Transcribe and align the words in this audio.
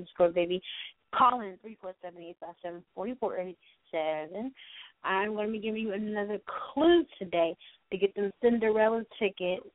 underscore 0.00 0.30
baby. 0.30 0.62
Call 1.14 1.40
in 1.40 1.58
347-857-4487. 2.96 4.50
I'm 5.02 5.34
going 5.34 5.46
to 5.46 5.52
be 5.52 5.58
giving 5.58 5.82
you 5.82 5.92
another 5.92 6.38
clue 6.72 7.04
today 7.18 7.56
to 7.90 7.98
get 7.98 8.14
them 8.14 8.30
Cinderella 8.42 9.02
tickets, 9.18 9.66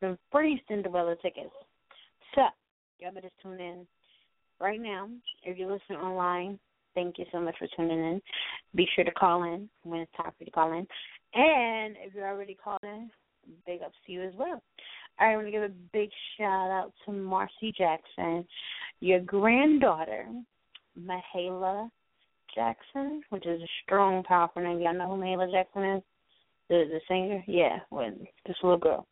some 0.00 0.18
free 0.30 0.62
Cinderella 0.68 1.16
tickets. 1.22 1.50
So, 2.34 2.42
y'all 2.98 3.12
better 3.12 3.30
tune 3.42 3.60
in 3.60 3.86
right 4.60 4.80
now. 4.80 5.08
If 5.42 5.58
you 5.58 5.66
listen 5.66 5.96
online, 5.96 6.58
thank 6.94 7.18
you 7.18 7.24
so 7.32 7.40
much 7.40 7.56
for 7.58 7.66
tuning 7.76 7.98
in. 7.98 8.22
Be 8.74 8.86
sure 8.94 9.04
to 9.04 9.10
call 9.12 9.42
in 9.44 9.68
when 9.82 10.00
it's 10.00 10.12
time 10.16 10.26
for 10.26 10.36
you 10.40 10.46
to 10.46 10.52
call 10.52 10.72
in. 10.72 10.86
And 11.34 11.96
if 11.98 12.14
you're 12.14 12.28
already 12.28 12.56
called 12.62 12.80
in, 12.82 13.10
big 13.66 13.82
ups 13.82 13.96
to 14.06 14.12
you 14.12 14.22
as 14.22 14.34
well. 14.38 14.62
I 15.20 15.36
want 15.36 15.46
to 15.46 15.52
give 15.52 15.62
a 15.62 15.70
big 15.92 16.08
shout 16.36 16.70
out 16.70 16.92
to 17.04 17.12
Marcy 17.12 17.72
Jackson, 17.76 18.46
your 19.00 19.20
granddaughter, 19.20 20.26
Mahalia 20.98 21.90
Jackson, 22.54 23.22
which 23.30 23.46
is 23.46 23.60
a 23.60 23.68
strong, 23.84 24.24
powerful 24.24 24.62
name. 24.62 24.80
Y'all 24.80 24.94
know 24.94 25.08
who 25.08 25.22
Mahalia 25.22 25.50
Jackson 25.52 25.84
is? 25.84 26.02
The 26.68 26.84
the 26.90 27.00
singer? 27.06 27.44
Yeah, 27.46 27.78
well, 27.90 28.10
this 28.46 28.56
little 28.62 28.78
girl. 28.78 29.06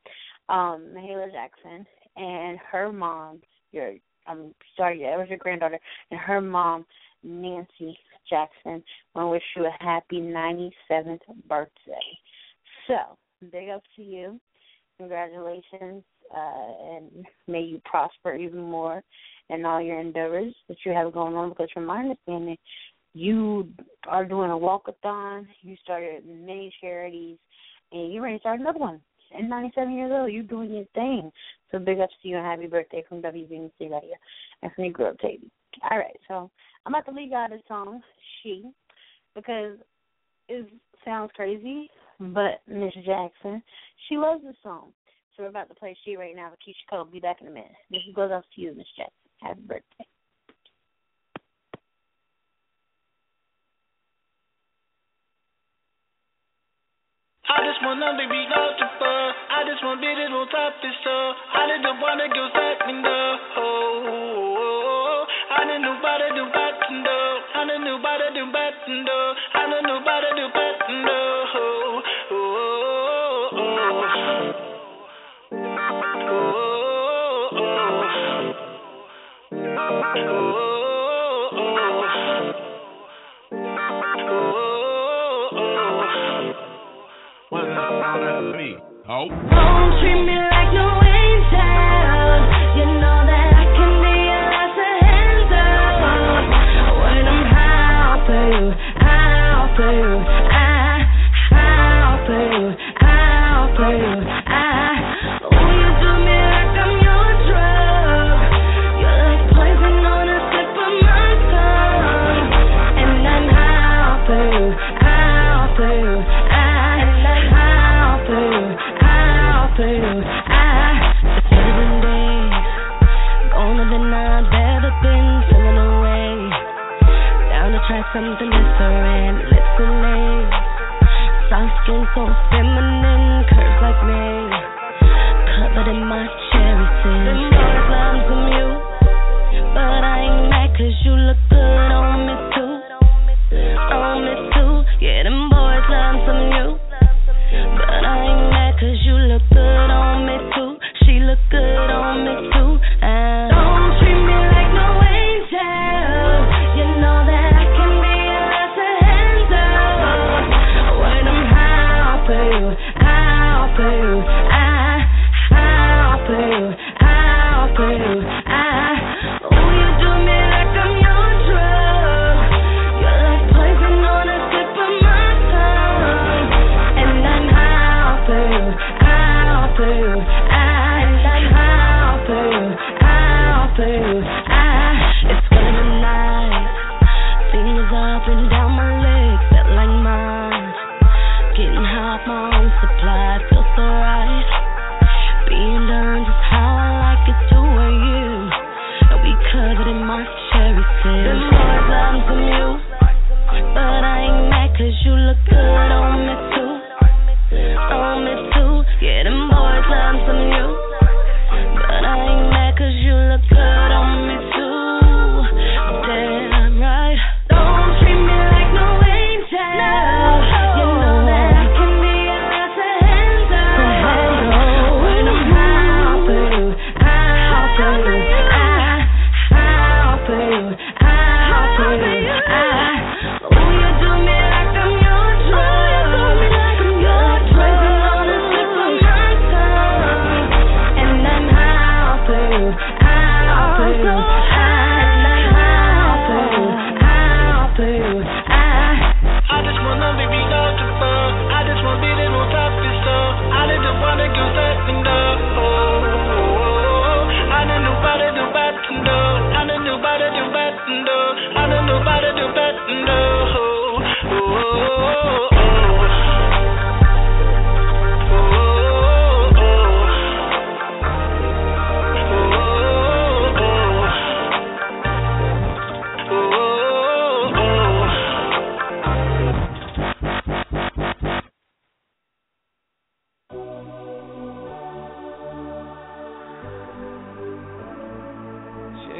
Um, 0.48 0.94
Mahalia 0.96 1.30
Jackson 1.30 1.86
and 2.16 2.58
her 2.70 2.90
mom, 2.90 3.40
your 3.72 3.92
I'm 4.26 4.54
sorry, 4.76 5.02
yeah, 5.02 5.14
it 5.14 5.18
was 5.18 5.28
your 5.28 5.38
granddaughter, 5.38 5.78
and 6.10 6.20
her 6.20 6.40
mom, 6.40 6.86
Nancy 7.22 7.98
Jackson, 8.28 8.82
want 9.14 9.26
to 9.26 9.28
wish 9.28 9.42
you 9.56 9.66
a 9.66 9.84
happy 9.84 10.20
97th 10.20 11.20
birthday. 11.48 12.18
So, 12.86 12.96
big 13.50 13.70
up 13.70 13.82
to 13.96 14.02
you. 14.02 14.40
Congratulations, 14.98 16.02
uh, 16.34 16.72
and 16.90 17.26
may 17.46 17.62
you 17.62 17.80
prosper 17.84 18.34
even 18.34 18.60
more 18.60 19.02
in 19.48 19.64
all 19.64 19.80
your 19.80 20.00
endeavors 20.00 20.54
that 20.68 20.76
you 20.84 20.92
have 20.92 21.12
going 21.12 21.34
on. 21.34 21.50
Because 21.50 21.68
from 21.72 21.86
my 21.86 22.00
understanding, 22.00 22.56
you 23.14 23.68
are 24.06 24.24
doing 24.24 24.50
a 24.50 24.54
walkathon. 24.54 25.46
You 25.62 25.76
started 25.82 26.24
many 26.26 26.72
charities, 26.80 27.38
and 27.92 28.12
you're 28.12 28.22
ready 28.22 28.36
to 28.36 28.40
start 28.40 28.60
another 28.60 28.78
one. 28.78 29.00
At 29.36 29.44
97 29.44 29.92
years 29.92 30.12
old, 30.12 30.32
you're 30.32 30.42
doing 30.42 30.72
your 30.72 30.86
thing. 30.94 31.30
So 31.70 31.78
big 31.78 32.00
ups 32.00 32.14
to 32.22 32.28
you 32.28 32.36
and 32.36 32.46
happy 32.46 32.66
birthday 32.66 33.04
from 33.08 33.22
WBMC 33.22 33.70
Radio 33.80 34.14
and 34.62 34.72
from 34.72 34.84
your 34.84 34.92
girl 34.92 35.14
Katie. 35.20 35.50
All 35.90 35.98
right, 35.98 36.16
so 36.26 36.50
I'm 36.86 36.94
about 36.94 37.04
to 37.06 37.12
leave 37.12 37.32
out 37.32 37.52
a 37.52 37.58
song, 37.68 38.00
She, 38.42 38.70
because 39.34 39.76
it 40.48 40.68
sounds 41.04 41.30
crazy, 41.34 41.90
but 42.18 42.60
Miss 42.66 42.94
Jackson, 43.06 43.62
she 44.08 44.16
loves 44.16 44.42
the 44.42 44.54
song. 44.62 44.92
So 45.36 45.44
we're 45.44 45.50
about 45.50 45.68
to 45.68 45.74
play 45.74 45.96
She 46.04 46.16
right 46.16 46.34
now 46.34 46.50
with 46.50 46.58
Keyshia 46.60 46.90
Cole. 46.90 47.04
Be 47.04 47.20
back 47.20 47.40
in 47.40 47.46
a 47.46 47.50
minute. 47.50 47.70
This 47.90 48.02
goes 48.14 48.32
out 48.32 48.44
to 48.54 48.60
you, 48.60 48.74
Miss 48.74 48.86
Jackson. 48.96 49.14
Happy 49.40 49.60
birthday. 49.60 50.06
I 57.48 57.64
just 57.64 57.80
want 57.80 58.02
to 58.02 58.12
be 58.18 58.26
beautiful. 58.28 59.32
I 59.48 59.64
just 59.64 59.80
want 59.80 60.02
top 60.52 60.74
this. 60.82 60.92
I 61.06 61.64
didn't 61.70 61.96
want 62.02 62.20
to 62.20 62.28
go 62.28 62.44
second 62.52 63.02
though. 63.02 63.36
Oh, 63.56 64.04
oh, 64.04 64.58
oh. 64.58 65.26
I. 65.50 65.64
I. 65.64 65.78
I. 71.54 71.87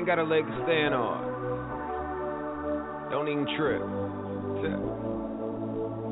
got 0.09 0.17
a 0.17 0.25
leg 0.25 0.41
to 0.41 0.57
stand 0.65 0.97
on. 0.97 1.21
Don't 3.13 3.29
even 3.29 3.45
trip. 3.61 3.85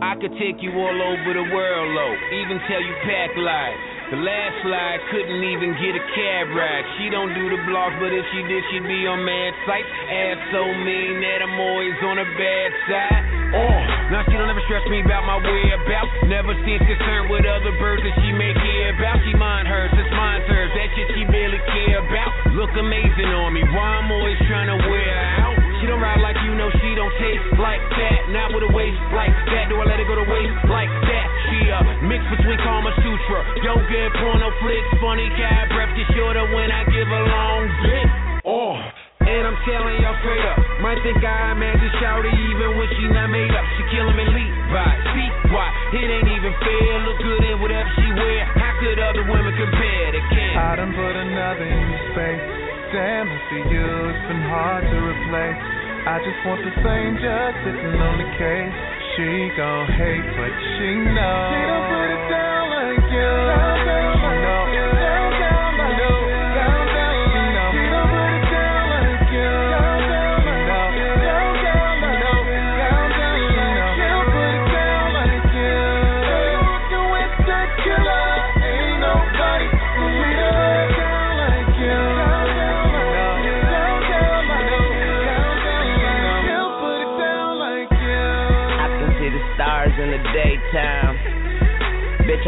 I 0.05 0.13
could 0.21 0.37
take 0.37 0.61
you 0.61 0.69
all 0.77 0.99
over 1.01 1.33
the 1.33 1.49
world, 1.49 1.89
low. 1.97 2.13
Even 2.45 2.61
tell 2.69 2.85
you 2.85 2.93
pack 3.09 3.33
life. 3.41 3.81
The 4.13 4.21
last 4.21 4.53
slide 4.69 5.01
couldn't 5.09 5.41
even 5.41 5.73
get 5.81 5.97
a 5.97 6.05
cab 6.13 6.53
ride. 6.53 6.85
She 7.01 7.09
don't 7.09 7.33
do 7.33 7.49
the 7.49 7.57
blogs, 7.65 7.97
but 7.97 8.13
if 8.13 8.21
she 8.37 8.45
did, 8.45 8.61
she'd 8.69 8.85
be 8.85 9.09
on 9.09 9.25
mad 9.25 9.57
sites. 9.65 9.89
Ass 9.89 10.45
so 10.53 10.69
mean 10.77 11.25
that 11.25 11.41
I'm 11.41 11.57
always 11.57 11.97
on 12.05 12.21
her 12.21 12.31
bad 12.37 12.71
side. 12.93 13.25
Oh, 13.57 13.81
now 14.13 14.29
she 14.29 14.37
don't 14.37 14.53
ever 14.53 14.61
stress 14.69 14.85
me 14.93 15.01
about 15.01 15.25
my 15.25 15.41
whereabouts. 15.41 16.13
Never 16.29 16.53
seems 16.69 16.85
concerned 16.85 17.33
with 17.33 17.49
other 17.49 17.73
birds 17.81 18.05
that 18.05 18.13
she 18.21 18.29
may 18.37 18.53
care 18.53 18.93
about. 18.93 19.25
She 19.25 19.33
mind 19.33 19.65
hers, 19.65 19.89
it's 19.89 20.13
mine 20.13 20.45
hers. 20.45 20.69
That 20.77 20.93
shit 20.93 21.09
she 21.17 21.25
barely 21.33 21.65
care 21.73 22.05
about. 22.05 22.46
Look 22.57 22.73
amazing 22.73 23.29
on 23.37 23.53
me. 23.53 23.61
Why 23.69 24.01
I'm 24.01 24.09
always 24.09 24.41
trying 24.49 24.73
to 24.73 24.81
wear 24.89 25.13
out. 25.45 25.61
She 25.77 25.85
don't 25.85 26.01
ride 26.01 26.25
like 26.25 26.41
you 26.41 26.57
know 26.57 26.73
she 26.81 26.97
don't 26.97 27.13
taste 27.21 27.53
like 27.61 27.85
that. 27.85 28.33
Not 28.33 28.49
with 28.57 28.65
a 28.65 28.73
waist 28.73 28.97
like 29.13 29.37
that. 29.53 29.69
Do 29.69 29.77
I 29.77 29.85
let 29.85 30.01
it 30.01 30.09
go 30.09 30.17
to 30.17 30.25
waste 30.25 30.65
like 30.73 30.89
that? 30.89 31.27
She 31.53 31.69
a 31.69 31.85
mix 32.09 32.25
between 32.33 32.57
Kama 32.65 32.97
Sutra, 33.05 33.61
yoga 33.61 33.85
and 34.09 34.13
porno 34.17 34.49
flicks. 34.65 34.89
Funny 35.05 35.29
cat 35.37 35.69
breath 35.69 35.93
get 36.01 36.09
shorter 36.17 36.49
when 36.57 36.73
I 36.73 36.89
give 36.89 37.05
a 37.05 37.23
long 37.29 37.63
dick. 37.85 38.09
Oh. 38.49 38.81
And 39.21 39.43
I'm 39.45 39.59
telling 39.69 40.01
y'all 40.01 40.17
straight 40.25 40.47
up, 40.49 40.57
might 40.81 41.03
think 41.05 41.21
I 41.21 41.53
imagine 41.53 41.93
shouty 42.01 42.33
even 42.33 42.79
when 42.81 42.89
she 42.97 43.05
not 43.13 43.29
made 43.29 43.53
up. 43.53 43.69
She 43.77 43.85
killing 43.93 44.17
me 44.17 44.25
Levi, 44.33 44.89
see 45.13 45.29
why? 45.53 45.69
It 45.93 46.09
ain't 46.09 46.31
even 46.31 46.55
fair. 46.65 47.05
Look 47.05 47.21
good 47.21 47.43
in 47.53 47.61
whatever 47.61 47.91
she 48.01 48.09
wear. 48.17 48.66
How 48.77 48.85
could 48.85 49.01
other 49.01 49.25
women 49.25 49.57
compare? 49.57 50.13
They 50.13 50.21
can't. 50.37 50.61
I 50.61 50.77
done 50.77 50.93
put 50.93 51.17
another 51.17 51.65
in 51.65 51.81
your 51.81 52.05
space. 52.13 52.45
Damn, 52.93 53.25
I 53.25 53.39
see 53.49 53.65
you, 53.73 53.89
it's 54.13 54.25
been 54.29 54.45
hard 54.53 54.85
to 54.85 54.97
replace. 55.01 55.57
I 56.05 56.21
just 56.21 56.37
want 56.45 56.61
the 56.61 56.77
same, 56.85 57.17
just 57.17 57.57
sitting 57.65 57.97
on 57.97 58.21
the 58.21 58.29
case. 58.37 58.77
She 59.17 59.49
gon' 59.57 59.89
hate, 59.97 60.29
but 60.37 60.53
she 60.77 60.93
knows. 61.09 61.57
She 61.57 61.61
don't 61.65 61.89
put 61.89 62.09
it 62.21 62.25
down 62.29 62.65
like 62.77 63.05
you. 63.17 63.76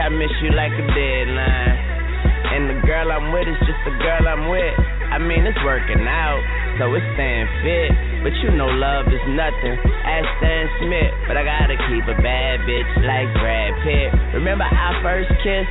I 0.08 0.10
miss 0.16 0.32
you 0.40 0.56
like 0.56 0.72
a 0.72 0.84
deadline. 0.96 1.76
And 2.48 2.64
the 2.64 2.80
girl 2.88 3.12
I'm 3.12 3.28
with 3.28 3.44
is 3.44 3.60
just 3.68 3.76
the 3.84 3.92
girl 4.00 4.24
I'm 4.24 4.48
with. 4.48 4.72
I 5.12 5.20
mean, 5.20 5.44
it's 5.44 5.60
working 5.60 6.00
out, 6.08 6.40
so 6.80 6.88
it's 6.96 7.04
staying 7.12 7.44
fit. 7.60 7.92
But 8.24 8.32
you 8.40 8.48
know, 8.56 8.72
love 8.72 9.04
is 9.12 9.20
nothing. 9.36 9.76
Ask 10.08 10.24
Stan 10.40 10.64
Smith, 10.80 11.12
but 11.28 11.36
I 11.36 11.44
gotta 11.44 11.76
keep 11.92 12.08
a 12.08 12.16
bad 12.24 12.64
bitch 12.64 12.88
like 13.04 13.28
Brad 13.36 13.76
Pitt. 13.84 14.08
Remember 14.40 14.64
our 14.64 14.96
first 15.04 15.28
kiss 15.44 15.68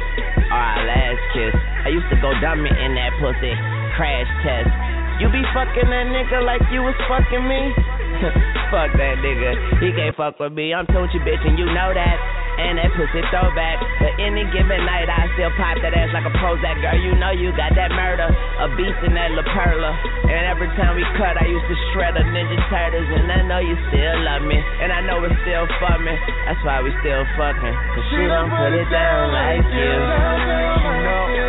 or 0.54 0.62
our 0.62 0.86
last 0.86 1.22
kiss? 1.34 1.58
I 1.58 1.90
used 1.90 2.06
to 2.14 2.22
go 2.22 2.30
dummy 2.38 2.70
in 2.70 2.94
that 2.94 3.18
pussy, 3.18 3.58
crash 3.98 4.30
test. 4.46 4.70
You 5.18 5.34
be 5.34 5.42
fucking 5.50 5.90
that 5.90 6.14
nigga 6.14 6.46
like 6.46 6.62
you 6.70 6.86
was 6.86 6.94
fucking 7.10 7.42
me? 7.42 7.74
fuck 8.70 8.94
that 9.02 9.18
nigga. 9.18 9.82
He 9.82 9.90
can't 9.98 10.14
fuck 10.14 10.38
with 10.38 10.54
me. 10.54 10.78
I'm 10.78 10.86
Tunechi 10.94 11.26
bitch 11.26 11.42
and 11.42 11.58
you 11.58 11.66
know 11.74 11.90
that 11.90 12.37
and 12.58 12.82
that 12.82 12.90
pussy 12.98 13.22
throwback. 13.30 13.78
But 14.02 14.18
any 14.18 14.44
given 14.50 14.82
night, 14.84 15.08
I 15.08 15.30
still 15.38 15.54
pop 15.56 15.78
that 15.82 15.94
ass 15.94 16.10
like 16.12 16.26
a 16.26 16.34
Prozac. 16.42 16.82
Girl, 16.82 16.98
you 16.98 17.14
know 17.16 17.32
you 17.32 17.54
got 17.54 17.74
that 17.78 17.94
murder, 17.94 18.28
a 18.28 18.68
beast 18.76 19.00
in 19.06 19.14
that 19.14 19.32
La 19.38 19.46
Perla. 19.46 19.94
And 20.28 20.44
every 20.50 20.70
time 20.76 20.98
we 20.98 21.06
cut, 21.16 21.38
I 21.38 21.46
used 21.46 21.68
to 21.70 21.78
shred 21.94 22.18
a 22.18 22.24
Ninja 22.26 22.58
Turtles. 22.70 23.08
And 23.08 23.30
I 23.30 23.42
know 23.46 23.62
you 23.62 23.78
still 23.90 24.18
love 24.26 24.44
me, 24.44 24.58
and 24.58 24.90
I 24.92 25.02
know 25.06 25.24
it's 25.24 25.38
still 25.46 25.70
for 25.78 25.98
me. 26.02 26.14
That's 26.50 26.62
why 26.66 26.82
we 26.82 26.92
still 27.06 27.24
fucking. 27.38 27.76
Cause 27.94 28.06
she 28.12 28.22
don't 28.26 28.52
put 28.52 28.74
it 28.74 28.90
down 28.90 29.24
like 29.32 29.66
you. 29.72 29.94
She 30.82 30.92
don't 31.06 31.47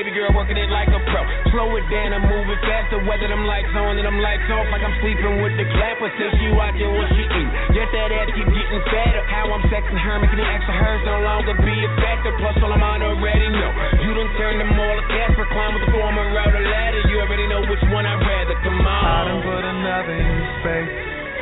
baby 0.00 0.16
girl 0.16 0.32
working 0.32 0.56
it 0.56 0.72
like 0.72 0.88
a 0.88 1.00
pro. 1.12 1.20
Slow 1.52 1.76
it 1.76 1.84
down 1.92 2.16
and 2.16 2.24
move 2.24 2.48
it 2.48 2.56
faster. 2.64 3.04
Whether 3.04 3.28
them 3.28 3.44
lights 3.44 3.68
on 3.76 4.00
and 4.00 4.08
them 4.08 4.16
lights 4.24 4.48
off, 4.48 4.64
like 4.72 4.80
I'm 4.80 4.96
sleeping 5.04 5.44
with 5.44 5.52
the 5.60 5.68
clapper. 5.76 6.08
Since 6.16 6.40
she 6.40 6.48
watching 6.56 6.88
what 6.96 7.12
she 7.12 7.20
eat. 7.20 7.50
Yet 7.76 7.92
that 7.92 8.08
ass 8.08 8.32
keep 8.32 8.48
getting 8.48 8.80
fatter. 8.88 9.20
How 9.28 9.52
I'm 9.52 9.60
sexing 9.68 10.00
her, 10.00 10.16
making 10.24 10.40
the 10.40 10.48
extra 10.48 10.72
hers 10.72 11.04
no 11.04 11.20
longer 11.20 11.52
be 11.60 11.76
a 11.84 11.90
factor. 12.00 12.32
Plus, 12.40 12.56
all 12.64 12.72
I'm 12.72 12.80
on 12.80 13.04
already 13.04 13.52
know. 13.52 13.70
You 14.00 14.16
done 14.16 14.32
turned 14.40 14.64
them 14.64 14.72
all 14.72 14.96
a 14.96 15.04
Casper. 15.04 15.44
Climb 15.52 15.76
with 15.76 15.84
the 15.84 15.92
former 15.92 16.24
route 16.32 16.56
a 16.56 16.64
ladder. 16.64 17.04
You 17.12 17.20
already 17.20 17.44
know 17.52 17.60
which 17.68 17.84
one 17.92 18.08
I'd 18.08 18.24
rather. 18.24 18.56
Come 18.64 18.80
on. 18.80 19.04
I 19.04 19.20
done 19.28 19.44
put 19.44 19.64
another 19.68 20.16
in 20.16 20.24
your 20.24 20.48
space. 20.64 20.92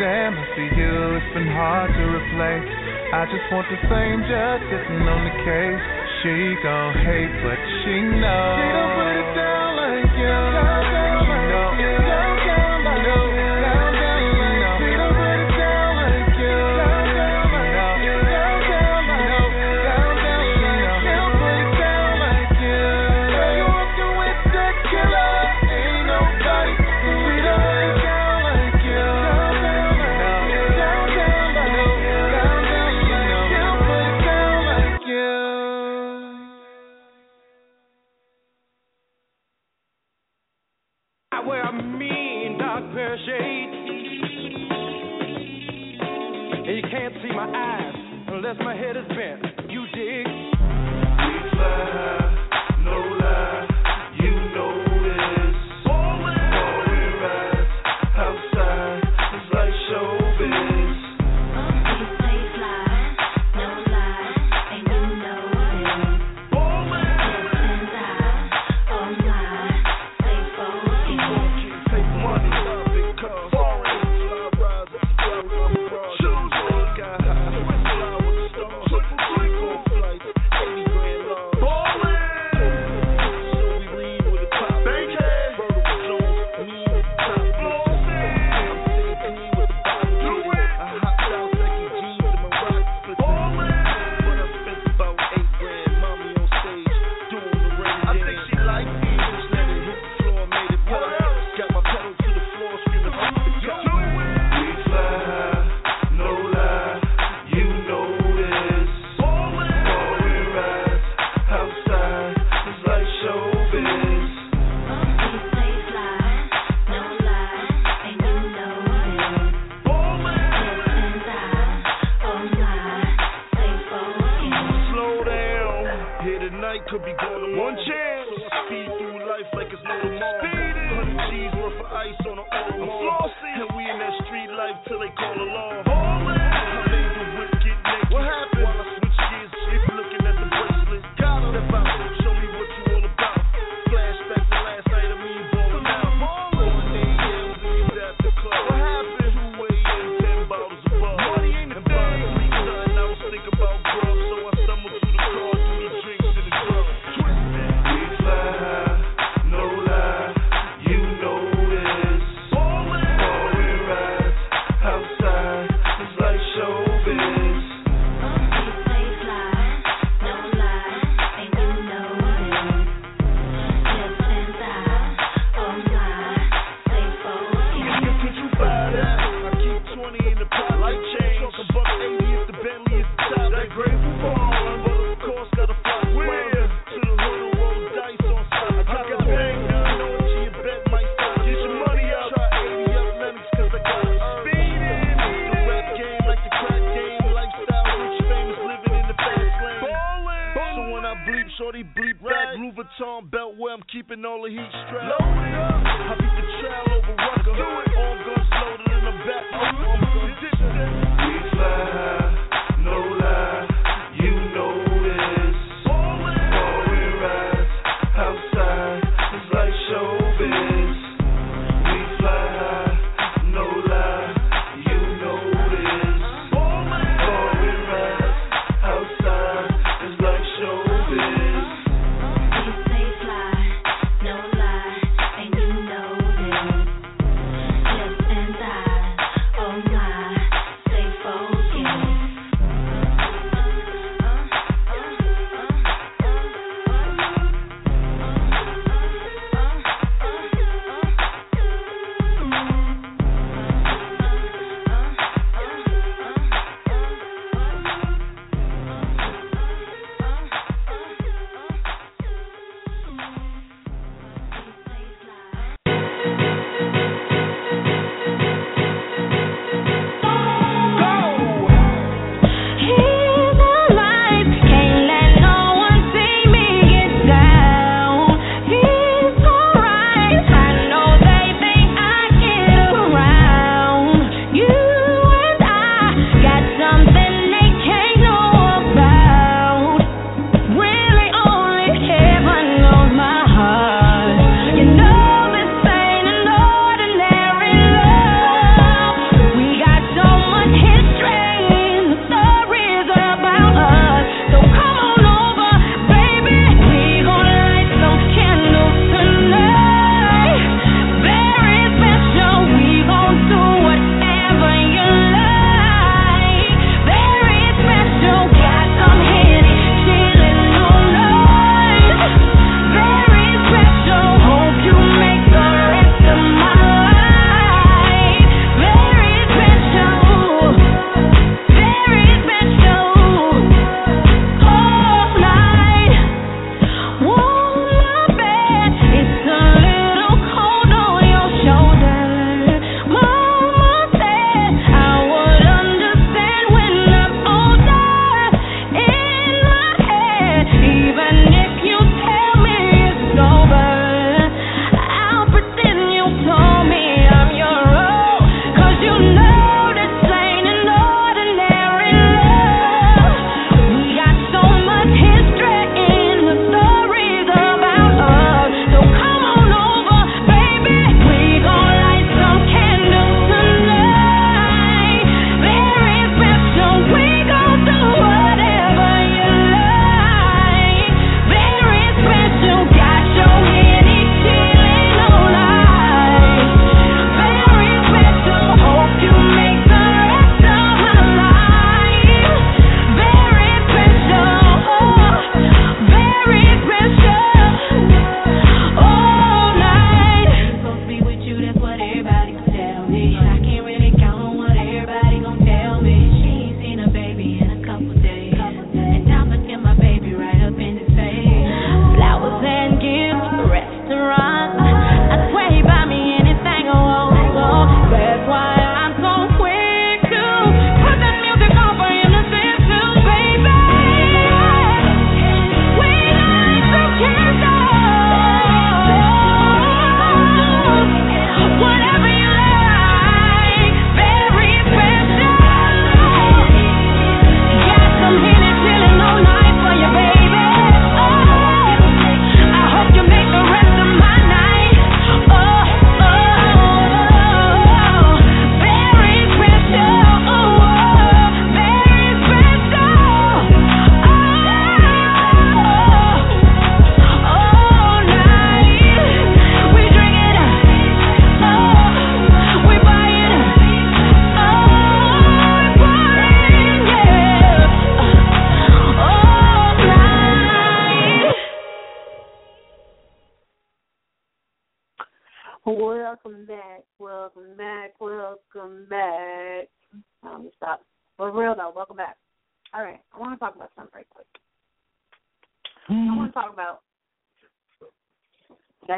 Damn, 0.03 0.35
I 0.35 0.45
see 0.59 0.71
you. 0.75 0.95
It's 1.15 1.31
been 1.31 1.47
hard 1.55 1.95
to 1.95 2.03
replace. 2.11 2.67
I 3.15 3.23
just 3.31 3.47
want 3.55 3.71
the 3.71 3.79
same, 3.87 4.19
justice 4.27 4.83
sitting 4.83 5.07
on 5.07 5.23
the 5.31 5.35
case. 5.47 5.98
She 6.23 6.57
gon' 6.65 6.95
hate, 6.95 7.31
but 7.45 7.59
she 7.85 8.03
knows. 8.03 8.59
She 8.59 8.67
don't 8.75 8.93
put 8.99 9.07
it 9.07 9.35
down 9.39 9.77
like 9.77 10.19
you. 10.19 10.98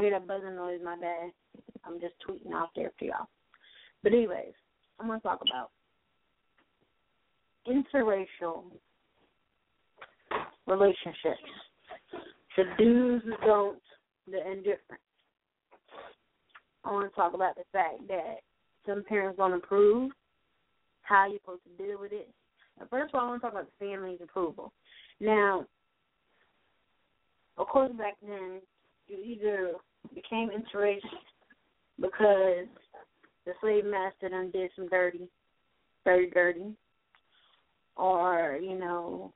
I 0.00 0.02
hear 0.02 0.12
that 0.12 0.26
buzzing 0.26 0.56
noise. 0.56 0.80
My 0.82 0.96
bad. 0.96 1.30
I'm 1.84 2.00
just 2.00 2.14
tweeting 2.26 2.54
off 2.54 2.70
there 2.74 2.90
for 2.98 3.04
y'all. 3.04 3.28
But 4.02 4.14
anyways, 4.14 4.54
I 4.98 5.06
want 5.06 5.22
to 5.22 5.28
talk 5.28 5.42
about 5.46 5.70
interracial 7.68 8.62
relationships. 10.66 11.50
The 12.56 12.64
do's, 12.78 13.20
the 13.26 13.46
don'ts, 13.46 13.80
the 14.26 14.38
indifference. 14.50 15.02
I 16.84 16.92
want 16.92 17.12
to 17.12 17.14
talk 17.14 17.34
about 17.34 17.56
the 17.56 17.64
fact 17.70 18.08
that 18.08 18.36
some 18.86 19.04
parents 19.06 19.36
don't 19.36 19.52
approve 19.52 20.12
how 21.02 21.26
you're 21.28 21.40
supposed 21.40 21.60
to 21.64 21.86
deal 21.86 22.00
with 22.00 22.12
it. 22.12 22.30
And 22.80 22.88
first 22.88 23.12
of 23.12 23.20
all, 23.20 23.26
I 23.26 23.28
want 23.30 23.42
to 23.42 23.46
talk 23.48 23.52
about 23.52 23.68
the 23.78 23.84
family's 23.86 24.20
approval. 24.22 24.72
Now, 25.20 25.66
of 27.58 27.66
course, 27.66 27.92
back 27.98 28.14
then, 28.26 28.62
you 29.06 29.18
either 29.22 29.72
became 30.14 30.50
interracial 30.50 31.00
because 32.00 32.66
the 33.46 33.52
slave 33.60 33.84
master 33.84 34.28
done 34.28 34.50
did 34.50 34.70
some 34.76 34.88
dirty, 34.88 35.28
dirty, 36.04 36.30
dirty, 36.30 36.74
or, 37.96 38.58
you 38.60 38.78
know, 38.78 39.32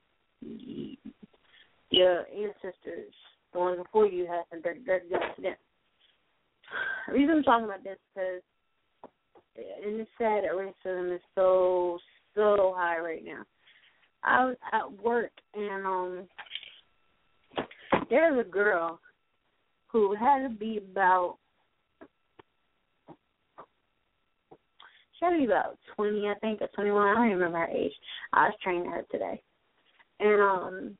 your 1.89 2.25
ancestors, 2.29 3.13
the 3.53 3.59
ones 3.59 3.77
before 3.77 4.07
you, 4.07 4.25
had 4.25 4.43
some 4.49 4.61
dirty, 4.61 4.81
dirty 4.85 5.09
them. 5.09 5.55
The 7.07 7.13
reason 7.13 7.37
I'm 7.37 7.43
talking 7.43 7.65
about 7.65 7.83
this 7.83 7.97
because 8.13 8.41
and 9.57 10.01
it's 10.01 10.09
sad 10.17 10.43
that 10.43 10.51
racism 10.51 11.15
is 11.15 11.21
so 11.33 11.97
so 12.33 12.73
high 12.75 12.99
right 12.99 13.23
now. 13.23 13.43
I 14.23 14.45
was 14.45 14.57
at 14.73 15.03
work 15.03 15.31
and 15.53 15.85
um 15.85 16.27
there's 18.09 18.45
a 18.45 18.49
girl 18.49 18.99
who 19.95 20.13
had 20.13 20.43
to 20.43 20.49
be 20.49 20.77
about 20.91 21.37
she 25.17 25.23
had 25.23 25.31
to 25.31 25.37
be 25.37 25.45
about 25.45 25.77
twenty, 25.95 26.27
I 26.27 26.33
think, 26.41 26.61
or 26.61 26.67
twenty 26.75 26.91
one, 26.91 27.07
I 27.07 27.13
don't 27.13 27.29
remember 27.29 27.59
her 27.59 27.67
age. 27.67 27.93
I 28.33 28.47
was 28.47 28.55
training 28.61 28.91
her 28.91 29.05
today. 29.09 29.41
And 30.19 30.41
um 30.41 30.97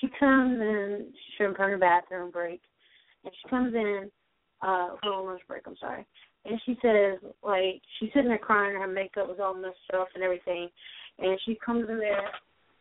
she 0.00 0.08
comes 0.18 0.58
in 0.58 1.08
she's 1.12 1.36
from 1.36 1.54
her 1.54 1.76
bathroom 1.76 2.30
break 2.30 2.62
and 3.24 3.32
she 3.42 3.48
comes 3.50 3.74
in 3.74 4.10
uh 4.62 4.96
her 5.02 5.10
lunch 5.10 5.42
break, 5.46 5.64
I'm 5.66 5.76
sorry. 5.78 6.06
And 6.46 6.58
she 6.64 6.78
says, 6.80 7.18
like, 7.42 7.82
she's 7.98 8.08
sitting 8.14 8.28
there 8.28 8.38
crying, 8.38 8.74
and 8.74 8.82
her 8.82 8.88
makeup 8.88 9.28
was 9.28 9.38
all 9.40 9.54
messed 9.54 9.76
up 9.94 10.08
and 10.14 10.24
everything. 10.24 10.68
And 11.18 11.38
she 11.44 11.58
comes 11.64 11.88
in 11.90 11.98
there 11.98 12.30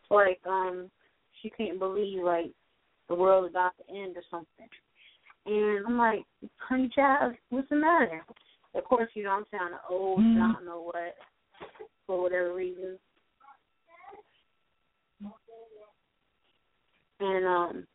like, 0.09 0.39
um, 0.47 0.89
she 1.41 1.49
can't 1.49 1.77
believe 1.77 2.23
like 2.23 2.53
the 3.11 3.17
world 3.17 3.43
is 3.43 3.51
about 3.51 3.73
to 3.77 3.93
end 3.93 4.15
or 4.15 4.23
something. 4.31 4.67
And 5.45 5.85
I'm 5.85 5.97
like, 5.97 6.23
honey 6.57 6.89
child, 6.95 7.33
what's 7.49 7.67
the 7.69 7.75
matter? 7.75 8.23
Of 8.73 8.85
course, 8.85 9.09
you 9.15 9.23
know, 9.23 9.31
I'm 9.31 9.43
sounding 9.51 9.79
old 9.89 10.19
and 10.19 10.41
I 10.41 10.53
don't 10.53 10.65
know 10.65 10.81
what 10.81 11.15
for 12.07 12.21
whatever 12.21 12.53
reason. 12.53 12.97
And 17.19 17.45
um 17.45 17.87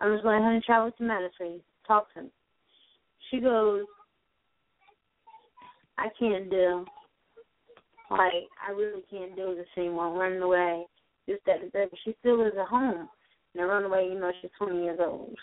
I 0.00 0.06
was 0.06 0.20
like, 0.24 0.40
honey 0.40 0.62
child, 0.64 0.84
what's 0.84 0.98
the 0.98 1.04
matter, 1.04 1.28
sweetie? 1.36 1.64
Talk 1.84 2.12
to 2.14 2.22
me. 2.22 2.28
She 3.30 3.40
goes, 3.40 3.82
I 5.98 6.08
can't 6.16 6.48
deal. 6.48 6.84
Like, 8.08 8.46
I 8.64 8.70
really 8.70 9.02
can't 9.10 9.36
with 9.36 9.56
this 9.56 9.66
anymore. 9.76 10.12
I'm 10.12 10.18
running 10.18 10.42
away. 10.42 10.84
This, 11.26 11.38
that, 11.46 11.60
and 11.60 11.72
that. 11.72 11.90
But 11.90 11.98
she 12.04 12.14
still 12.20 12.38
lives 12.38 12.54
at 12.60 12.68
home. 12.68 13.08
And 13.56 13.64
I 13.64 13.68
run 13.68 13.84
away, 13.84 14.08
you 14.12 14.20
know, 14.20 14.30
she's 14.42 14.50
20 14.58 14.84
years 14.84 14.98
old. 15.00 15.34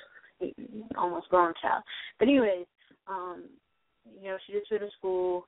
Almost 0.97 1.29
grown 1.29 1.53
child. 1.59 1.83
But 2.19 2.27
anyways, 2.27 2.67
um, 3.07 3.45
you 4.21 4.29
know, 4.29 4.37
she 4.45 4.53
just 4.53 4.69
finished 4.69 4.93
school. 4.99 5.47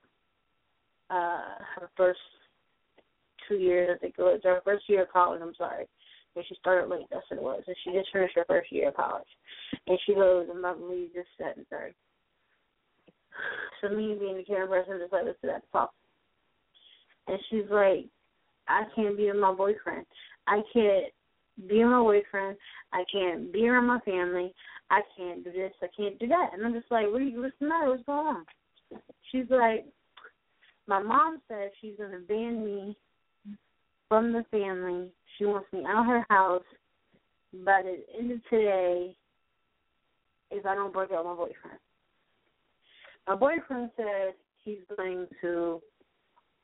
Uh, 1.08 1.62
her 1.76 1.88
first 1.96 2.18
two 3.48 3.54
years, 3.54 3.90
I 3.94 3.98
think 4.00 4.14
it 4.18 4.22
was, 4.22 4.40
her 4.42 4.60
first 4.64 4.88
year 4.88 5.02
of 5.02 5.12
college, 5.12 5.40
I'm 5.40 5.54
sorry. 5.56 5.84
But 6.34 6.44
she 6.48 6.56
started 6.56 6.90
late, 6.90 7.06
that's 7.08 7.24
what 7.30 7.38
it 7.38 7.42
was. 7.42 7.62
And 7.68 7.76
she 7.84 7.92
just 7.92 8.12
finished 8.12 8.34
her 8.34 8.44
first 8.48 8.72
year 8.72 8.88
of 8.88 8.96
college. 8.96 9.28
And 9.86 9.96
she 10.04 10.14
goes, 10.14 10.48
I'm 10.50 10.62
to 10.62 10.86
leave 10.86 11.14
this, 11.14 11.26
that, 11.38 11.56
and 11.56 11.66
third. 11.68 11.94
So 13.80 13.90
me 13.90 14.16
being 14.18 14.38
the 14.38 14.42
caring 14.42 14.68
person, 14.68 14.98
just 14.98 15.12
let's 15.12 15.38
do 15.40 15.48
that 15.48 15.62
talk. 15.70 15.92
And 17.28 17.38
she's 17.48 17.70
like, 17.70 18.06
I 18.66 18.82
can't 18.96 19.16
be 19.16 19.26
with 19.26 19.36
my 19.36 19.52
boyfriend. 19.52 20.06
I 20.48 20.62
can't 20.72 21.12
be 21.68 21.78
with 21.78 21.88
my 21.88 22.00
boyfriend. 22.00 22.56
I 22.92 23.04
can't 23.10 23.52
be 23.52 23.66
around 23.66 23.86
my 23.86 24.00
family. 24.00 24.52
I 24.90 25.00
can't 25.16 25.42
do 25.42 25.52
this. 25.52 25.72
I 25.82 25.88
can't 25.96 26.18
do 26.18 26.28
that. 26.28 26.50
And 26.52 26.64
I'm 26.64 26.72
just 26.72 26.90
like, 26.90 27.06
what 27.06 27.20
are 27.20 27.24
you, 27.24 27.42
what's 27.42 27.54
the 27.60 27.66
matter? 27.66 27.90
What's 27.90 28.04
going 28.04 28.26
on? 28.26 28.44
She's 29.32 29.46
like, 29.50 29.86
my 30.86 31.02
mom 31.02 31.40
says 31.48 31.70
she's 31.80 31.96
going 31.98 32.12
to 32.12 32.20
ban 32.20 32.64
me 32.64 32.96
from 34.08 34.32
the 34.32 34.44
family. 34.50 35.10
She 35.36 35.44
wants 35.44 35.72
me 35.72 35.84
out 35.86 36.00
of 36.00 36.06
her 36.06 36.26
house 36.30 36.62
by 37.64 37.82
the 37.82 38.02
end 38.18 38.30
of 38.32 38.38
today 38.48 39.16
if 40.50 40.64
I 40.64 40.74
don't 40.74 40.92
break 40.92 41.10
up 41.10 41.18
with 41.18 41.26
my 41.26 41.34
boyfriend. 41.34 41.78
My 43.26 43.34
boyfriend 43.34 43.90
said 43.96 44.34
he's 44.64 44.78
going 44.96 45.26
to 45.40 45.80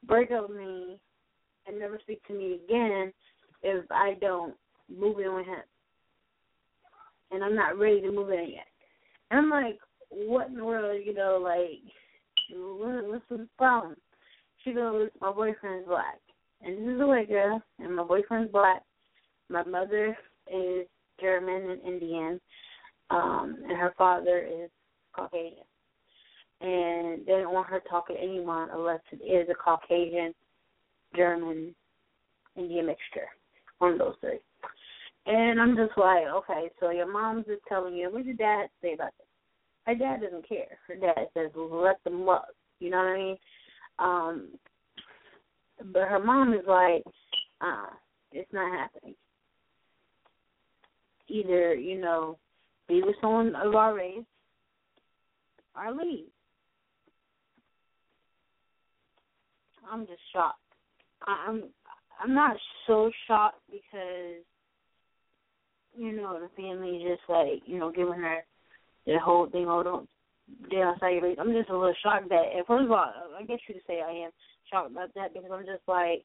break 0.07 0.31
up 0.31 0.49
with 0.49 0.59
me 0.59 0.99
and 1.67 1.79
never 1.79 1.99
speak 2.01 2.25
to 2.27 2.33
me 2.33 2.61
again 2.65 3.13
if 3.63 3.85
I 3.91 4.15
don't 4.21 4.55
move 4.99 5.19
in 5.19 5.35
with 5.35 5.47
him. 5.47 5.63
And 7.31 7.43
I'm 7.43 7.55
not 7.55 7.79
ready 7.79 8.01
to 8.03 8.13
move 8.13 8.31
in 8.31 8.51
yet. 8.51 8.67
And 9.31 9.41
I'm 9.41 9.51
like, 9.51 9.79
what 10.11 10.49
in 10.49 10.57
the 10.57 10.65
world, 10.65 11.01
you 11.05 11.15
know, 11.15 11.41
like, 11.43 11.81
what's 12.51 13.25
the 13.31 13.49
problem? 13.57 13.97
She 14.65 14.73
goes, 14.73 15.09
my 15.21 15.33
boyfriend's 15.33 15.89
black. 15.89 16.19
And 16.61 16.79
this 16.79 16.95
is 16.95 17.01
a 17.01 17.07
white 17.07 17.29
girl, 17.29 17.61
and 17.79 17.97
my 17.97 18.05
boyfriend's 18.05 18.53
black. 18.53 18.83
My 19.49 19.65
mother 19.65 20.17
is 20.53 20.87
German 21.21 21.71
and 21.71 21.83
Indian, 21.83 22.41
um, 23.11 23.57
and 23.69 23.79
her 23.79 23.95
father 23.97 24.47
is 24.47 24.71
Caucasian 25.15 25.65
and 26.63 27.27
they 27.27 27.33
don't 27.33 27.53
want 27.53 27.69
her 27.69 27.83
talking 27.91 28.17
to 28.17 28.23
anyone 28.23 28.69
unless 28.73 29.01
it 29.11 29.17
is 29.17 29.49
a 29.51 29.55
Caucasian, 29.55 30.33
German, 31.17 31.75
Indian 32.57 32.87
mixture. 32.87 33.27
One 33.79 33.95
of 33.95 33.99
those 33.99 34.15
three. 34.21 34.39
And 35.27 35.61
I'm 35.61 35.77
just 35.77 35.97
like, 35.97 36.25
okay, 36.27 36.71
so 36.81 36.91
your 36.91 37.11
mom's 37.11 37.47
just 37.47 37.63
telling 37.69 37.95
you, 37.95 38.13
what 38.13 38.25
did 38.25 38.39
dad 38.39 38.67
say 38.81 38.95
about 38.95 39.13
this? 39.19 39.27
Her 39.87 39.95
dad 39.95 40.21
doesn't 40.21 40.49
care. 40.49 40.79
Her 40.89 40.97
dad 40.97 41.29
says, 41.35 41.51
well, 41.55 41.83
let 41.83 42.03
them 42.05 42.25
love. 42.25 42.43
You 42.81 42.91
know 42.91 42.97
what 42.99 43.07
I 43.07 43.17
mean? 43.17 43.37
Um, 43.99 44.49
but 45.93 46.09
her 46.09 46.19
mom 46.19 46.53
is 46.55 46.65
like, 46.67 47.05
uh, 47.61 47.95
it's 48.33 48.53
not 48.53 48.73
happening. 48.73 49.15
Either, 51.29 51.75
you 51.75 52.01
know, 52.01 52.39
be 52.89 53.03
with 53.03 53.15
someone 53.21 53.55
of 53.55 53.75
our 53.75 53.95
race 53.95 54.25
or 55.77 55.93
leave. 55.93 56.27
I'm 59.91 60.07
just 60.07 60.21
shocked. 60.33 60.59
I'm 61.27 61.65
I'm 62.23 62.35
not 62.35 62.57
so 62.87 63.11
shocked 63.27 63.61
because 63.71 64.43
you 65.97 66.13
know 66.13 66.39
the 66.41 66.49
family 66.61 67.05
just 67.07 67.23
like 67.29 67.63
you 67.67 67.79
know 67.79 67.91
giving 67.91 68.15
her 68.15 68.45
the 69.07 69.19
whole 69.19 69.49
thing. 69.49 69.67
Oh, 69.69 69.83
don't 69.83 70.09
don't 70.71 71.01
say. 71.01 71.21
I'm 71.39 71.53
just 71.53 71.71
a 71.71 71.77
little 71.77 71.95
shocked 72.03 72.29
that. 72.29 72.53
And 72.55 72.67
first 72.67 72.85
of 72.85 72.93
all, 72.93 73.13
I 73.39 73.43
guess 73.45 73.59
you 73.69 73.75
could 73.75 73.83
say 73.87 74.01
I 74.01 74.25
am 74.25 74.31
shocked 74.71 74.93
about 74.93 75.15
that 75.15 75.35
because 75.35 75.51
I'm 75.53 75.65
just 75.67 75.87
like, 75.87 76.25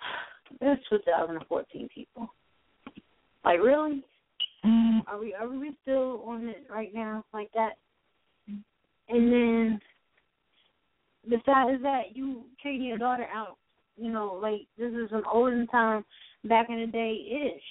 there's 0.60 0.78
2014 0.90 1.88
people. 1.94 2.28
Like 3.44 3.60
really? 3.60 4.04
Mm. 4.64 5.00
Are 5.06 5.18
we 5.18 5.34
are 5.34 5.48
we 5.48 5.72
still 5.82 6.22
on 6.26 6.48
it 6.48 6.66
right 6.70 6.92
now 6.94 7.24
like 7.32 7.50
that? 7.54 7.72
And 9.08 9.32
then 9.32 9.80
the 11.28 11.38
fact 11.44 11.70
is 11.74 11.82
that 11.82 12.14
you 12.14 12.44
treating 12.60 12.86
your 12.86 12.98
daughter 12.98 13.26
out, 13.34 13.56
you 13.96 14.10
know, 14.10 14.38
like 14.40 14.62
this 14.78 14.92
is 14.92 15.10
an 15.12 15.22
olden 15.30 15.66
time 15.66 16.04
back 16.44 16.68
in 16.70 16.80
the 16.80 16.86
day 16.86 17.12
ish. 17.12 17.62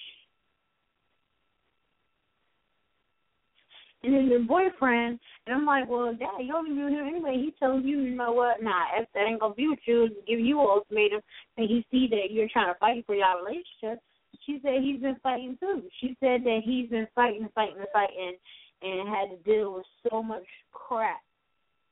And 4.04 4.12
then 4.12 4.26
your 4.26 4.40
boyfriend, 4.40 5.18
and 5.46 5.54
I'm 5.56 5.64
like, 5.64 5.88
well, 5.88 6.12
Dad, 6.12 6.40
you 6.40 6.52
don't 6.52 6.70
even 6.70 6.92
him 6.92 7.06
anyway. 7.06 7.36
He 7.36 7.54
tells 7.58 7.84
you, 7.84 8.00
you 8.02 8.14
know 8.14 8.32
what? 8.32 8.62
Nah, 8.62 8.84
if 8.98 9.08
that 9.14 9.26
ain't 9.26 9.40
gonna 9.40 9.54
be 9.54 9.68
with 9.68 9.78
you, 9.86 10.10
give 10.26 10.40
you 10.40 10.60
an 10.60 10.66
ultimatum, 10.66 11.20
and 11.56 11.68
he 11.68 11.86
see 11.90 12.06
that 12.10 12.30
you're 12.30 12.48
trying 12.52 12.72
to 12.72 12.78
fight 12.78 13.06
for 13.06 13.14
your 13.14 13.26
relationship. 13.38 14.02
She 14.44 14.60
said 14.62 14.82
he's 14.82 15.00
been 15.00 15.16
fighting 15.22 15.56
too. 15.58 15.84
She 16.00 16.16
said 16.20 16.44
that 16.44 16.60
he's 16.64 16.90
been 16.90 17.08
fighting, 17.14 17.48
fighting, 17.54 17.82
fighting, 17.92 18.36
and 18.82 19.08
had 19.08 19.30
to 19.30 19.36
deal 19.50 19.72
with 19.72 19.86
so 20.10 20.22
much 20.22 20.44
crap 20.72 21.22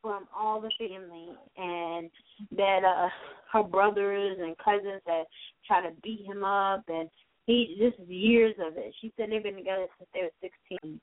from 0.02 0.26
all 0.36 0.60
the 0.60 0.70
family 0.78 1.28
and 1.56 2.10
that 2.56 2.80
uh 2.84 3.08
her 3.52 3.62
brothers 3.62 4.36
and 4.40 4.56
cousins 4.58 5.00
had 5.06 5.24
tried 5.66 5.88
to 5.88 5.94
beat 6.02 6.26
him 6.26 6.42
up 6.44 6.82
and 6.88 7.08
he 7.46 7.76
this 7.78 7.94
is 8.02 8.08
years 8.08 8.54
of 8.58 8.76
it. 8.76 8.92
She 9.00 9.12
said 9.16 9.30
they've 9.30 9.42
been 9.42 9.54
together 9.54 9.86
since 9.98 10.10
they 10.12 10.22
were 10.22 10.30
sixteen. 10.40 11.00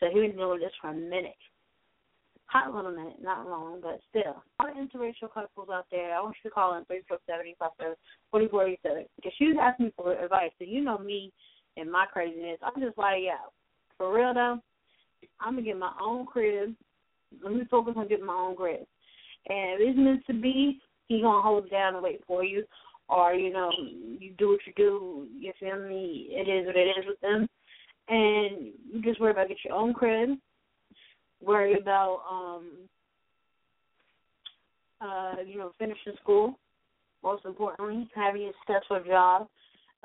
So 0.00 0.06
he 0.06 0.28
dealing 0.28 0.36
with 0.36 0.60
this 0.60 0.72
for 0.80 0.90
a 0.90 0.94
minute. 0.94 1.36
Hot 2.46 2.74
little 2.74 2.92
minute, 2.92 3.20
not 3.20 3.46
long, 3.46 3.80
but 3.82 4.00
still. 4.08 4.42
A 4.58 4.62
lot 4.62 4.70
of 4.70 4.76
interracial 4.76 5.32
couples 5.32 5.68
out 5.70 5.84
there. 5.90 6.14
I 6.14 6.20
want 6.22 6.36
you 6.42 6.48
to 6.48 6.54
call 6.54 6.78
in 6.78 6.84
three 6.86 7.02
four 7.06 7.18
seven 7.26 7.46
eight 7.46 7.56
five 7.58 7.70
seven 7.78 7.94
forty 8.30 8.48
four 8.48 8.66
eighty 8.66 8.80
seven. 8.82 9.04
Because 9.16 9.32
she 9.38 9.48
was 9.48 9.56
asking 9.60 9.86
me 9.86 9.92
for 9.96 10.12
advice. 10.12 10.50
So 10.58 10.64
you 10.64 10.82
know 10.82 10.98
me 10.98 11.32
and 11.76 11.92
my 11.92 12.06
craziness. 12.10 12.58
I'm 12.62 12.80
just 12.80 12.96
like, 12.96 13.18
yeah. 13.22 13.44
For 13.98 14.14
real 14.14 14.32
though, 14.32 14.58
I'm 15.40 15.54
gonna 15.54 15.62
get 15.62 15.78
my 15.78 15.92
own 16.00 16.24
crib. 16.24 16.74
Let 17.42 17.52
me 17.52 17.64
focus 17.70 17.94
on 17.96 18.08
getting 18.08 18.24
my 18.24 18.32
own 18.32 18.56
crib. 18.56 18.86
And 19.48 19.80
if 19.80 19.88
it's 19.90 19.98
meant 19.98 20.26
to 20.28 20.32
be, 20.32 20.80
he 21.08 21.20
gonna 21.20 21.42
hold 21.42 21.66
it 21.66 21.70
down 21.70 21.94
and 21.94 22.02
wait 22.02 22.22
for 22.26 22.44
you. 22.44 22.64
Or, 23.10 23.32
you 23.32 23.50
know, 23.52 23.70
you 24.20 24.32
do 24.36 24.50
what 24.50 24.60
you 24.66 24.72
do, 24.76 25.26
your 25.38 25.54
family, 25.54 26.26
it 26.30 26.46
is 26.46 26.66
what 26.66 26.76
it 26.76 26.88
is 26.98 27.06
with 27.06 27.20
them. 27.20 27.48
And 28.08 28.72
you 28.92 29.02
just 29.02 29.20
worry 29.20 29.32
about 29.32 29.48
get 29.48 29.58
your 29.64 29.74
own 29.74 29.92
crib. 29.92 30.30
Worry 31.42 31.78
about 31.78 32.22
um 32.30 32.88
uh, 35.00 35.34
you 35.46 35.58
know, 35.58 35.72
finishing 35.78 36.14
school. 36.22 36.58
Most 37.22 37.44
importantly, 37.44 38.08
having 38.14 38.42
a 38.42 38.50
successful 38.60 39.00
job, 39.06 39.48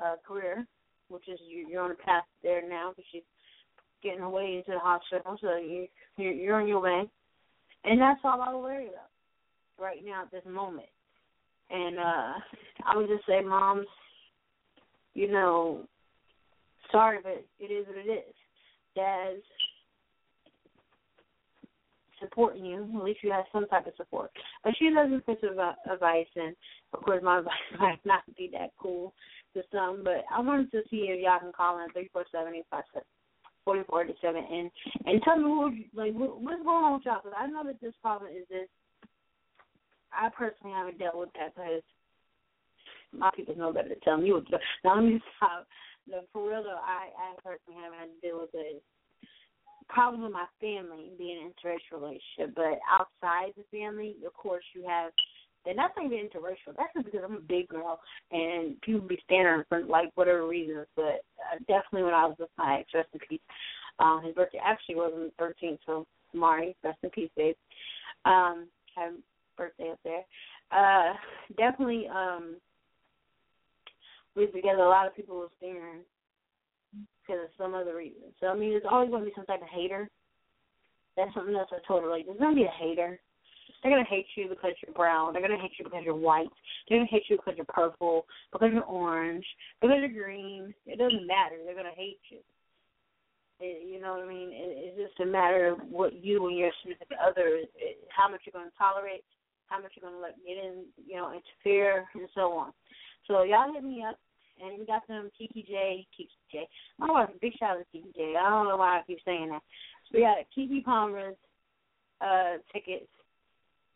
uh, 0.04 0.16
career, 0.26 0.66
which 1.08 1.28
is 1.28 1.38
you, 1.48 1.66
you're 1.68 1.82
on 1.82 1.92
a 1.92 1.94
path 1.94 2.24
there 2.42 2.68
now 2.68 2.90
because 2.90 3.04
she's 3.12 3.22
getting 4.02 4.20
her 4.20 4.28
way 4.28 4.56
into 4.56 4.72
the 4.72 4.78
hospital, 4.78 5.36
so 5.40 5.56
you 5.56 5.86
you're, 6.16 6.32
you're 6.32 6.60
on 6.60 6.68
your 6.68 6.80
way, 6.80 7.04
and 7.84 8.00
that's 8.00 8.20
all 8.24 8.42
I 8.42 8.54
worry 8.54 8.88
about 8.88 9.10
right 9.78 10.04
now 10.04 10.22
at 10.22 10.30
this 10.30 10.44
moment. 10.48 10.88
And 11.70 11.98
uh 11.98 12.32
I 12.86 12.96
would 12.96 13.08
just 13.08 13.26
say, 13.26 13.40
moms, 13.42 13.86
you 15.14 15.30
know, 15.30 15.86
sorry, 16.94 17.18
but 17.22 17.44
it 17.58 17.72
is 17.72 17.86
what 17.88 17.98
it 17.98 18.08
is. 18.08 18.34
Dads 18.94 19.42
supporting 22.20 22.64
you. 22.64 22.88
At 22.96 23.04
least 23.04 23.20
you 23.22 23.32
have 23.32 23.44
some 23.52 23.66
type 23.66 23.86
of 23.86 23.92
support. 23.96 24.30
But 24.62 24.74
she 24.78 24.90
doesn't 24.94 25.24
of 25.28 25.74
advice, 25.90 26.26
and 26.36 26.54
of 26.92 27.02
course, 27.02 27.20
my 27.22 27.38
advice 27.40 27.52
might 27.78 28.06
not 28.06 28.22
be 28.36 28.48
that 28.52 28.70
cool 28.78 29.12
to 29.54 29.62
some. 29.72 30.02
But 30.04 30.24
I 30.34 30.40
wanted 30.40 30.70
to 30.70 30.82
see 30.90 31.08
if 31.10 31.20
y'all 31.20 31.40
can 31.40 31.52
call 31.52 31.82
in 31.82 31.90
three 31.90 32.08
four 32.12 32.24
seven 32.30 32.54
eight 32.54 32.66
five 32.70 32.84
seven 32.92 33.06
forty 33.64 33.82
four 33.88 34.04
eighty 34.04 34.14
seven 34.22 34.44
and 34.44 34.70
and 35.06 35.22
tell 35.22 35.36
me 35.36 35.44
who 35.44 36.00
like 36.00 36.14
what, 36.14 36.40
what's 36.40 36.62
going 36.62 36.84
on 36.84 36.94
with 36.94 37.02
y'all. 37.06 37.20
Because 37.22 37.36
I 37.36 37.46
know 37.48 37.64
that 37.64 37.80
this 37.80 37.94
problem 38.00 38.30
is 38.30 38.46
this. 38.48 38.68
I 40.12 40.28
personally 40.28 40.72
haven't 40.72 41.00
dealt 41.00 41.18
with 41.18 41.30
that 41.34 41.54
because 41.56 41.82
my 43.12 43.30
people 43.34 43.56
know 43.56 43.72
better 43.72 43.88
to 43.88 44.00
tell 44.00 44.16
me 44.16 44.32
what 44.32 44.46
to 44.46 44.52
do. 44.52 44.56
Now 44.84 44.94
let 44.96 45.04
me 45.04 45.20
stop. 45.36 45.66
No, 46.08 46.20
for 46.32 46.48
real 46.48 46.62
though, 46.62 46.80
I 46.82 47.08
I 47.16 47.34
personally 47.42 47.80
haven't 47.80 47.98
had 47.98 48.08
to 48.14 48.20
deal 48.20 48.40
with 48.40 48.50
it 48.54 48.82
problem 49.88 50.22
with 50.22 50.32
my 50.32 50.46
family 50.60 51.10
being 51.18 51.38
an 51.42 51.52
interracial 51.52 52.00
relationship, 52.00 52.54
but 52.54 52.78
outside 52.90 53.52
the 53.56 53.64
family, 53.70 54.16
of 54.26 54.32
course, 54.34 54.64
you 54.74 54.84
have. 54.86 55.12
And 55.66 55.78
that's 55.78 55.94
not 55.96 56.04
even 56.04 56.18
interracial. 56.18 56.76
That's 56.76 56.92
just 56.94 57.06
because 57.06 57.22
I'm 57.24 57.36
a 57.36 57.40
big 57.40 57.68
girl 57.68 57.98
and 58.30 58.78
people 58.82 59.00
be 59.00 59.18
standing 59.24 59.64
for 59.70 59.82
like 59.82 60.10
whatever 60.14 60.46
reasons. 60.46 60.86
But 60.94 61.24
uh, 61.40 61.56
definitely 61.66 62.02
when 62.02 62.12
I 62.12 62.26
was 62.26 62.36
with 62.38 62.50
my 62.58 62.80
ex, 62.80 62.90
rest 62.92 63.08
in 63.14 63.20
peace. 63.26 63.40
Um, 63.98 64.20
his 64.22 64.34
birthday 64.34 64.60
actually 64.62 64.96
was 64.96 65.12
on 65.14 65.30
the 65.38 65.42
13th, 65.42 65.78
so 65.86 66.06
Mari, 66.34 66.76
rest 66.84 66.98
in 67.02 67.08
peace, 67.10 67.30
babe. 67.34 67.54
Um, 68.26 68.66
have 68.94 69.14
birthday 69.56 69.90
up 69.90 70.00
there. 70.04 70.24
Uh, 70.70 71.14
definitely, 71.56 72.08
um, 72.08 72.56
was 74.36 74.48
together. 74.54 74.82
A 74.82 74.88
lot 74.88 75.06
of 75.06 75.16
people 75.16 75.36
were 75.36 75.52
staring 75.58 76.00
because 77.22 77.44
of 77.44 77.50
some 77.56 77.74
other 77.74 77.96
reason. 77.96 78.34
So 78.40 78.48
I 78.48 78.56
mean, 78.56 78.70
there's 78.70 78.88
always 78.90 79.10
going 79.10 79.22
to 79.22 79.30
be 79.30 79.36
some 79.36 79.46
type 79.46 79.62
of 79.62 79.68
hater. 79.68 80.08
That's 81.16 81.32
something 81.34 81.54
else 81.54 81.70
I 81.72 81.78
told 81.86 82.02
her. 82.02 82.10
Like, 82.10 82.26
there's 82.26 82.38
going 82.38 82.54
to 82.54 82.60
be 82.60 82.66
a 82.66 82.78
hater. 82.78 83.20
They're 83.82 83.92
going 83.92 84.02
to 84.02 84.10
hate 84.10 84.26
you 84.34 84.48
because 84.48 84.72
you're 84.80 84.94
brown. 84.94 85.32
They're 85.32 85.46
going 85.46 85.54
to 85.54 85.60
hate 85.60 85.76
you 85.78 85.84
because 85.84 86.02
you're 86.04 86.16
white. 86.16 86.48
They're 86.88 86.98
going 86.98 87.06
to 87.06 87.14
hate 87.14 87.28
you 87.28 87.36
because 87.36 87.54
you're 87.56 87.68
purple, 87.68 88.26
because 88.50 88.70
you're 88.72 88.82
orange, 88.82 89.44
because 89.80 89.98
you're 90.00 90.24
green. 90.24 90.74
It 90.86 90.98
doesn't 90.98 91.26
matter. 91.26 91.56
They're 91.64 91.76
going 91.76 91.92
to 91.92 91.94
hate 91.94 92.18
you. 92.30 92.38
It, 93.60 93.86
you 93.86 94.00
know 94.00 94.16
what 94.16 94.24
I 94.24 94.28
mean? 94.28 94.50
It, 94.50 94.72
it's 94.90 94.98
just 94.98 95.20
a 95.20 95.30
matter 95.30 95.68
of 95.68 95.78
what 95.88 96.16
you 96.16 96.48
and 96.48 96.56
your 96.56 96.72
significant 96.82 97.20
other, 97.20 97.60
it, 97.76 98.00
how 98.08 98.28
much 98.28 98.40
you're 98.44 98.56
going 98.56 98.70
to 98.70 98.78
tolerate, 98.78 99.22
how 99.68 99.80
much 99.80 99.92
you're 99.94 100.08
going 100.08 100.18
to 100.18 100.24
let 100.24 100.40
get 100.42 100.58
in, 100.58 100.88
you 101.06 101.16
know, 101.16 101.30
interfere, 101.30 102.06
and 102.14 102.28
so 102.34 102.52
on. 102.52 102.72
So 103.28 103.44
y'all 103.44 103.72
hit 103.72 103.84
me 103.84 104.02
up 104.02 104.18
and 104.62 104.78
we 104.78 104.86
got 104.86 105.06
them 105.08 105.30
Kiki 105.36 105.64
J, 105.66 106.06
Kiki 106.16 106.30
J. 106.50 106.68
My 106.98 107.10
wife, 107.10 107.30
big 107.40 107.52
shout 107.58 107.76
out 107.76 107.78
to 107.78 107.84
Kiki 107.92 108.12
J. 108.14 108.34
I 108.38 108.48
don't 108.48 108.68
know 108.68 108.76
why 108.76 108.98
I 108.98 109.02
keep 109.06 109.18
saying 109.24 109.50
that. 109.50 109.62
We 110.12 110.20
got 110.20 110.36
Keke 110.56 110.84
Palmer's 110.84 111.36
uh 112.20 112.58
tickets, 112.72 113.10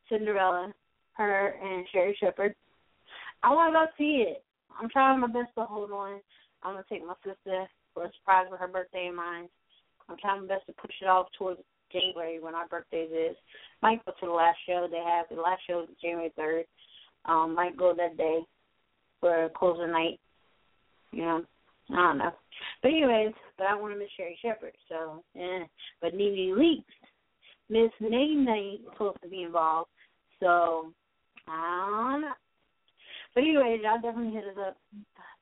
Cinderella, 0.08 0.72
her 1.12 1.54
and 1.62 1.86
Sherri 1.92 2.16
Shepherd. 2.20 2.54
I 3.42 3.50
want 3.50 3.72
to 3.72 3.78
go 3.78 3.86
see 3.96 4.24
it. 4.26 4.42
I'm 4.80 4.88
trying 4.88 5.20
my 5.20 5.28
best 5.28 5.54
to 5.56 5.64
hold 5.64 5.90
on. 5.92 6.20
I'm 6.62 6.74
gonna 6.74 6.84
take 6.88 7.06
my 7.06 7.14
sister 7.24 7.66
for 7.94 8.04
a 8.04 8.10
surprise 8.18 8.46
with 8.50 8.60
her 8.60 8.68
birthday 8.68 9.06
in 9.06 9.14
mind. 9.14 9.48
I'm 10.08 10.16
trying 10.18 10.42
my 10.42 10.48
best 10.48 10.66
to 10.66 10.72
push 10.72 10.94
it 11.00 11.08
off 11.08 11.28
towards 11.36 11.60
January 11.92 12.40
when 12.40 12.54
our 12.54 12.66
birthdays 12.66 13.10
is. 13.10 13.36
Might 13.82 14.04
go 14.04 14.12
to 14.12 14.26
the 14.26 14.32
last 14.32 14.58
show 14.66 14.88
they 14.90 14.98
have. 14.98 15.26
The 15.30 15.40
last 15.40 15.62
show 15.68 15.82
is 15.82 15.88
January 16.02 16.32
third. 16.36 16.64
Um, 17.24 17.54
might 17.54 17.76
go 17.76 17.94
that 17.96 18.16
day 18.16 18.40
for 19.20 19.50
closing 19.56 19.92
night 19.92 20.18
you 21.12 21.22
know, 21.22 21.44
I 21.90 21.96
don't 21.96 22.18
know. 22.18 22.32
But 22.82 22.88
anyways, 22.88 23.32
but 23.56 23.66
I 23.66 23.74
want 23.74 23.94
to 23.94 23.98
miss 23.98 24.08
Sherri 24.16 24.38
Shepherd. 24.42 24.72
So, 24.88 25.22
eh. 25.36 25.64
But 26.00 26.14
Nene 26.14 26.54
Leakes, 26.56 26.84
Miss 27.70 27.90
is 28.00 28.80
supposed 28.92 29.22
to 29.22 29.28
be 29.28 29.42
involved. 29.42 29.90
So, 30.40 30.92
I 31.46 32.10
don't 32.12 32.22
know. 32.22 32.32
But 33.34 33.42
anyways, 33.42 33.80
y'all 33.82 34.00
definitely 34.00 34.34
hit 34.34 34.44
us 34.44 34.56
up. 34.68 34.76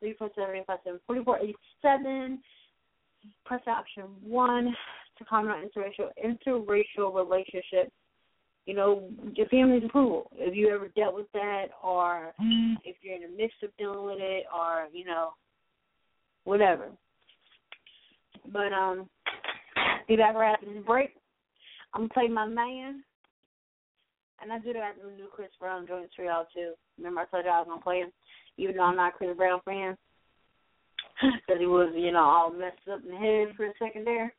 Three 0.01 0.15
four 0.19 0.31
seven 0.35 0.57
eight 0.57 0.67
five 0.67 0.79
seven 0.85 1.01
forty 1.07 1.25
four 1.25 1.39
eighty 1.39 1.55
seven. 1.81 2.41
Press 3.45 3.63
option 3.67 4.05
one 4.23 4.75
to 5.19 5.25
comment 5.25 5.57
on 5.57 5.65
interracial 5.65 6.11
interracial 6.23 7.15
relationships. 7.15 7.91
You 8.67 8.75
know, 8.75 9.09
your 9.35 9.47
family's 9.47 9.85
approval. 9.85 10.31
If 10.35 10.55
you 10.55 10.69
ever 10.75 10.89
dealt 10.89 11.15
with 11.15 11.31
that, 11.33 11.67
or 11.83 12.35
if 12.85 12.97
you're 13.01 13.15
in 13.15 13.23
the 13.23 13.37
midst 13.37 13.63
of 13.63 13.71
dealing 13.79 14.05
with 14.05 14.19
it, 14.21 14.45
or 14.55 14.89
you 14.93 15.05
know, 15.05 15.31
whatever. 16.47 16.89
But 18.51 18.73
um, 18.73 19.11
be 20.09 20.17
back 20.17 20.35
right 20.35 20.55
after 20.55 20.73
this 20.73 20.83
break. 20.87 21.11
I'm 21.93 22.03
gonna 22.03 22.15
play 22.15 22.29
my 22.29 22.47
man, 22.47 23.03
and 24.41 24.53
I 24.53 24.59
do 24.59 24.73
that 24.73 24.95
after 24.95 25.11
the 25.11 25.17
new 25.17 25.29
Chris 25.31 25.51
Brown 25.61 25.87
joints 25.87 26.15
for 26.15 26.25
y'all 26.25 26.47
too. 26.55 26.73
Remember 26.97 27.21
I 27.21 27.25
told 27.27 27.45
y'all 27.45 27.55
I 27.55 27.59
was 27.59 27.69
gonna 27.69 27.83
play 27.83 27.99
him, 27.99 28.13
even 28.57 28.77
though 28.77 28.85
I'm 28.85 28.97
not 28.97 29.15
Chris 29.15 29.37
Brown 29.37 29.61
fan, 29.65 29.97
because 31.21 31.61
he 31.61 31.67
was 31.67 31.93
you 31.95 32.13
know 32.13 32.25
all 32.25 32.53
messed 32.53 32.89
up 32.91 33.01
in 33.05 33.11
the 33.11 33.17
head 33.17 33.57
for 33.57 33.67
a 33.67 33.73
second 33.79 34.07
there. 34.07 34.33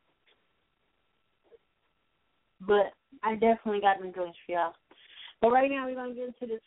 But 2.66 2.92
I 3.22 3.34
definitely 3.34 3.80
got 3.80 4.00
them 4.00 4.12
joints 4.14 4.38
for 4.46 4.52
y'all. 4.52 4.72
But 5.42 5.50
right 5.50 5.70
now 5.70 5.86
we're 5.86 5.94
gonna 5.94 6.14
get 6.14 6.28
into 6.28 6.46
this 6.46 6.64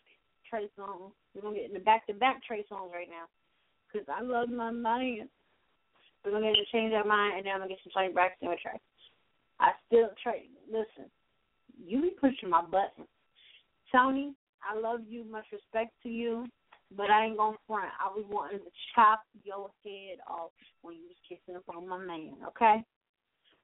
Trey 0.50 0.70
Songz. 0.78 1.12
We're 1.34 1.42
gonna 1.42 1.56
get 1.56 1.70
in 1.70 1.74
the 1.74 1.80
back 1.80 2.06
to 2.08 2.14
back 2.14 2.44
Trey 2.46 2.64
songs 2.70 2.92
right 2.94 3.10
now 3.10 3.26
because 3.92 4.08
I 4.10 4.22
love 4.22 4.50
my 4.50 4.72
mind. 4.72 5.30
We're 6.24 6.32
gonna 6.32 6.54
get 6.54 6.56
to 6.56 6.72
change 6.72 6.94
our 6.94 7.06
mind, 7.06 7.38
and 7.38 7.46
then 7.46 7.54
I'm 7.54 7.60
gonna 7.60 7.70
get 7.70 7.80
some 7.84 7.92
Toni 7.94 8.14
Braxton 8.14 8.50
with 8.50 8.60
Trey. 8.60 8.80
I 9.60 9.72
still 9.88 10.10
Trey. 10.22 10.46
Listen, 10.68 11.10
you 11.84 12.02
be 12.02 12.12
pushing 12.20 12.50
my 12.50 12.62
button, 12.62 13.06
Toni. 13.92 14.34
I 14.62 14.78
love 14.78 15.02
you, 15.08 15.24
much 15.24 15.46
respect 15.52 15.92
to 16.04 16.10
you, 16.10 16.46
but 16.96 17.10
I 17.10 17.26
ain't 17.26 17.38
gonna 17.38 17.58
front. 17.68 17.90
I 18.00 18.10
was 18.16 18.26
wanting 18.30 18.60
to 18.60 18.72
chop 18.94 19.24
your 19.44 19.70
head 19.84 20.20
off 20.28 20.52
when 20.84 20.96
you 20.96 21.08
was 21.08 21.18
kissing 21.28 21.56
up 21.56 21.64
on 21.76 21.88
my 21.88 21.98
man. 21.98 22.36
Okay, 22.48 22.84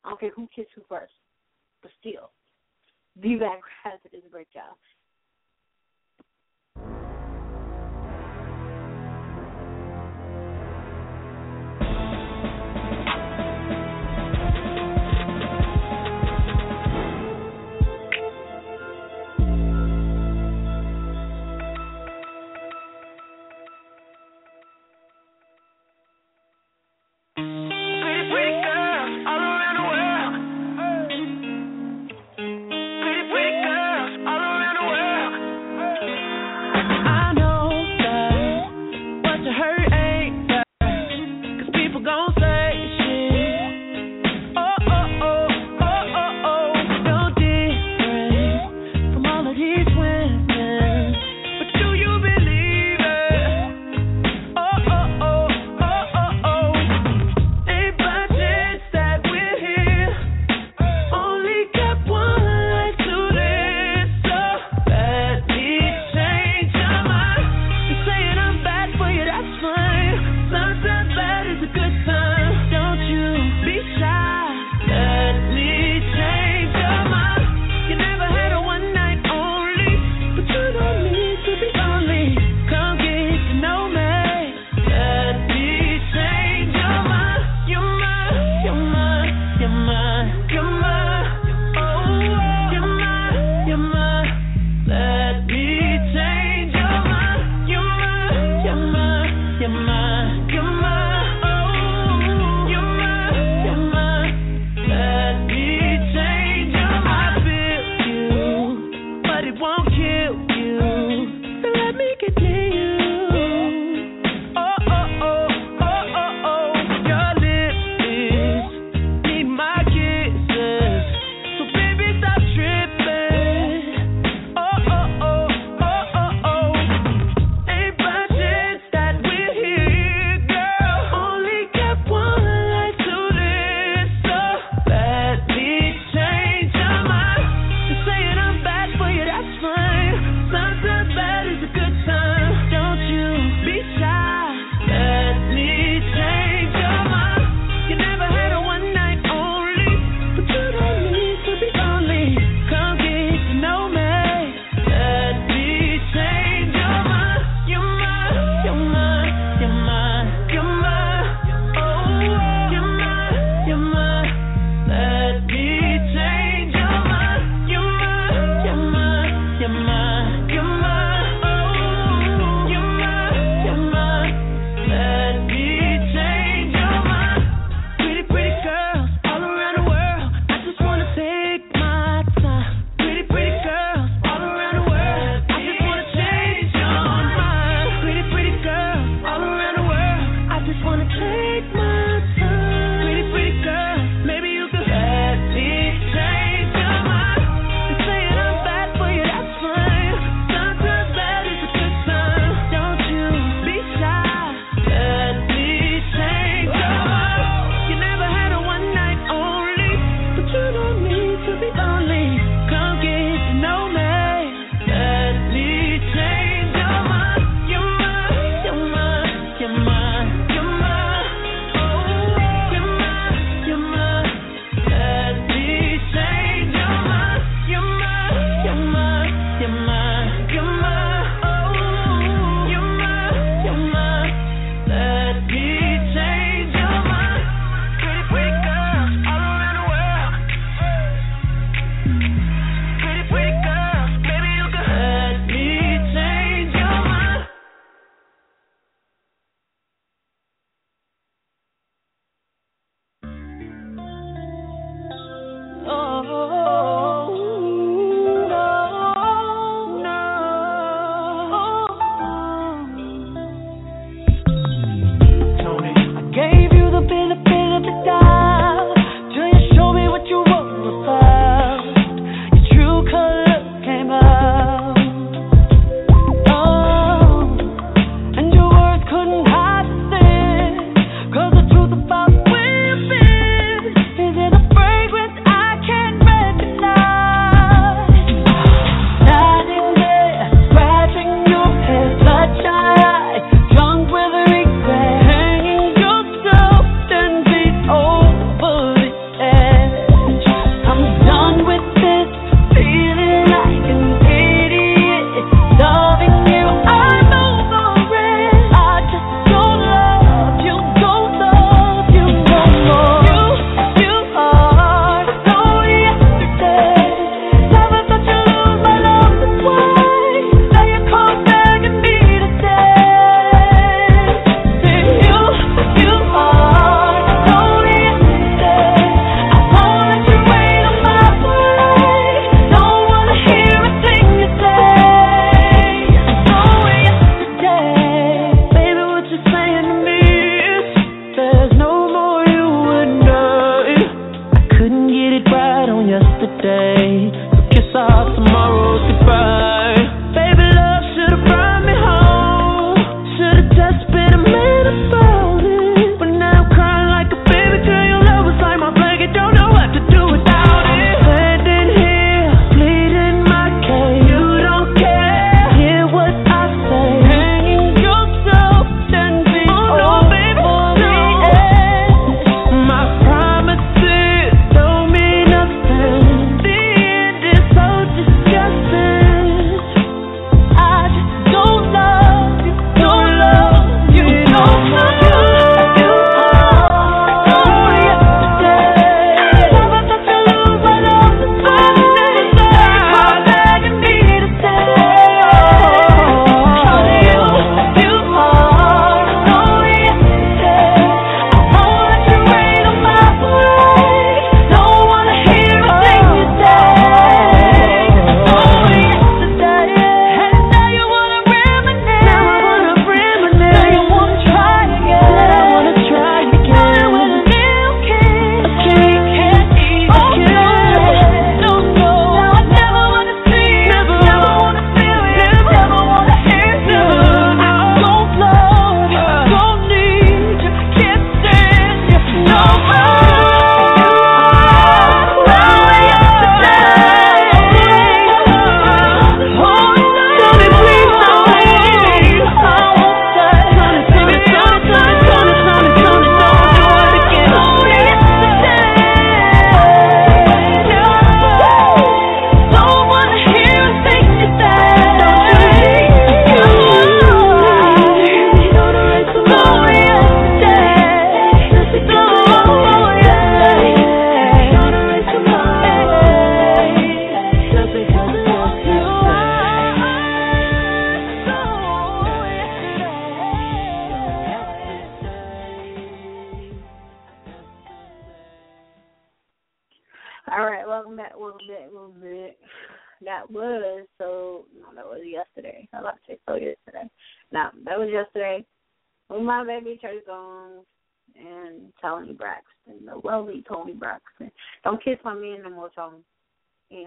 I 0.03 0.09
don't 0.09 0.19
care 0.19 0.31
who 0.35 0.47
kissed 0.55 0.71
who 0.75 0.81
first, 0.89 1.13
but 1.81 1.91
still, 1.99 2.31
be 3.21 3.35
back 3.35 3.61
after 3.85 4.09
this 4.11 4.25
break, 4.31 4.47
y'all. 4.55 4.77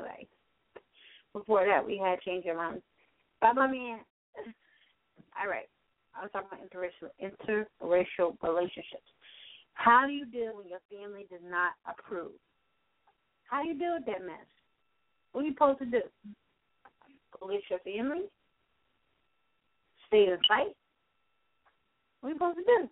anyway. 0.01 0.27
Before 1.33 1.65
that, 1.67 1.87
we 1.87 1.99
had 1.99 2.21
Change 2.21 2.45
Your 2.45 2.57
Mind. 2.57 2.83
But 3.41 3.55
my 3.55 3.67
man, 3.67 4.01
all 5.41 5.49
right, 5.49 5.69
I 6.15 6.23
was 6.23 6.31
talking 6.33 6.49
about 6.51 6.67
interracial, 6.67 7.11
interracial 7.23 8.37
relationships. 8.43 9.09
How 9.75 10.07
do 10.07 10.13
you 10.13 10.27
deal 10.27 10.57
when 10.57 10.69
your 10.69 10.81
family 10.91 11.27
does 11.31 11.41
not 11.49 11.73
approve? 11.89 12.33
How 13.49 13.63
do 13.63 13.69
you 13.69 13.79
deal 13.79 13.95
with 13.95 14.07
that 14.07 14.27
mess? 14.27 14.47
What 15.33 15.43
are 15.43 15.47
you 15.47 15.53
supposed 15.53 15.79
to 15.79 15.87
do? 15.87 16.03
Police 17.39 17.63
your 17.71 17.79
family? 17.81 18.27
Stay 20.09 20.25
in 20.25 20.37
fight? 20.49 20.75
What 22.21 22.29
are 22.29 22.33
you 22.33 22.35
supposed 22.37 22.59
to 22.59 22.65
do? 22.65 22.89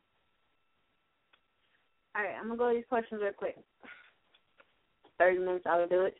All 2.17 2.23
right, 2.23 2.35
I'm 2.41 2.47
gonna 2.47 2.57
go 2.57 2.71
to 2.71 2.77
these 2.77 2.85
questions 2.89 3.21
real 3.23 3.33
quick. 3.33 3.59
Thirty 5.19 5.39
minutes, 5.39 5.67
I'll 5.67 5.87
do 5.89 6.03
it. 6.03 6.17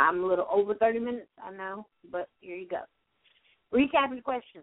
I'm 0.00 0.24
a 0.24 0.26
little 0.26 0.46
over 0.50 0.74
30 0.74 0.98
minutes, 0.98 1.28
I 1.44 1.52
know, 1.52 1.86
but 2.10 2.28
here 2.40 2.56
you 2.56 2.66
go. 2.66 2.80
Recap 3.72 4.14
the 4.14 4.22
question. 4.22 4.62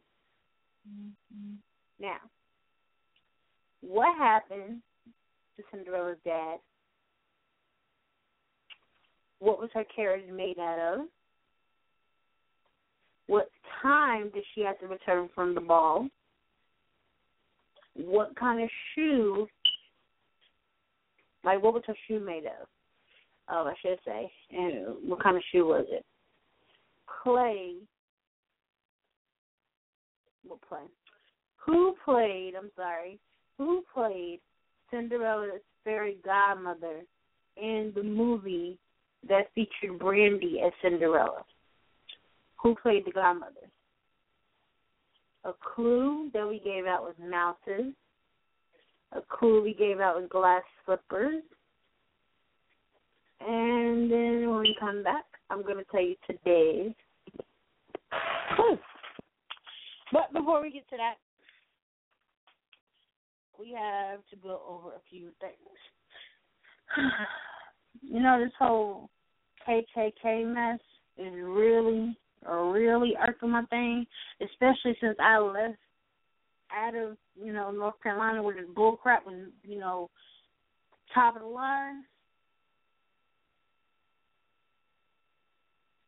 Mm-hmm. 0.89 1.53
Now, 1.99 2.17
what 3.81 4.17
happened 4.17 4.81
to 5.55 5.63
Cinderella's 5.71 6.17
dad? 6.25 6.57
What 9.39 9.59
was 9.59 9.69
her 9.75 9.83
carriage 9.95 10.25
made 10.33 10.57
out 10.57 10.79
of? 10.79 11.05
What 13.27 13.51
time 13.83 14.31
did 14.33 14.43
she 14.55 14.61
have 14.61 14.79
to 14.79 14.88
return 14.88 15.29
from 15.35 15.53
the 15.53 15.61
ball? 15.61 16.07
What 17.93 18.35
kind 18.35 18.63
of 18.63 18.69
shoe? 18.95 19.47
Like, 21.43 21.61
what 21.61 21.75
was 21.75 21.83
her 21.85 21.95
shoe 22.07 22.19
made 22.19 22.45
of? 22.45 22.67
Oh, 23.49 23.67
I 23.67 23.73
should 23.81 23.99
say, 24.05 24.31
and 24.51 24.95
what 25.07 25.21
kind 25.21 25.37
of 25.37 25.43
shoe 25.51 25.65
was 25.65 25.85
it? 25.89 26.05
Play. 27.23 27.75
What 30.45 30.59
play? 30.67 30.83
Who 31.65 31.95
played? 32.05 32.53
I'm 32.57 32.71
sorry. 32.75 33.19
Who 33.57 33.83
played 33.93 34.39
Cinderella's 34.91 35.61
fairy 35.83 36.17
godmother 36.23 37.01
in 37.57 37.91
the 37.95 38.03
movie 38.03 38.77
that 39.27 39.51
featured 39.53 39.99
Brandy 39.99 40.61
as 40.65 40.71
Cinderella? 40.81 41.43
Who 42.61 42.75
played 42.75 43.05
the 43.05 43.11
godmother? 43.11 43.69
A 45.43 45.53
clue 45.75 46.29
that 46.33 46.47
we 46.47 46.59
gave 46.59 46.85
out 46.85 47.03
was 47.03 47.15
mouses. 47.19 47.93
A 49.13 49.21
clue 49.29 49.61
we 49.61 49.73
gave 49.73 49.99
out 49.99 50.19
was 50.19 50.29
glass 50.29 50.63
slippers. 50.85 51.43
And 53.39 54.11
then 54.11 54.49
when 54.49 54.59
we 54.59 54.75
come 54.79 55.03
back, 55.03 55.25
I'm 55.49 55.63
going 55.63 55.77
to 55.77 55.83
tell 55.91 56.01
you 56.01 56.15
today. 56.25 56.95
But 60.13 60.31
before 60.31 60.61
we 60.61 60.71
get 60.71 60.89
to 60.89 60.95
that, 60.95 61.15
we 63.59 63.73
have 63.77 64.19
to 64.29 64.35
go 64.41 64.61
over 64.65 64.95
a 64.95 65.01
few 65.09 65.31
things. 65.41 65.53
you 68.01 68.21
know, 68.21 68.39
this 68.41 68.53
whole 68.57 69.09
KKK 69.67 70.53
mess 70.53 70.79
is 71.17 71.33
really, 71.33 72.17
really 72.49 73.13
irking 73.27 73.49
my 73.49 73.63
thing, 73.65 74.05
especially 74.41 74.95
since 75.01 75.17
I 75.19 75.39
left 75.39 75.77
out 76.73 76.95
of, 76.95 77.17
you 77.41 77.53
know, 77.53 77.71
North 77.71 78.01
Carolina 78.01 78.41
where 78.43 78.55
this 78.55 78.69
bullcrap 78.75 79.25
was, 79.25 79.49
you 79.63 79.79
know, 79.79 80.09
top 81.13 81.35
of 81.35 81.41
the 81.41 81.47
line. 81.47 82.03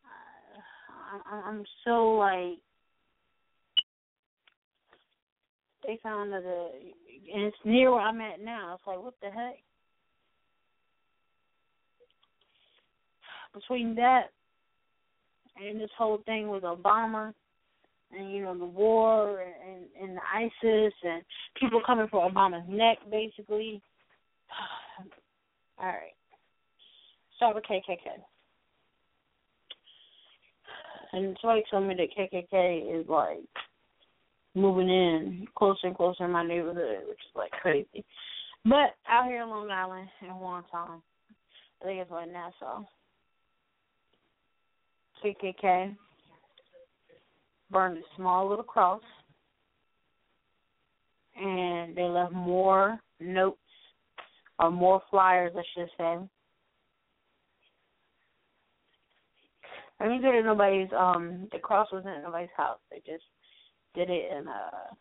I, 0.06 0.99
I'm 1.32 1.64
so 1.86 2.12
like 2.14 2.60
they 5.86 6.00
found 6.04 6.32
the 6.32 6.70
and 7.34 7.44
it's 7.44 7.58
near 7.64 7.92
where 7.92 8.02
I'm 8.02 8.22
at 8.22 8.42
now. 8.42 8.76
It's 8.76 8.88
like 8.88 9.02
what 9.02 9.16
the 9.22 9.30
heck? 9.30 9.58
Between 13.54 13.96
that 13.96 14.30
and 15.58 15.80
this 15.80 15.90
whole 15.98 16.20
thing 16.26 16.50
with 16.50 16.64
Obama 16.64 17.34
and 18.12 18.32
you 18.32 18.44
know 18.44 18.58
the 18.58 18.66
war 18.66 19.42
and 19.42 19.86
and 20.02 20.18
the 20.18 20.22
ISIS 20.36 20.94
and 21.04 21.24
people 21.60 21.82
coming 21.86 22.08
for 22.10 22.30
Obama's 22.30 22.68
neck 22.68 22.98
basically. 23.10 23.82
All 25.80 25.86
right. 25.88 26.16
Start 27.38 27.56
with 27.56 27.64
KKK. 27.64 28.22
And 31.12 31.38
somebody 31.42 31.64
told 31.72 31.88
me 31.88 31.96
that 31.96 32.16
KKK 32.16 33.02
is 33.02 33.08
like 33.10 33.40
moving 34.56 34.90
in 34.90 35.48
closer 35.56 35.88
and 35.88 35.96
closer 35.96 36.26
in 36.26 36.32
my 36.32 36.46
neighborhood, 36.46 37.08
which 37.08 37.18
is 37.18 37.36
like 37.36 37.52
crazy. 37.52 38.06
But 38.66 38.96
out 39.08 39.26
here 39.26 39.42
in 39.42 39.50
Long 39.50 39.72
Island 39.72 40.10
in 40.22 40.30
Wantagh, 40.30 41.02
I 41.82 41.86
think 41.86 42.02
it's 42.02 42.12
like 42.12 42.30
Nassau. 42.32 42.84
KKK 45.24 45.96
burned 47.72 47.98
a 47.98 48.02
small 48.16 48.48
little 48.50 48.64
cross, 48.64 49.02
and 51.36 51.96
they 51.96 52.04
left 52.04 52.34
more 52.34 53.00
notes 53.20 53.58
or 54.60 54.72
more 54.72 55.02
flyers, 55.10 55.54
I 55.56 55.64
should 55.74 55.90
say. 55.98 56.18
I 60.00 60.08
mean, 60.08 60.22
go 60.22 60.32
to 60.32 60.42
nobody's. 60.42 60.90
Um, 60.98 61.48
the 61.52 61.60
cross 61.60 61.88
wasn't 61.92 62.18
at 62.18 62.24
nobody's 62.24 62.50
house. 62.56 62.80
They 62.90 62.98
just 63.06 63.24
did 63.96 64.10
it 64.10 64.32
in 64.32 64.48
a 64.48 64.96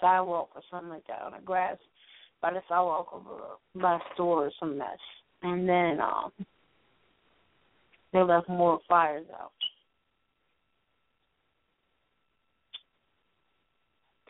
sidewalk 0.00 0.50
or 0.54 0.62
something 0.70 0.88
like 0.88 1.06
that 1.06 1.22
on 1.22 1.32
the 1.32 1.44
grass 1.44 1.76
by 2.40 2.52
the 2.52 2.62
sidewalk 2.68 3.08
over 3.12 3.42
by 3.74 3.96
a 3.96 4.14
store 4.14 4.46
or 4.46 4.50
some 4.58 4.78
mess. 4.78 4.98
And 5.42 5.68
then 5.68 6.00
um 6.00 6.32
they 8.12 8.22
left 8.22 8.48
more 8.48 8.80
fires 8.88 9.26
out. 9.38 9.52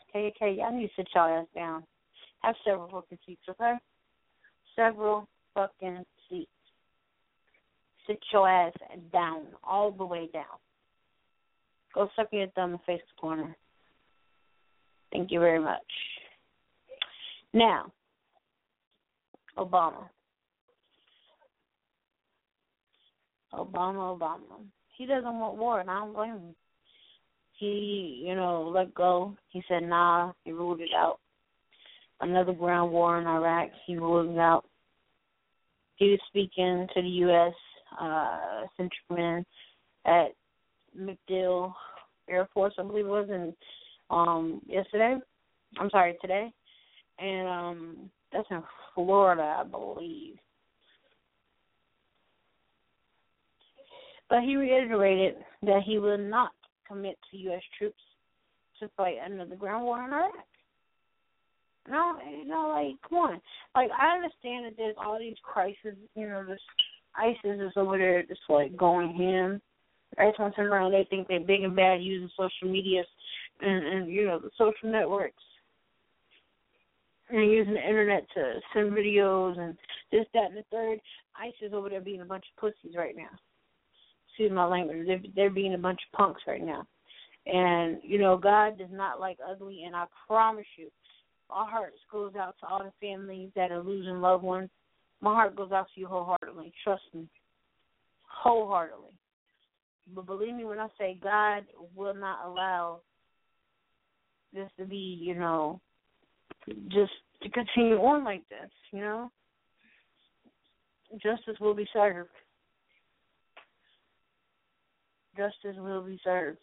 Okay, 0.09 0.33
okay, 0.35 0.57
y'all 0.57 0.75
need 0.75 0.87
to 0.87 0.93
sit 0.95 1.07
y'all 1.15 1.39
ass 1.39 1.47
down. 1.55 1.83
Have 2.41 2.55
several 2.65 2.89
fucking 2.89 3.17
seats, 3.25 3.41
okay? 3.49 3.75
Several 4.75 5.27
fucking. 5.53 6.03
Sit 8.07 8.19
your 8.33 8.49
ass 8.49 8.73
down, 9.13 9.43
all 9.63 9.91
the 9.91 10.05
way 10.05 10.29
down. 10.33 10.45
Go 11.93 12.09
suck 12.15 12.27
your 12.31 12.47
thumb 12.47 12.79
face 12.85 13.01
the 13.15 13.21
corner. 13.21 13.55
Thank 15.11 15.31
you 15.31 15.39
very 15.39 15.59
much. 15.59 15.79
Now, 17.53 17.91
Obama. 19.57 20.07
Obama, 23.53 24.17
Obama. 24.17 24.63
He 24.97 25.05
doesn't 25.05 25.39
want 25.39 25.57
war, 25.57 25.81
and 25.81 25.89
I 25.89 25.99
don't 25.99 26.13
blame 26.13 26.31
him. 26.31 26.55
He, 27.57 28.23
you 28.25 28.35
know, 28.35 28.71
let 28.73 28.93
go. 28.95 29.35
He 29.49 29.61
said, 29.67 29.83
nah, 29.83 30.31
he 30.45 30.51
ruled 30.51 30.79
it 30.79 30.89
out. 30.95 31.19
Another 32.21 32.53
ground 32.53 32.91
war 32.91 33.19
in 33.19 33.27
Iraq, 33.27 33.69
he 33.85 33.97
ruled 33.97 34.29
it 34.29 34.39
out. 34.39 34.65
He 35.97 36.11
was 36.11 36.19
speaking 36.29 36.87
to 36.93 37.01
the 37.01 37.07
U.S. 37.07 37.53
Uh, 37.99 38.63
Central 38.77 39.43
at 40.05 40.29
MacDill 40.97 41.73
Air 42.29 42.47
Force, 42.53 42.73
I 42.77 42.83
believe 42.83 43.05
it 43.05 43.09
was, 43.09 43.29
in 43.29 43.53
um 44.09 44.61
yesterday. 44.67 45.17
I'm 45.79 45.89
sorry, 45.89 46.17
today, 46.21 46.51
and 47.19 47.47
um 47.47 48.09
that's 48.31 48.47
in 48.49 48.63
Florida, 48.95 49.57
I 49.59 49.63
believe. 49.63 50.35
But 54.29 54.43
he 54.43 54.55
reiterated 54.55 55.35
that 55.63 55.81
he 55.85 55.99
will 55.99 56.17
not 56.17 56.51
commit 56.87 57.17
to 57.29 57.37
U.S. 57.37 57.61
troops 57.77 57.99
to 58.79 58.89
fight 58.95 59.15
another 59.23 59.55
ground 59.55 59.83
war 59.83 60.03
in 60.03 60.13
Iraq. 60.13 60.31
No, 61.89 62.17
you 62.29 62.45
know, 62.45 62.69
like, 62.69 62.95
come 63.09 63.17
on. 63.17 63.41
Like, 63.75 63.89
I 63.91 64.15
understand 64.15 64.65
that 64.65 64.77
there's 64.77 64.95
all 64.97 65.19
these 65.19 65.35
crises, 65.43 65.97
you 66.15 66.27
know, 66.27 66.45
this 66.45 66.59
ISIS 67.15 67.59
is 67.59 67.73
over 67.75 67.97
there 67.97 68.23
just, 68.23 68.41
like, 68.49 68.75
going 68.75 69.13
ham. 69.15 69.61
Every 70.17 70.33
time 70.33 70.51
I 70.51 70.55
turn 70.55 70.67
around, 70.67 70.91
they 70.91 71.07
think 71.09 71.27
they're 71.27 71.39
big 71.39 71.63
and 71.63 71.75
bad 71.75 72.01
using 72.01 72.29
social 72.37 72.71
media 72.71 73.03
and, 73.61 73.85
and 73.85 74.11
you 74.11 74.25
know, 74.25 74.39
the 74.39 74.49
social 74.57 74.91
networks. 74.91 75.43
And 77.29 77.49
using 77.49 77.75
the 77.75 77.87
internet 77.87 78.27
to 78.33 78.59
send 78.73 78.91
videos 78.91 79.57
and 79.57 79.77
this, 80.11 80.25
that, 80.33 80.47
and 80.47 80.57
the 80.57 80.63
third. 80.69 80.99
ISIS 81.39 81.73
over 81.73 81.89
there 81.89 82.01
being 82.01 82.21
a 82.21 82.25
bunch 82.25 82.43
of 82.53 82.59
pussies 82.59 82.97
right 82.97 83.15
now. 83.15 83.29
Excuse 84.27 84.51
my 84.51 84.65
language. 84.65 85.07
They're, 85.07 85.21
they're 85.33 85.49
being 85.49 85.73
a 85.73 85.77
bunch 85.77 85.99
of 86.05 86.17
punks 86.17 86.41
right 86.45 86.63
now. 86.63 86.85
And, 87.45 87.99
you 88.03 88.19
know, 88.19 88.37
God 88.37 88.77
does 88.77 88.89
not 88.91 89.19
like 89.19 89.37
ugly, 89.49 89.83
and 89.85 89.95
I 89.95 90.05
promise 90.27 90.65
you, 90.77 90.89
our 91.49 91.65
hearts 91.65 91.97
goes 92.11 92.33
out 92.35 92.55
to 92.59 92.67
all 92.67 92.83
the 92.83 92.91
families 93.05 93.49
that 93.55 93.71
are 93.71 93.81
losing 93.81 94.21
loved 94.21 94.43
ones. 94.43 94.69
My 95.21 95.33
heart 95.33 95.55
goes 95.55 95.71
out 95.71 95.87
to 95.93 96.01
you 96.01 96.07
wholeheartedly. 96.07 96.73
Trust 96.83 97.03
me. 97.13 97.27
Wholeheartedly. 98.23 99.13
But 100.13 100.25
believe 100.25 100.55
me 100.55 100.65
when 100.65 100.79
I 100.79 100.87
say 100.97 101.17
God 101.21 101.63
will 101.95 102.15
not 102.15 102.45
allow 102.45 103.01
this 104.53 104.69
to 104.77 104.85
be, 104.85 105.17
you 105.21 105.35
know, 105.35 105.79
just 106.89 107.11
to 107.43 107.49
continue 107.49 107.97
on 107.97 108.23
like 108.23 108.47
this, 108.49 108.69
you 108.91 108.99
know? 108.99 109.31
Justice 111.13 111.59
will 111.59 111.73
be 111.73 111.87
served. 111.93 112.29
Justice 115.37 115.75
will 115.77 116.03
be 116.03 116.19
served. 116.23 116.59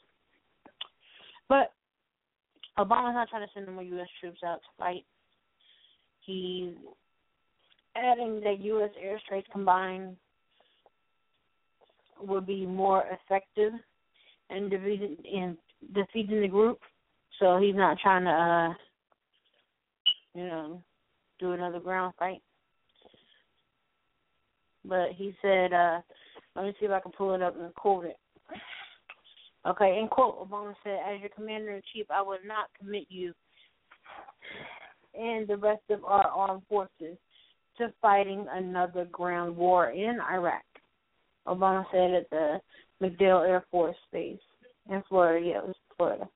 But 1.48 1.72
Obama's 2.78 3.14
not 3.14 3.28
trying 3.28 3.46
to 3.46 3.52
send 3.54 3.72
more 3.72 3.82
U.S. 3.82 4.08
troops 4.20 4.40
out 4.44 4.56
to 4.56 4.68
fight. 4.78 5.04
He's 6.20 6.74
adding 7.98 8.40
that 8.40 8.60
U.S. 8.60 8.90
airstrikes 9.02 9.50
combined 9.52 10.16
would 12.20 12.46
be 12.46 12.66
more 12.66 13.04
effective 13.10 13.72
in 14.50 14.68
defeating 14.68 15.16
in 15.24 15.56
defeating 15.94 16.40
the 16.40 16.48
group. 16.48 16.78
So 17.38 17.58
he's 17.58 17.76
not 17.76 17.98
trying 17.98 18.24
to, 18.24 18.30
uh, 18.30 18.74
you 20.34 20.46
know, 20.46 20.82
do 21.38 21.52
another 21.52 21.78
ground 21.78 22.14
fight. 22.18 22.42
But 24.84 25.10
he 25.14 25.34
said, 25.42 25.72
uh, 25.72 26.00
let 26.56 26.64
me 26.64 26.74
see 26.80 26.86
if 26.86 26.92
I 26.92 27.00
can 27.00 27.12
pull 27.12 27.34
it 27.34 27.42
up 27.42 27.56
and 27.60 27.72
quote 27.74 28.06
it. 28.06 28.16
Okay, 29.66 29.98
in 30.00 30.08
quote, 30.08 30.48
Obama 30.48 30.74
said, 30.82 30.98
As 31.06 31.20
your 31.20 31.28
commander 31.30 31.72
in 31.72 31.82
chief, 31.92 32.06
I 32.10 32.22
will 32.22 32.38
not 32.44 32.68
commit 32.80 33.04
you 33.08 33.34
and 35.18 35.48
the 35.48 35.56
rest 35.56 35.82
of 35.90 36.04
our 36.04 36.26
armed 36.26 36.62
forces 36.68 37.16
to 37.78 37.92
fighting 38.00 38.46
another 38.50 39.06
ground 39.06 39.56
war 39.56 39.90
in 39.90 40.18
Iraq. 40.20 40.62
Obama 41.46 41.84
said 41.90 42.12
at 42.12 42.30
the 42.30 42.60
MacDill 43.02 43.48
Air 43.48 43.64
Force 43.70 43.96
Base 44.12 44.38
in 44.90 45.02
Florida. 45.08 45.46
Yeah, 45.46 45.58
it 45.58 45.66
was 45.66 45.76
Florida. 45.96 46.28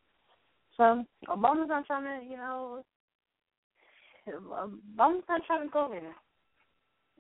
So 0.77 1.05
Obama's 1.29 1.69
not 1.69 1.87
trying 1.87 2.05
to, 2.21 2.27
you 2.27 2.37
know, 2.37 2.83
Obama's 4.29 5.25
not 5.29 5.43
trying 5.47 5.67
to 5.67 5.73
go 5.73 5.89
there. 5.91 6.15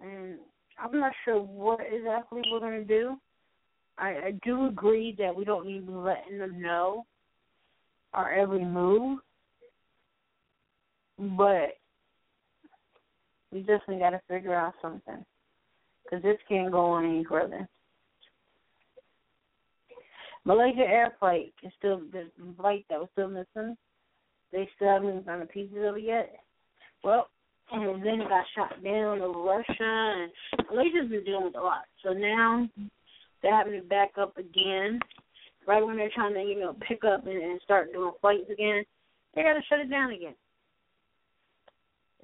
And 0.09 0.39
I'm 0.79 0.99
not 0.99 1.13
sure 1.25 1.41
what 1.41 1.81
exactly 1.81 2.43
we're 2.51 2.61
going 2.61 2.81
to 2.81 2.85
do. 2.85 3.17
I, 3.99 4.09
I 4.09 4.33
do 4.45 4.67
agree 4.67 5.15
that 5.19 5.35
we 5.35 5.45
don't 5.45 5.67
need 5.67 5.81
to 5.81 5.87
be 5.87 5.93
letting 5.93 6.39
them 6.39 6.61
know 6.61 7.05
our 8.15 8.33
every 8.33 8.65
move, 8.65 9.19
but 11.19 11.77
we 13.53 13.61
definitely 13.61 13.99
got 13.99 14.11
to 14.11 14.21
figure 14.29 14.55
out 14.55 14.75
something 14.81 15.25
because 16.05 16.23
this 16.23 16.39
can't 16.49 16.73
go 16.73 16.87
on 16.87 17.05
any 17.05 17.25
further. 17.25 17.69
Malaysia 20.45 20.81
Air 20.81 21.15
Flight 21.21 21.53
is 21.63 21.73
still 21.79 22.01
the 22.11 22.29
flight 22.57 22.85
that 22.91 22.99
was 22.99 23.09
still 23.13 23.29
missing. 23.29 23.77
They 24.51 24.69
still 24.77 24.89
haven't 24.89 25.25
found 25.25 25.43
the 25.43 25.47
pieces 25.47 25.79
of 25.87 25.97
it 25.97 26.05
yet. 26.05 26.33
Well, 27.05 27.29
and 27.71 28.05
then 28.05 28.21
it 28.21 28.29
got 28.29 28.45
shot 28.55 28.83
down 28.83 29.23
over 29.23 29.39
Russia, 29.39 29.65
and 29.81 30.33
Malaysia's 30.71 31.09
been 31.09 31.25
dealing 31.25 31.45
with 31.45 31.57
a 31.57 31.61
lot. 31.61 31.85
So 32.03 32.13
now 32.13 32.69
they're 33.41 33.57
having 33.57 33.81
to 33.81 33.87
back 33.87 34.13
up 34.21 34.37
again. 34.37 34.99
Right 35.67 35.85
when 35.85 35.97
they're 35.97 36.11
trying 36.13 36.35
to, 36.35 36.43
you 36.43 36.59
know, 36.59 36.77
pick 36.87 37.05
up 37.05 37.27
and, 37.27 37.41
and 37.41 37.61
start 37.63 37.93
doing 37.93 38.13
flights 38.21 38.51
again, 38.53 38.83
they 39.35 39.43
got 39.43 39.55
to 39.55 39.63
shut 39.69 39.79
it 39.79 39.89
down 39.89 40.11
again. 40.11 40.35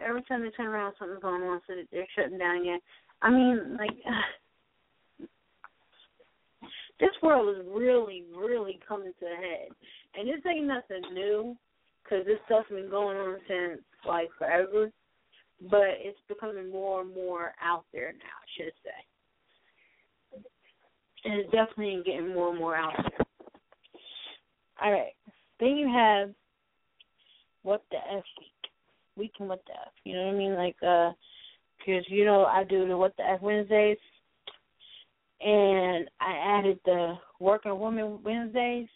Every 0.00 0.22
time 0.22 0.42
they 0.42 0.50
turn 0.50 0.66
around, 0.66 0.94
something's 0.98 1.22
going 1.22 1.42
on, 1.42 1.60
so 1.66 1.74
they're 1.90 2.06
shutting 2.16 2.38
down 2.38 2.60
again. 2.60 2.80
I 3.22 3.30
mean, 3.30 3.76
like, 3.78 3.90
this 7.00 7.10
world 7.22 7.56
is 7.56 7.64
really, 7.66 8.24
really 8.36 8.78
coming 8.86 9.12
to 9.18 9.26
a 9.26 9.36
head. 9.36 9.68
And 10.14 10.28
this 10.28 10.40
ain't 10.46 10.66
nothing 10.66 11.02
new, 11.12 11.56
because 12.02 12.24
this 12.26 12.38
stuff's 12.46 12.68
been 12.70 12.90
going 12.90 13.16
on 13.16 13.38
since, 13.48 13.80
like, 14.06 14.28
forever. 14.38 14.90
But 15.60 15.98
it's 15.98 16.18
becoming 16.28 16.70
more 16.70 17.00
and 17.00 17.12
more 17.12 17.52
out 17.60 17.84
there 17.92 18.12
now, 18.12 18.18
I 18.18 18.46
should 18.56 18.72
say. 18.84 19.00
And 21.24 21.40
it's 21.40 21.50
definitely 21.50 22.02
getting 22.06 22.32
more 22.32 22.50
and 22.50 22.58
more 22.58 22.76
out 22.76 22.92
there. 22.96 23.26
All 24.80 24.92
right. 24.92 25.12
Then 25.58 25.76
you 25.76 25.88
have 25.92 26.30
what 27.64 27.82
the 27.90 27.96
F 27.96 28.22
Week 29.18 29.32
and 29.40 29.48
what 29.48 29.62
the 29.66 29.72
F. 29.72 29.92
You 30.04 30.14
know 30.14 30.26
what 30.26 30.34
I 30.34 30.38
mean? 30.38 30.54
Like, 30.54 30.76
uh, 30.86 31.12
because, 31.78 32.04
you 32.08 32.24
know, 32.24 32.44
I 32.44 32.64
do 32.64 32.86
the 32.88 32.96
what 32.96 33.16
the 33.16 33.28
F 33.28 33.40
Wednesdays 33.40 33.98
and 35.40 36.08
I 36.20 36.58
added 36.58 36.80
the 36.84 37.14
Working 37.38 37.78
Woman 37.78 38.18
Wednesdays. 38.24 38.88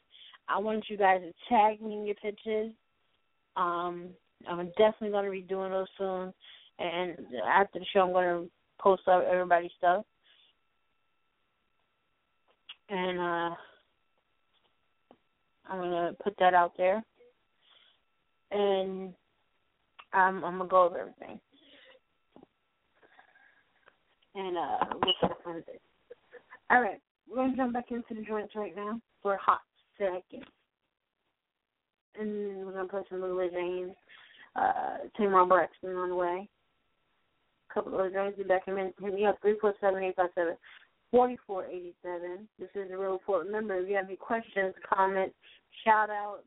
I 0.48 0.58
want 0.58 0.84
you 0.88 0.96
guys 0.96 1.20
to 1.20 1.32
tag 1.48 1.80
me 1.80 1.94
in 1.94 2.06
your 2.06 2.16
pictures. 2.16 2.72
Um, 3.56 4.08
I'm 4.48 4.68
definitely 4.76 5.10
going 5.10 5.24
to 5.24 5.30
be 5.30 5.42
doing 5.42 5.70
those 5.70 5.86
soon. 5.96 6.32
And 6.78 7.16
after 7.48 7.78
the 7.78 7.86
show, 7.92 8.00
I'm 8.00 8.12
going 8.12 8.44
to 8.44 8.50
post 8.80 9.02
up 9.06 9.24
everybody's 9.30 9.70
stuff. 9.78 10.04
And 12.88 13.18
uh, 13.18 13.54
I'm 15.70 15.78
going 15.78 15.90
to 15.90 16.16
put 16.22 16.34
that 16.40 16.54
out 16.54 16.72
there. 16.76 17.02
And 18.50 19.14
I'm, 20.12 20.42
to 20.58 20.64
go 20.66 20.84
over 20.84 20.98
everything. 20.98 21.40
And 24.34 24.56
uh, 24.56 24.84
what's 24.98 25.18
up 25.22 25.38
with 25.44 25.68
it? 25.68 25.80
All 26.70 26.80
right, 26.80 27.00
we're 27.28 27.36
gonna 27.36 27.56
jump 27.56 27.74
back 27.74 27.90
into 27.90 28.14
the 28.14 28.26
joints 28.26 28.54
right 28.56 28.74
now 28.74 28.98
for 29.22 29.34
a 29.34 29.38
hot 29.38 29.60
second, 29.98 30.44
and 32.18 32.64
we're 32.64 32.72
gonna 32.72 32.88
play 32.88 33.02
some 33.10 33.20
Luke 33.20 33.52
James, 33.52 33.92
uh, 34.56 34.98
Braxton 35.46 35.96
on 35.96 36.08
the 36.08 36.14
way. 36.14 36.48
A 37.70 37.74
couple 37.74 38.00
of 38.00 38.12
joints. 38.12 38.38
Be 38.38 38.44
back 38.44 38.62
in 38.66 38.74
minute. 38.74 38.94
Hit 39.02 39.14
me 39.14 39.26
up 39.26 39.38
three 39.42 39.58
four 39.60 39.74
seven 39.80 40.02
eight 40.02 40.16
five 40.16 40.30
seven 40.34 40.56
forty 41.10 41.36
four 41.46 41.66
eighty 41.66 41.94
seven. 42.02 42.48
This 42.58 42.70
is 42.74 42.88
the 42.90 42.96
real 42.96 43.12
report. 43.12 43.46
Remember, 43.46 43.76
if 43.76 43.88
you 43.88 43.96
have 43.96 44.06
any 44.06 44.16
questions, 44.16 44.74
comments, 44.94 45.34
shout 45.84 46.08
outs, 46.08 46.44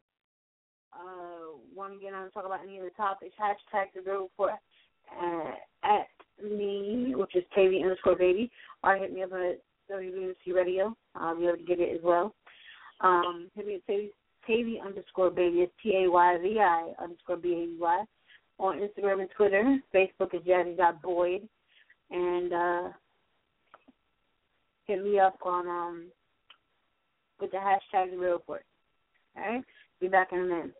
uh, 0.96 1.58
want 1.76 1.93
to 1.93 2.00
get 2.00 2.14
on 2.14 2.24
and 2.24 2.34
talk 2.34 2.46
about 2.46 2.64
any 2.64 2.78
of 2.78 2.84
the 2.84 2.91
topics, 2.91 3.36
hashtag 3.39 3.88
the 3.93 4.10
real 4.10 4.24
report 4.24 4.54
uh, 5.22 5.52
at 5.84 6.08
me, 6.43 7.14
which 7.16 7.36
is 7.36 7.43
TayVi 7.58 7.84
underscore 7.84 8.16
baby, 8.16 8.52
or 8.84 8.98
hit 8.98 9.14
me 9.14 9.24
up 9.24 9.32
at 9.34 9.62
WBMC 9.91 10.54
Radio. 10.54 10.96
I'll 11.16 11.38
be 11.38 11.46
able 11.46 11.58
to 11.58 11.64
get 11.64 11.80
it 11.80 11.96
as 11.96 12.02
well. 12.04 12.34
Um, 13.02 13.50
hit 13.56 13.68
me 13.68 13.76
at 13.76 14.50
TayVi 14.50 14.86
underscore 14.86 15.30
baby. 15.30 15.58
It's 15.58 15.74
T 15.84 16.04
A 16.06 16.10
Y 16.10 16.38
V 16.41 16.60
I 16.60 16.91
underscore 17.02 17.38
B 17.38 17.50
A 17.50 17.66
B 17.66 17.78
Y. 17.80 18.04
On 18.58 18.78
Instagram 18.78 19.20
and 19.20 19.30
Twitter. 19.36 19.78
Facebook 19.93 20.34
is 20.34 20.41
Jazzy.Boyd. 20.41 21.48
And 22.12 22.54
uh, 22.54 22.89
hit 24.86 25.04
me 25.04 25.20
up 25.20 25.38
on 25.43 25.68
um 25.68 26.06
with 27.39 27.52
the 27.52 27.58
hashtag 27.58 28.12
the 28.12 28.18
real 28.18 28.34
report. 28.34 28.64
Alright? 29.38 29.64
Be 30.00 30.08
back 30.08 30.30
in 30.32 30.39
a 30.39 30.43
minute. 30.43 30.74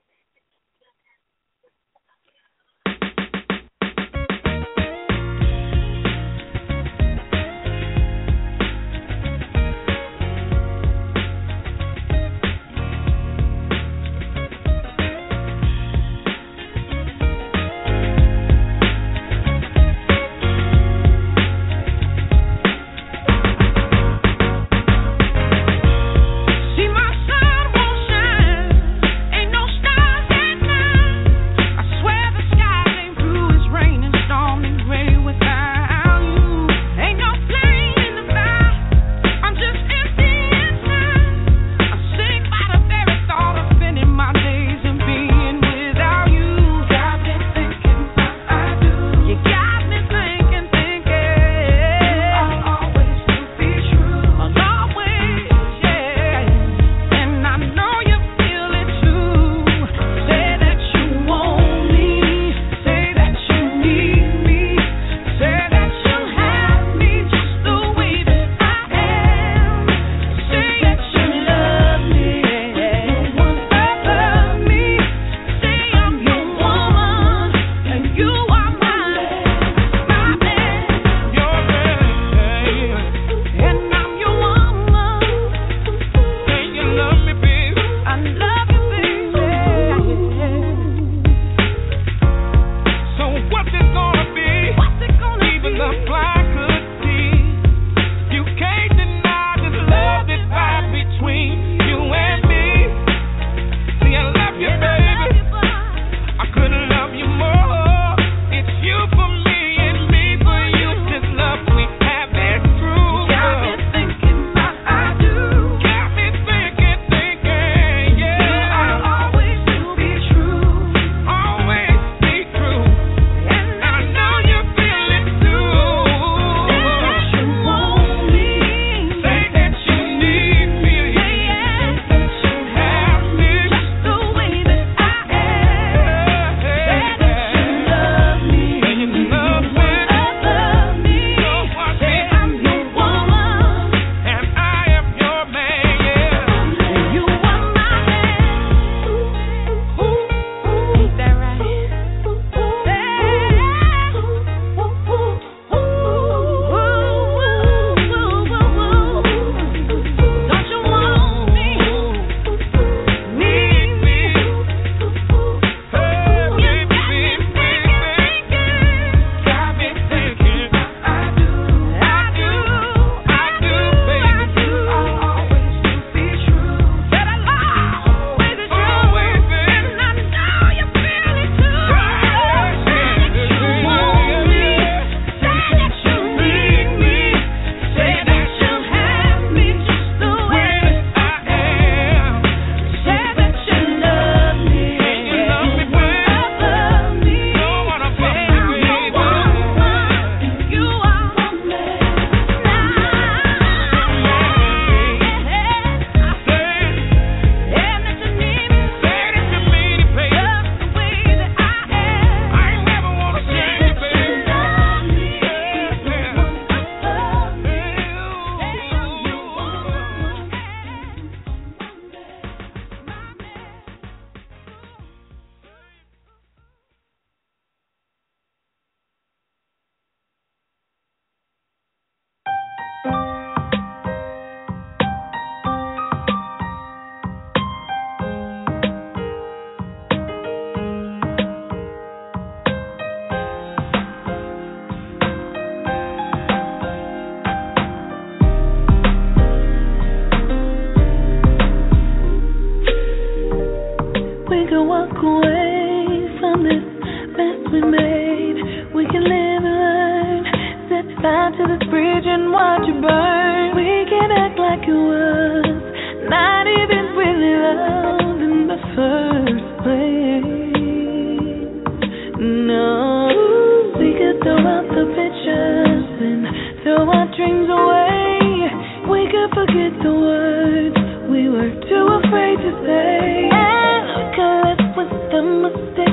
afraid 282.08 282.58
to 282.58 282.72
say. 282.86 283.50
And 283.52 284.06
I 284.12 284.24
can 284.36 284.50
live 284.66 284.98
with 284.98 285.32
the 285.32 285.42
mistake. 285.42 286.05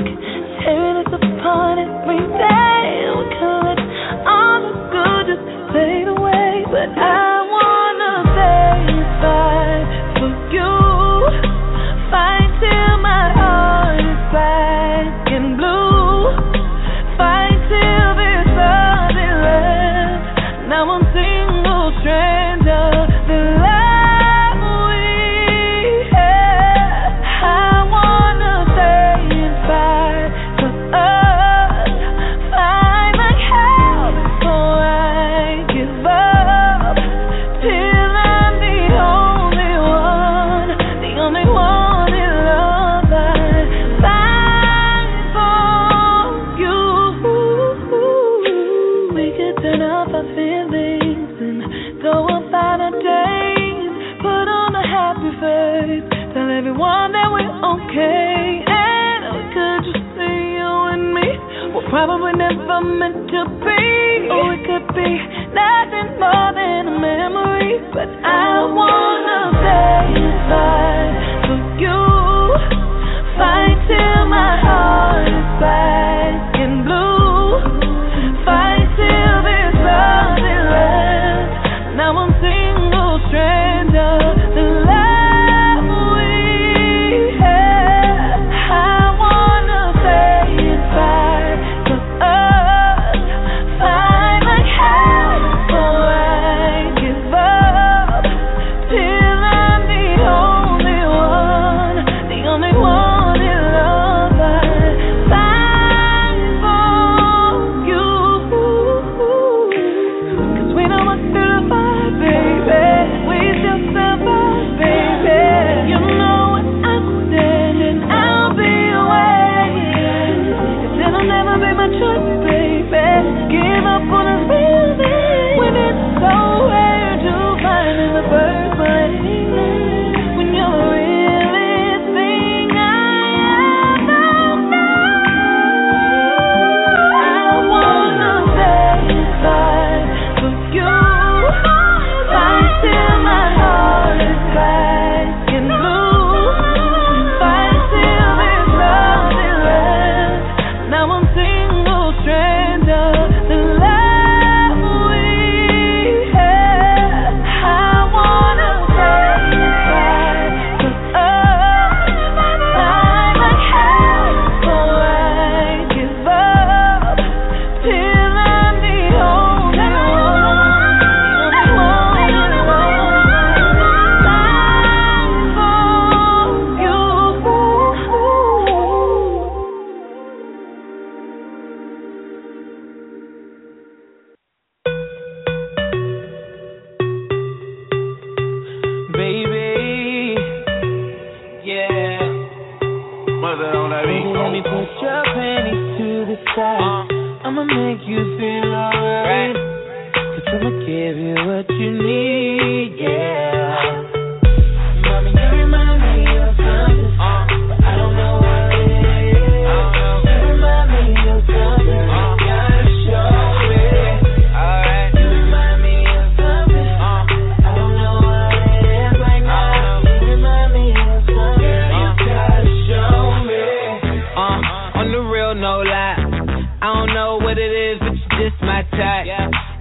this 228.39 228.55
my 228.61 228.83
type. 228.93 229.27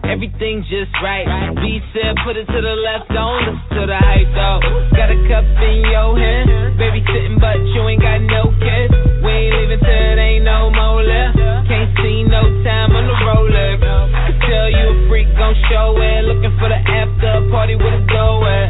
Everything 0.04 0.66
just 0.66 0.92
right. 1.02 1.24
B 1.56 1.80
said, 1.94 2.18
put 2.26 2.36
it 2.36 2.46
to 2.46 2.58
the 2.60 2.76
left, 2.84 3.08
don't 3.14 3.38
listen 3.46 3.68
to 3.78 3.82
the 3.86 3.98
hype 3.98 4.30
though. 4.34 4.60
Got 4.92 5.08
a 5.14 5.18
cup 5.30 5.46
in 5.62 5.78
your 5.88 6.18
hand, 6.18 6.76
baby 6.76 7.00
sitting, 7.06 7.38
but 7.38 7.56
you 7.72 7.80
ain't 7.88 8.02
got 8.02 8.20
no 8.20 8.50
kiss. 8.58 8.90
We 9.22 9.30
ain't 9.30 9.54
leaving 9.56 9.80
till 9.80 10.02
it 10.12 10.18
ain't 10.18 10.44
no 10.44 10.68
more 10.68 11.00
left. 11.00 11.38
Can't 11.70 11.90
see 12.02 12.26
no 12.26 12.42
time 12.66 12.92
on 12.92 13.06
the 13.06 13.16
roller. 13.24 13.78
Tell 14.42 14.68
you 14.68 14.86
a 14.90 15.08
freak 15.08 15.30
gon' 15.38 15.54
show 15.70 15.96
it. 15.96 16.26
Looking 16.26 16.54
for 16.58 16.68
the 16.68 16.76
after 16.76 17.48
party 17.48 17.76
with 17.78 17.94
a 17.94 18.04
glow 18.10 18.42
at. 18.44 18.68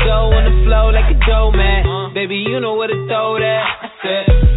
Go 0.00 0.32
on 0.32 0.42
the 0.48 0.54
flow 0.64 0.94
like 0.94 1.10
a 1.12 1.18
dough 1.26 1.52
man. 1.52 2.14
Baby, 2.14 2.46
you 2.46 2.60
know 2.60 2.74
where 2.74 2.88
to 2.88 2.98
throw 3.06 3.36
that. 3.38 3.64
I 3.82 3.88
said. 4.00 4.49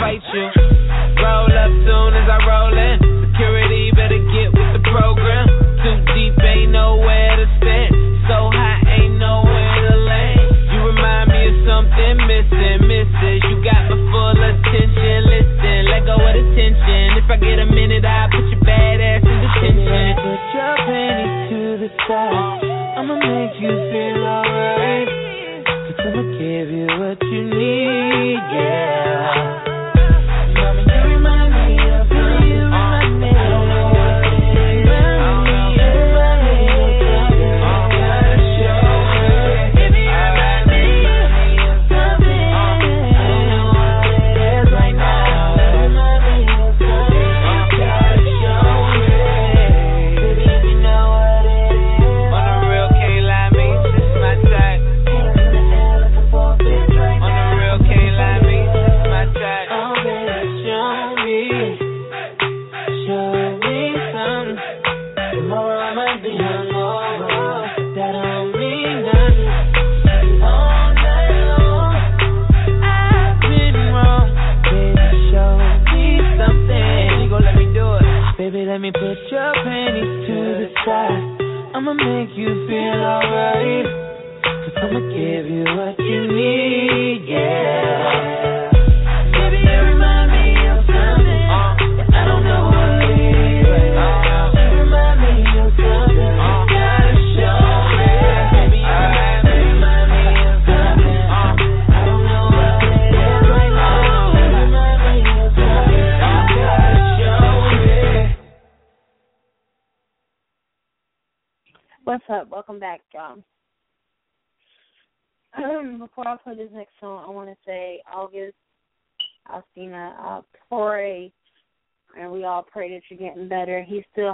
Fight 0.00 0.24
you. 0.32 0.46
Roll 1.20 1.52
up 1.52 1.72
soon 1.86 2.10
as 2.16 2.26
I 2.26 2.38
roll 2.42 2.74
in. 2.74 2.96
Security 3.30 3.92
better 3.94 4.20
get 4.32 4.50
with 4.50 4.70
the 4.74 4.82
program. 4.90 5.46
Too 5.84 5.96
deep, 6.16 6.36
ain't 6.40 6.72
nowhere 6.72 7.36
to 7.36 7.46
stand. 7.60 7.92
So 8.28 8.50
hot, 8.50 8.80
ain't 8.88 9.16
nowhere 9.20 9.76
to 9.88 9.96
land. 10.08 10.40
You 10.72 10.78
remind 10.84 11.26
me 11.30 11.40
of 11.52 11.56
something 11.68 12.16
missing, 12.26 12.80
missus. 12.88 13.40
You 13.46 13.56
got 13.64 13.88
my 13.92 13.98
full 14.10 14.38
attention. 14.40 15.16
Listen, 15.28 15.78
let 15.92 16.02
go 16.08 16.16
of 16.18 16.32
the 16.34 16.44
tension. 16.56 17.20
If 17.20 17.28
I 17.30 17.36
get 17.36 17.60
a 17.60 17.68
minute, 17.68 18.04
I'll 18.04 18.28
put 18.32 18.46
your 18.48 18.62
bad 18.64 19.00
ass 19.00 19.22
in 19.22 19.36
detention. 19.44 20.08
Put 20.18 20.42
your 20.56 20.74
panties 20.88 21.48
to 21.52 21.60
the 21.84 21.90
side. 22.08 22.64
I'ma 22.98 23.16
make 23.16 23.56
you 23.60 23.89
what 26.98 27.18
you 27.22 27.44
need, 27.44 28.40
yeah. 28.52 28.99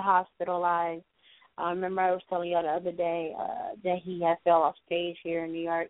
Hospitalized. 0.06 1.04
I 1.58 1.70
remember 1.70 2.02
I 2.02 2.12
was 2.12 2.22
telling 2.28 2.50
y'all 2.50 2.62
the 2.62 2.68
other 2.68 2.92
day 2.92 3.32
uh, 3.38 3.74
that 3.82 3.98
he 4.04 4.22
had 4.22 4.36
fell 4.44 4.62
off 4.62 4.74
stage 4.84 5.16
here 5.22 5.44
in 5.44 5.52
New 5.52 5.62
York 5.62 5.88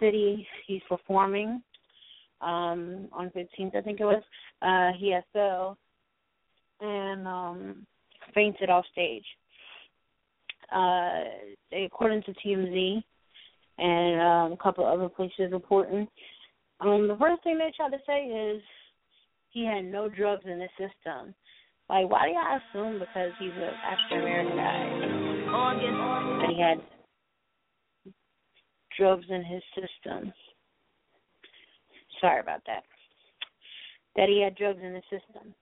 City. 0.00 0.46
He's 0.66 0.82
performing 0.88 1.62
um, 2.40 3.08
on 3.12 3.30
15th, 3.34 3.74
I 3.74 3.80
think 3.80 4.00
it 4.00 4.04
was. 4.04 4.22
Uh, 4.62 4.96
he 4.98 5.12
had 5.12 5.24
fell 5.32 5.78
and 6.80 7.26
um, 7.26 7.86
fainted 8.34 8.68
off 8.68 8.84
stage 8.92 9.24
uh, 10.72 11.24
according 11.84 12.22
to 12.24 12.34
TMZ 12.34 13.02
and 13.78 14.20
um, 14.20 14.52
a 14.52 14.56
couple 14.62 14.84
other 14.86 15.08
places 15.08 15.52
reporting. 15.52 16.08
Um, 16.80 17.08
the 17.08 17.16
first 17.18 17.42
thing 17.42 17.58
they 17.58 17.72
tried 17.76 17.90
to 17.90 18.02
say 18.06 18.24
is 18.24 18.62
he 19.50 19.64
had 19.64 19.84
no 19.84 20.08
drugs 20.08 20.44
in 20.46 20.60
his 20.60 20.70
system. 20.70 21.34
Like, 21.88 22.10
why 22.10 22.26
do 22.26 22.32
y'all 22.32 22.58
assume 22.58 22.98
because 22.98 23.32
he's 23.38 23.52
an 23.54 23.70
African 23.84 24.20
American 24.20 24.56
guy 24.56 25.00
that 26.40 26.50
he 26.50 26.60
had 26.60 26.80
drugs 28.98 29.26
in 29.28 29.44
his 29.44 29.62
system? 29.74 30.32
Sorry 32.20 32.40
about 32.40 32.62
that. 32.66 32.82
That 34.16 34.28
he 34.28 34.42
had 34.42 34.56
drugs 34.56 34.80
in 34.82 34.94
his 34.94 35.04
system. 35.04 35.54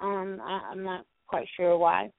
Um, 0.00 0.40
I, 0.42 0.60
I'm 0.70 0.82
not 0.82 1.06
quite 1.28 1.46
sure 1.56 1.78
why, 1.78 2.10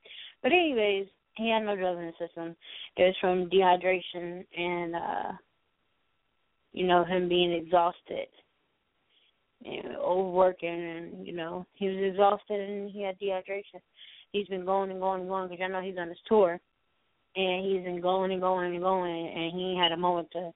but 0.41 0.51
anyways, 0.51 1.07
he 1.35 1.49
had 1.51 1.63
no 1.63 1.75
drugs 1.75 1.99
in 1.99 2.05
his 2.05 2.27
system. 2.27 2.55
It 2.97 3.03
was 3.03 3.15
from 3.19 3.49
dehydration 3.49 4.45
and 4.57 4.95
uh 4.95 5.31
you 6.75 6.85
know, 6.85 7.05
him 7.05 7.29
being 7.29 7.53
exhausted 7.53 8.27
and 9.65 9.95
overworking 9.97 10.69
and, 10.69 11.25
you 11.25 11.33
know, 11.33 11.65
he 11.73 11.87
was 11.87 12.11
exhausted 12.11 12.59
and 12.59 12.91
he 12.91 13.01
had 13.01 13.19
dehydration. 13.19 13.81
He's 14.31 14.47
been 14.47 14.65
going 14.65 14.91
and 14.91 14.99
going 14.99 15.21
and 15.21 15.29
going 15.29 15.49
because 15.49 15.63
I 15.63 15.67
know 15.67 15.81
he's 15.81 15.97
on 15.97 16.09
his 16.09 16.17
tour 16.27 16.59
and 17.35 17.65
he's 17.65 17.83
been 17.83 18.01
going 18.01 18.31
and 18.31 18.41
going 18.41 18.73
and 18.73 18.81
going 18.81 19.27
and 19.27 19.59
he 19.59 19.77
had 19.81 19.91
a 19.91 19.97
moment 19.97 20.29
to 20.33 20.51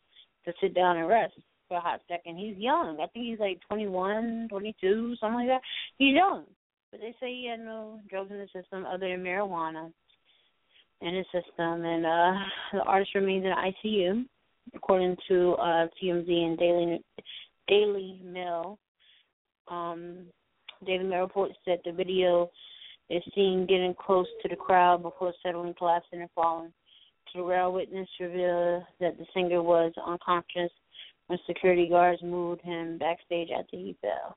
to 0.45 0.53
sit 0.61 0.73
down 0.73 0.97
and 0.97 1.07
rest 1.07 1.33
for 1.67 1.77
a 1.77 1.81
hot 1.81 2.01
second. 2.07 2.37
He's 2.37 2.57
young. 2.57 2.97
I 3.01 3.07
think 3.07 3.25
he's 3.25 3.39
like 3.39 3.59
twenty 3.67 3.87
one, 3.87 4.47
twenty 4.49 4.75
two, 4.81 5.15
something 5.19 5.39
like 5.39 5.47
that. 5.47 5.61
He's 5.97 6.15
young. 6.15 6.45
But 6.91 7.01
they 7.01 7.13
say 7.19 7.29
he 7.29 7.47
had 7.49 7.59
no 7.59 7.99
drugs 8.09 8.31
in 8.31 8.37
the 8.37 8.47
system 8.47 8.85
other 8.85 9.09
than 9.09 9.23
marijuana 9.23 9.91
in 11.01 11.15
his 11.15 11.25
system, 11.27 11.85
and 11.85 12.05
uh, 12.05 12.33
the 12.73 12.83
artist 12.85 13.15
remains 13.15 13.45
in 13.45 13.51
ICU, 13.51 14.25
according 14.75 15.15
to 15.27 15.53
uh, 15.53 15.87
TMZ 16.01 16.29
and 16.29 16.57
Daily 16.57 17.01
Daily 17.67 18.21
Mail. 18.23 18.77
Um, 19.69 20.25
Daily 20.85 21.03
Mail 21.03 21.21
reports 21.21 21.55
that 21.65 21.79
the 21.83 21.91
video 21.91 22.49
is 23.09 23.23
seen 23.35 23.65
getting 23.67 23.93
close 23.93 24.27
to 24.41 24.49
the 24.49 24.55
crowd 24.55 25.03
before 25.03 25.33
settling, 25.43 25.73
collapsing, 25.77 26.21
and 26.21 26.29
falling. 26.33 26.71
Terrell 27.31 27.73
witness 27.73 28.07
revealed 28.19 28.83
that 28.99 29.17
the 29.17 29.25
singer 29.33 29.61
was 29.61 29.91
unconscious 30.05 30.71
when 31.27 31.37
security 31.45 31.87
guards 31.87 32.21
moved 32.23 32.61
him 32.61 32.97
backstage 32.97 33.49
after 33.51 33.77
he 33.77 33.95
fell. 34.01 34.35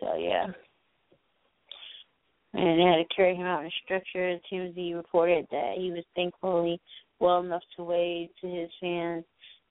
So 0.00 0.16
yeah 0.16 0.46
and 2.56 2.80
they 2.80 2.84
had 2.84 2.96
to 2.96 3.14
carry 3.14 3.36
him 3.36 3.46
out 3.46 3.60
in 3.60 3.66
a 3.66 3.70
stretcher. 3.84 4.38
TMZ 4.50 4.94
reported 4.94 5.46
that 5.50 5.74
he 5.76 5.90
was 5.90 6.04
thankfully 6.14 6.80
well 7.20 7.40
enough 7.40 7.62
to 7.76 7.84
wave 7.84 8.28
to 8.40 8.48
his 8.48 8.70
fans 8.80 9.24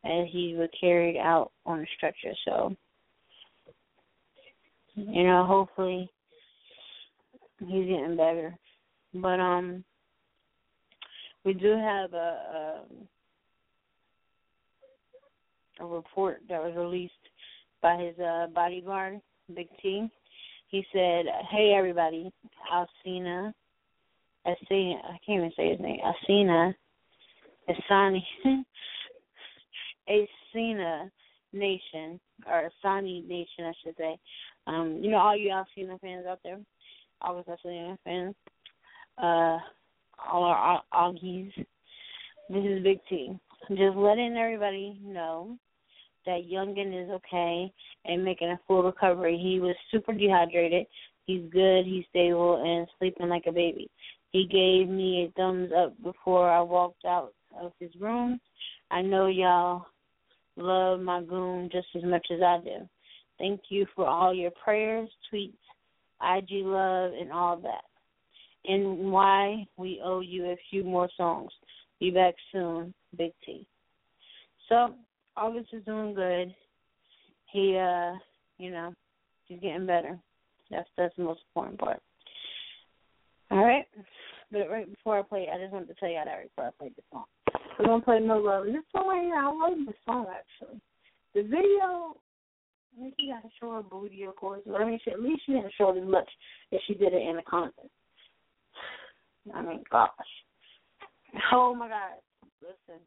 as 0.05 0.27
he 0.31 0.55
was 0.57 0.69
carried 0.79 1.17
out 1.17 1.51
on 1.65 1.79
a 1.79 1.85
stretcher. 1.97 2.33
So, 2.45 2.75
you 4.95 5.23
know, 5.23 5.45
hopefully 5.45 6.09
he's 7.59 7.87
getting 7.87 8.15
better. 8.15 8.55
But 9.13 9.39
um, 9.39 9.83
we 11.43 11.53
do 11.53 11.71
have 11.71 12.13
a 12.13 12.83
a, 15.79 15.83
a 15.83 15.85
report 15.85 16.41
that 16.49 16.61
was 16.61 16.75
released 16.75 17.13
by 17.81 17.97
his 17.97 18.17
uh, 18.19 18.47
bodyguard, 18.53 19.21
Big 19.53 19.67
T 19.81 20.09
he 20.75 20.85
said, 20.91 21.25
"Hey 21.49 21.73
everybody, 21.73 22.31
Alsina, 22.73 23.53
Alsina, 24.45 24.95
I 25.05 25.17
can't 25.25 25.37
even 25.39 25.51
say 25.55 25.71
his 25.71 25.79
name, 25.79 25.99
Alsina, 26.03 26.73
Asani, 27.69 28.21
Asina 30.09 31.09
Nation 31.53 32.19
or 32.47 32.69
Asani 32.83 33.27
Nation, 33.27 33.65
I 33.65 33.73
should 33.83 33.95
say. 33.97 34.17
Um, 34.67 34.99
you 35.01 35.11
know, 35.11 35.17
all 35.17 35.35
you 35.35 35.49
Alsina 35.49 35.99
fans 36.01 36.25
out 36.27 36.39
there, 36.43 36.59
all 37.21 37.39
of 37.39 37.47
us 37.47 37.59
Alsina 37.65 37.97
fans, 38.03 38.35
uh, 39.17 39.57
all 40.29 40.43
our 40.43 40.81
Augies. 40.93 41.51
This 42.49 42.63
is 42.63 42.83
Big 42.83 42.99
T. 43.09 43.37
Just 43.69 43.95
letting 43.95 44.37
everybody 44.37 44.99
know 45.03 45.57
that 46.25 46.41
Youngin 46.51 47.03
is 47.03 47.09
okay 47.09 47.71
and 48.05 48.23
making 48.23 48.49
a 48.49 48.59
full 48.67 48.83
recovery. 48.83 49.39
He 49.41 49.59
was 49.59 49.75
super 49.91 50.13
dehydrated. 50.13 50.85
He's 51.25 51.43
good. 51.51 51.85
He's 51.85 52.05
stable 52.09 52.61
and 52.63 52.87
sleeping 52.99 53.29
like 53.29 53.45
a 53.47 53.51
baby. 53.51 53.89
He 54.31 54.45
gave 54.45 54.89
me 54.93 55.25
a 55.25 55.31
thumbs 55.39 55.71
up 55.75 55.93
before 56.03 56.49
I 56.51 56.61
walked 56.61 57.05
out 57.05 57.33
of 57.59 57.71
his 57.79 57.89
room. 57.99 58.39
I 58.91 59.01
know 59.01 59.27
y'all 59.27 59.85
love 60.57 60.99
my 60.99 61.21
goon 61.21 61.69
just 61.71 61.87
as 61.95 62.03
much 62.03 62.27
as 62.31 62.41
I 62.41 62.59
do. 62.63 62.89
Thank 63.37 63.61
you 63.69 63.85
for 63.95 64.07
all 64.07 64.33
your 64.33 64.51
prayers, 64.63 65.09
tweets, 65.31 65.53
IG 66.21 66.65
love, 66.65 67.11
and 67.19 67.31
all 67.31 67.57
that. 67.57 67.83
And 68.65 69.11
why 69.11 69.65
we 69.77 70.01
owe 70.03 70.21
you 70.21 70.45
a 70.45 70.57
few 70.69 70.83
more 70.83 71.09
songs. 71.17 71.51
Be 71.99 72.11
back 72.11 72.33
soon, 72.51 72.93
Big 73.17 73.31
T. 73.45 73.67
So 74.69 74.95
August 75.37 75.69
is 75.73 75.85
doing 75.85 76.13
good. 76.13 76.53
He 77.51 77.77
uh, 77.77 78.13
you 78.57 78.71
know, 78.71 78.93
he's 79.47 79.59
getting 79.59 79.85
better. 79.85 80.17
That's 80.71 80.87
that's 80.97 81.15
the 81.17 81.23
most 81.23 81.41
important 81.49 81.79
part. 81.79 82.01
All 83.51 83.63
right. 83.63 83.85
But 84.51 84.69
right 84.69 84.89
before 84.89 85.19
I 85.19 85.21
play, 85.21 85.47
I 85.53 85.59
just 85.59 85.73
wanted 85.73 85.87
to 85.89 85.93
tell 85.95 86.09
you 86.09 86.19
that 86.23 86.43
before 86.43 86.65
I 86.65 86.71
play 86.77 86.91
the 86.95 87.03
song. 87.11 87.25
We're 87.77 87.85
gonna 87.85 88.03
play 88.03 88.19
No 88.19 88.37
Love. 88.37 88.65
This 88.65 88.83
song 88.91 89.07
right 89.07 89.23
here, 89.23 89.35
I 89.35 89.45
love 89.47 89.85
the 89.85 89.93
song 90.05 90.25
actually. 90.29 90.79
The 91.33 91.41
video 91.43 92.15
I 92.97 93.01
think 93.01 93.15
she 93.19 93.27
got 93.27 93.41
to 93.43 93.49
show 93.59 93.71
her 93.73 93.83
booty 93.83 94.23
of 94.23 94.35
course, 94.37 94.61
but 94.65 94.79
I 94.79 94.85
mean 94.85 94.99
she, 95.03 95.11
at 95.11 95.21
least 95.21 95.41
she 95.45 95.53
didn't 95.53 95.73
show 95.77 95.89
it 95.89 96.01
as 96.01 96.07
much 96.07 96.29
as 96.71 96.79
she 96.87 96.93
did 96.93 97.13
it 97.13 97.27
in 97.27 97.35
the 97.35 97.41
concert. 97.41 97.91
I 99.53 99.61
mean, 99.61 99.83
gosh. 99.91 100.09
Oh 101.51 101.75
my 101.75 101.89
god. 101.89 102.19
Listen. 102.61 103.01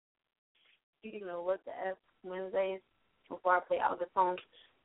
Speaking 1.00 1.28
of 1.30 1.44
what 1.44 1.60
the 1.64 1.72
F 1.88 1.96
Wednesdays, 2.22 2.80
before 3.28 3.56
I 3.56 3.60
play 3.60 3.78
all 3.78 3.96
the 3.96 4.06
songs, 4.14 4.38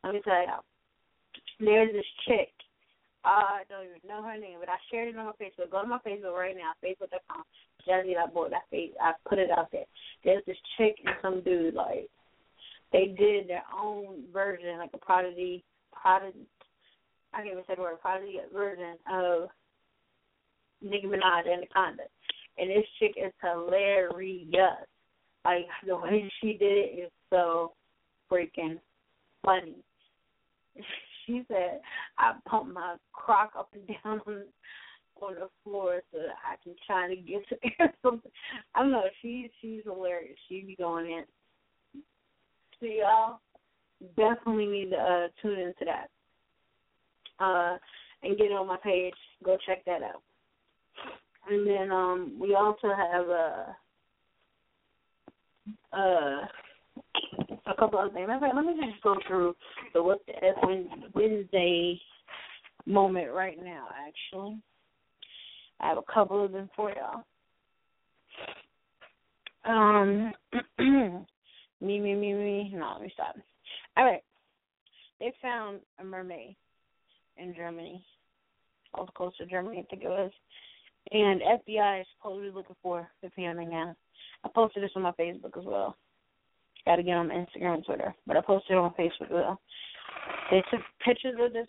let 0.04 0.14
me 0.14 0.22
tell 0.24 0.42
you 0.42 1.66
there's 1.66 1.92
this 1.92 2.06
chick. 2.28 2.50
Uh, 3.26 3.60
I 3.60 3.64
don't 3.70 3.86
even 3.86 4.04
know 4.08 4.22
her 4.22 4.38
name, 4.38 4.58
but 4.60 4.70
I 4.70 4.76
shared 4.92 5.08
it 5.08 5.18
on 5.18 5.26
my 5.26 5.32
Facebook. 5.40 5.72
Go 5.72 5.82
to 5.82 5.88
my 5.88 6.00
Facebook 6.06 6.36
right 6.36 6.56
now, 6.56 6.74
facebook.com. 6.84 7.44
Jazzy 7.88 8.16
that 8.16 8.34
boy, 8.34 8.50
that 8.50 8.70
face. 8.70 8.92
I 9.02 9.14
put 9.28 9.40
it 9.40 9.50
out 9.50 9.72
there. 9.72 9.86
There's 10.24 10.44
this 10.46 10.58
chick 10.78 10.96
and 11.06 11.16
some 11.22 11.42
dude 11.42 11.74
like 11.74 12.10
they 12.92 13.16
did 13.18 13.48
their 13.48 13.64
own 13.78 14.24
version, 14.32 14.78
like 14.78 14.92
a 14.94 14.98
prodigy, 14.98 15.64
prodigy. 15.92 16.48
I 17.34 17.38
can't 17.38 17.54
even 17.54 17.64
say 17.68 17.76
the 17.76 17.82
word 17.82 18.02
prodigy 18.02 18.38
version 18.54 18.96
of 19.12 19.50
Nicki 20.82 21.08
Minaj 21.08 21.48
Anaconda, 21.52 22.04
and 22.58 22.70
this 22.70 22.86
chick 23.00 23.14
is 23.18 23.32
hilarious. 23.42 24.86
Like 25.46 25.66
the 25.86 25.96
way 25.96 26.32
she 26.40 26.54
did 26.54 26.72
it 26.72 27.00
is 27.06 27.12
so 27.30 27.74
freaking 28.32 28.80
funny. 29.44 29.76
She 31.26 31.44
said, 31.48 31.82
"I 32.18 32.34
pump 32.48 32.74
my 32.74 32.96
crock 33.12 33.54
up 33.58 33.70
and 33.74 33.88
down 33.88 34.22
on 34.28 34.44
on 35.22 35.36
the 35.36 35.50
floor 35.64 36.02
so 36.12 36.18
that 36.18 36.36
I 36.46 36.56
can 36.64 36.76
try 36.86 37.08
to 37.08 37.16
get 37.16 37.48
to 37.50 37.56
or 37.80 37.94
something." 38.02 38.32
I 38.76 38.82
don't 38.82 38.92
know. 38.92 39.04
She 39.22 39.50
she's 39.62 39.84
hilarious. 39.84 40.38
She 40.48 40.62
be 40.62 40.76
going 40.76 41.12
in. 41.12 41.24
So 42.80 42.86
y'all 42.86 43.40
definitely 44.18 44.66
need 44.66 44.90
to 44.92 44.98
uh, 44.98 45.28
tune 45.42 45.60
into 45.60 45.86
that. 45.86 46.10
Uh, 47.40 47.78
and 48.24 48.38
get 48.38 48.52
on 48.52 48.68
my 48.68 48.78
page. 48.78 49.14
Go 49.44 49.58
check 49.66 49.84
that 49.86 50.02
out. 50.02 50.22
And 51.50 51.68
then 51.68 51.92
um 51.92 52.38
we 52.40 52.56
also 52.56 52.94
have 52.96 53.28
a 53.28 53.76
uh 55.92 56.46
a 57.66 57.76
couple 57.76 58.00
other 58.00 58.14
things. 58.14 58.28
Matter 58.28 58.50
let 58.54 58.66
me 58.66 58.74
just 58.92 59.04
go 59.04 59.16
through 59.28 59.56
the 59.94 60.04
what 60.04 60.20
the 60.28 60.34
F 60.44 60.56
Wednesday 61.14 62.00
moment 62.86 63.32
right 63.32 63.58
now. 63.64 63.88
Actually, 64.08 64.58
I 65.80 65.90
have 65.90 65.98
a 65.98 66.14
couple 66.14 66.44
of 66.44 66.52
them 66.52 66.70
for 66.76 66.92
y'all. 66.92 67.24
Um, 69.66 70.34
me, 71.82 72.00
me, 72.00 72.16
me, 72.16 72.34
me. 72.34 72.72
No, 72.76 72.92
let 72.94 73.02
me 73.02 73.12
stop. 73.14 73.36
All 73.96 74.06
right, 74.06 74.24
they 75.20 75.32
found 75.42 75.80
a 76.00 76.04
mermaid 76.04 76.56
in 77.38 77.56
Germany, 77.56 78.04
off 78.94 79.08
the 79.08 79.12
coast 79.14 79.40
of 79.42 79.50
Germany, 79.50 79.80
I 79.80 79.84
think 79.90 80.04
it 80.04 80.10
was. 80.10 80.32
And 81.12 81.42
FBI 81.42 82.02
is 82.02 82.08
supposedly 82.18 82.52
looking 82.52 82.76
for 82.82 83.10
the 83.22 83.30
family 83.32 83.66
now. 83.66 83.96
I 84.44 84.50
posted 84.54 84.84
this 84.84 84.92
on 84.96 85.02
my 85.02 85.12
Facebook 85.12 85.58
as 85.58 85.66
well. 85.66 85.96
Got 86.86 86.98
to 86.98 87.04
get 87.04 87.16
on 87.16 87.30
Instagram 87.30 87.76
and 87.76 87.86
Twitter, 87.86 88.14
but 88.28 88.36
I 88.36 88.42
posted 88.42 88.76
on 88.76 88.94
Facebook 89.00 89.32
well. 89.32 89.60
They 90.52 90.62
took 90.70 90.82
pictures 91.04 91.36
of 91.40 91.54
this 91.54 91.68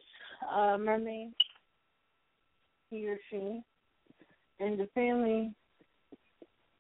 uh, 0.53 0.77
mermaid, 0.79 1.33
he 2.91 3.09
or 3.09 3.19
she, 3.31 3.63
and 4.61 4.79
the 4.79 4.89
family 4.95 5.53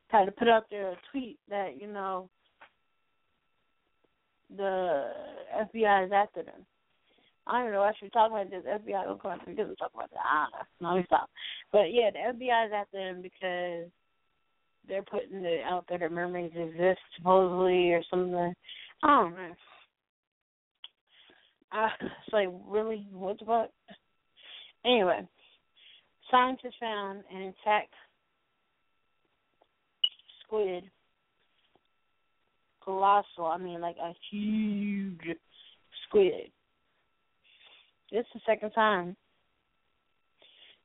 had 0.09 0.26
to 0.26 0.32
put 0.32 0.49
out 0.49 0.64
there 0.70 0.91
a 0.91 0.97
tweet 1.11 1.39
that 1.49 1.80
you 1.80 1.87
know 1.87 2.28
the 4.57 5.11
FBI 5.57 6.07
is 6.07 6.12
after 6.12 6.43
them. 6.43 6.66
I 7.47 7.62
don't 7.62 7.72
know. 7.72 7.82
I 7.82 7.93
should 7.99 8.12
talk 8.12 8.30
about 8.30 8.51
this. 8.51 8.64
FBI 8.64 9.05
don't 9.05 9.20
come 9.20 9.32
after 9.32 9.51
me 9.51 9.57
because 9.57 9.68
we 9.68 9.76
talk 9.76 9.93
about 9.95 10.11
that. 10.11 10.49
Know. 10.80 10.91
No, 10.91 10.97
we 10.97 11.05
stop. 11.05 11.28
But 11.72 11.93
yeah, 11.93 12.11
the 12.11 12.32
FBI 12.32 12.66
is 12.66 12.72
after 12.74 12.99
them 12.99 13.22
because 13.22 13.91
they're 14.89 15.03
putting 15.03 15.45
it 15.45 15.61
out 15.64 15.85
there 15.89 15.99
that 15.99 16.12
mermaids 16.12 16.55
exist 16.57 17.01
supposedly 17.16 17.93
or 17.93 18.03
something. 18.11 18.55
I 19.03 19.07
don't 19.07 19.35
know. 19.35 19.55
Uh, 21.72 21.89
it's 22.01 22.32
like 22.32 22.49
really 22.68 23.07
what 23.12 23.39
the 23.39 23.45
fuck? 23.45 23.70
Anyway, 24.85 25.26
scientists 26.30 26.74
found 26.78 27.24
an 27.35 27.43
intact 27.43 27.93
squid, 30.45 30.85
colossal. 32.85 33.47
I 33.47 33.59
mean, 33.59 33.80
like 33.80 33.97
a 33.97 34.12
huge 34.30 35.37
squid. 36.07 36.51
This 38.12 38.20
is 38.20 38.26
the 38.35 38.41
second 38.47 38.70
time. 38.72 39.16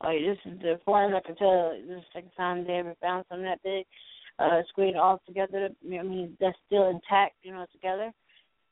This 0.01 0.37
is 0.45 0.59
the 0.61 0.79
far 0.85 1.07
as 1.07 1.13
I 1.13 1.25
can 1.25 1.35
tell, 1.35 1.71
this 1.71 1.81
is 1.83 1.87
the 1.87 2.01
second 2.13 2.31
time 2.37 2.65
they 2.65 2.73
ever 2.73 2.95
found 3.01 3.25
something 3.29 3.45
that 3.45 3.63
big. 3.63 3.85
Uh 4.37 4.61
squid 4.69 4.95
all 4.95 5.21
together. 5.27 5.69
I 5.83 6.03
mean, 6.03 6.37
that's 6.39 6.57
still 6.65 6.89
intact, 6.89 7.35
you 7.43 7.51
know, 7.51 7.65
together. 7.73 8.11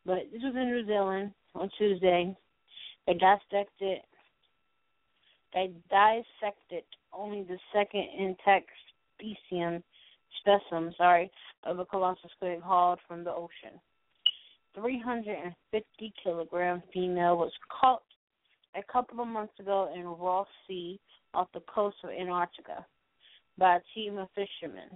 But 0.06 0.20
this 0.32 0.42
was 0.42 0.56
in 0.56 0.72
New 0.72 0.86
Zealand 0.86 1.34
on 1.56 1.70
Tuesday. 1.78 2.34
They 3.06 3.14
dissected 3.14 4.00
they 5.54 5.72
dissected 5.90 6.84
only 7.12 7.44
the 7.44 7.58
second 7.74 8.08
intact 8.18 8.70
specimen 9.16 9.84
specimen, 10.42 10.94
sorry, 10.98 11.32
of 11.64 11.80
a 11.80 11.86
colossal 11.86 12.30
squid 12.36 12.62
hauled 12.62 13.00
from 13.08 13.24
the 13.24 13.32
ocean. 13.32 13.80
350 14.76 16.14
kilogram 16.24 16.84
female 16.94 17.38
was 17.38 17.52
caught 17.70 18.04
a 18.76 18.84
couple 18.92 19.20
of 19.20 19.28
months 19.28 19.60
ago 19.60 19.92
in 19.96 20.06
Ross 20.06 20.48
Sea 20.68 21.00
off 21.34 21.48
the 21.54 21.62
coast 21.62 21.98
of 22.04 22.10
Antarctica 22.10 22.86
by 23.58 23.78
a 23.78 23.80
team 23.94 24.18
of 24.18 24.28
fishermen. 24.36 24.90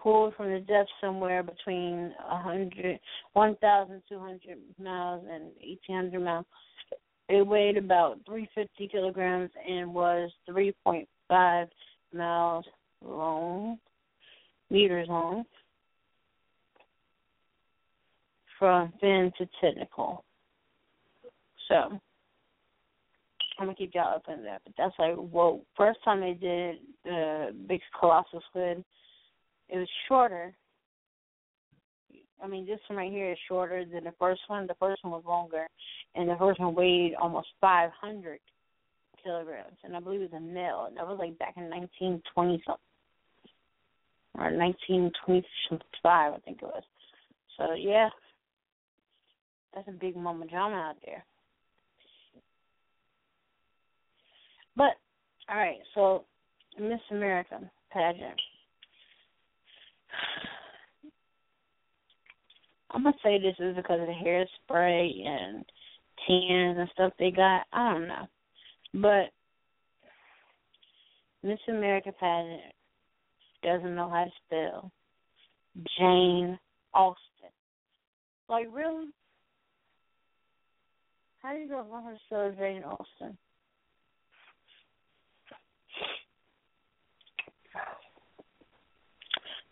Pulled 0.00 0.34
from 0.36 0.52
the 0.52 0.60
depths 0.60 0.92
somewhere 1.00 1.42
between 1.42 2.14
100, 2.28 3.00
1,200 3.32 4.58
miles 4.80 5.24
and 5.30 5.44
1,800 5.60 6.20
miles. 6.20 6.46
It 7.28 7.46
weighed 7.46 7.76
about 7.76 8.20
350 8.26 8.88
kilograms 8.88 9.50
and 9.68 9.92
was 9.92 10.30
3.5 10.48 11.68
miles 12.14 12.64
long, 13.04 13.78
meters 14.70 15.08
long, 15.08 15.44
from 18.58 18.92
fin 19.00 19.32
to 19.38 19.48
tentacle. 19.60 20.24
So 21.68 22.00
I'm 23.58 23.66
gonna 23.66 23.74
keep 23.74 23.94
y'all 23.94 24.14
up 24.14 24.24
in 24.32 24.44
that. 24.44 24.62
But 24.64 24.74
that's 24.78 24.94
like 24.98 25.14
well 25.16 25.62
first 25.76 25.98
time 26.04 26.20
they 26.20 26.34
did 26.34 26.76
the 27.04 27.54
big 27.66 27.80
colossal 27.98 28.42
squid, 28.48 28.84
it 29.68 29.78
was 29.78 29.88
shorter. 30.06 30.54
I 32.42 32.46
mean 32.46 32.66
this 32.66 32.78
one 32.88 32.98
right 32.98 33.10
here 33.10 33.32
is 33.32 33.38
shorter 33.48 33.84
than 33.84 34.04
the 34.04 34.14
first 34.18 34.42
one. 34.46 34.66
The 34.66 34.76
first 34.78 35.02
one 35.02 35.12
was 35.12 35.24
longer 35.26 35.66
and 36.14 36.28
the 36.28 36.36
first 36.38 36.60
one 36.60 36.74
weighed 36.74 37.14
almost 37.20 37.48
five 37.60 37.90
hundred 38.00 38.40
kilograms 39.22 39.76
and 39.84 39.96
I 39.96 40.00
believe 40.00 40.20
it 40.20 40.32
was 40.32 40.40
a 40.40 40.40
male 40.40 40.84
and 40.88 40.96
that 40.96 41.06
was 41.06 41.18
like 41.18 41.38
back 41.38 41.54
in 41.56 41.68
nineteen 41.68 42.22
twenty 42.32 42.62
something. 42.64 42.82
Or 44.38 44.50
nineteen 44.50 45.10
twenty 45.24 45.44
five 46.02 46.32
I 46.34 46.38
think 46.38 46.58
it 46.62 46.66
was. 46.66 46.84
So 47.56 47.74
yeah. 47.74 48.08
That's 49.74 49.88
a 49.88 49.92
big 49.92 50.16
mama 50.16 50.46
drama 50.46 50.76
out 50.76 50.96
there. 51.04 51.22
But 54.78 54.94
all 55.50 55.56
right, 55.56 55.78
so 55.92 56.24
Miss 56.80 57.00
America 57.10 57.58
pageant. 57.90 58.40
I'm 62.92 63.02
gonna 63.02 63.16
say 63.22 63.38
this 63.38 63.56
is 63.58 63.74
because 63.74 64.00
of 64.00 64.06
the 64.06 64.12
hairspray 64.12 65.26
and 65.26 65.64
tans 66.26 66.78
and 66.78 66.88
stuff 66.92 67.12
they 67.18 67.32
got. 67.32 67.66
I 67.72 67.92
don't 67.92 68.06
know, 68.06 68.28
but 68.94 69.32
Miss 71.42 71.58
America 71.68 72.12
pageant 72.18 72.72
doesn't 73.64 73.96
know 73.96 74.08
how 74.08 74.24
to 74.24 74.30
spell 74.46 74.92
Jane 75.98 76.56
Austen. 76.94 77.18
Like 78.48 78.68
really? 78.72 79.06
How 81.42 81.52
do 81.52 81.58
you 81.58 81.68
go 81.68 81.84
from 81.90 82.04
her 82.04 82.16
show 82.30 82.54
Jane 82.56 82.84
Austen? 82.84 83.36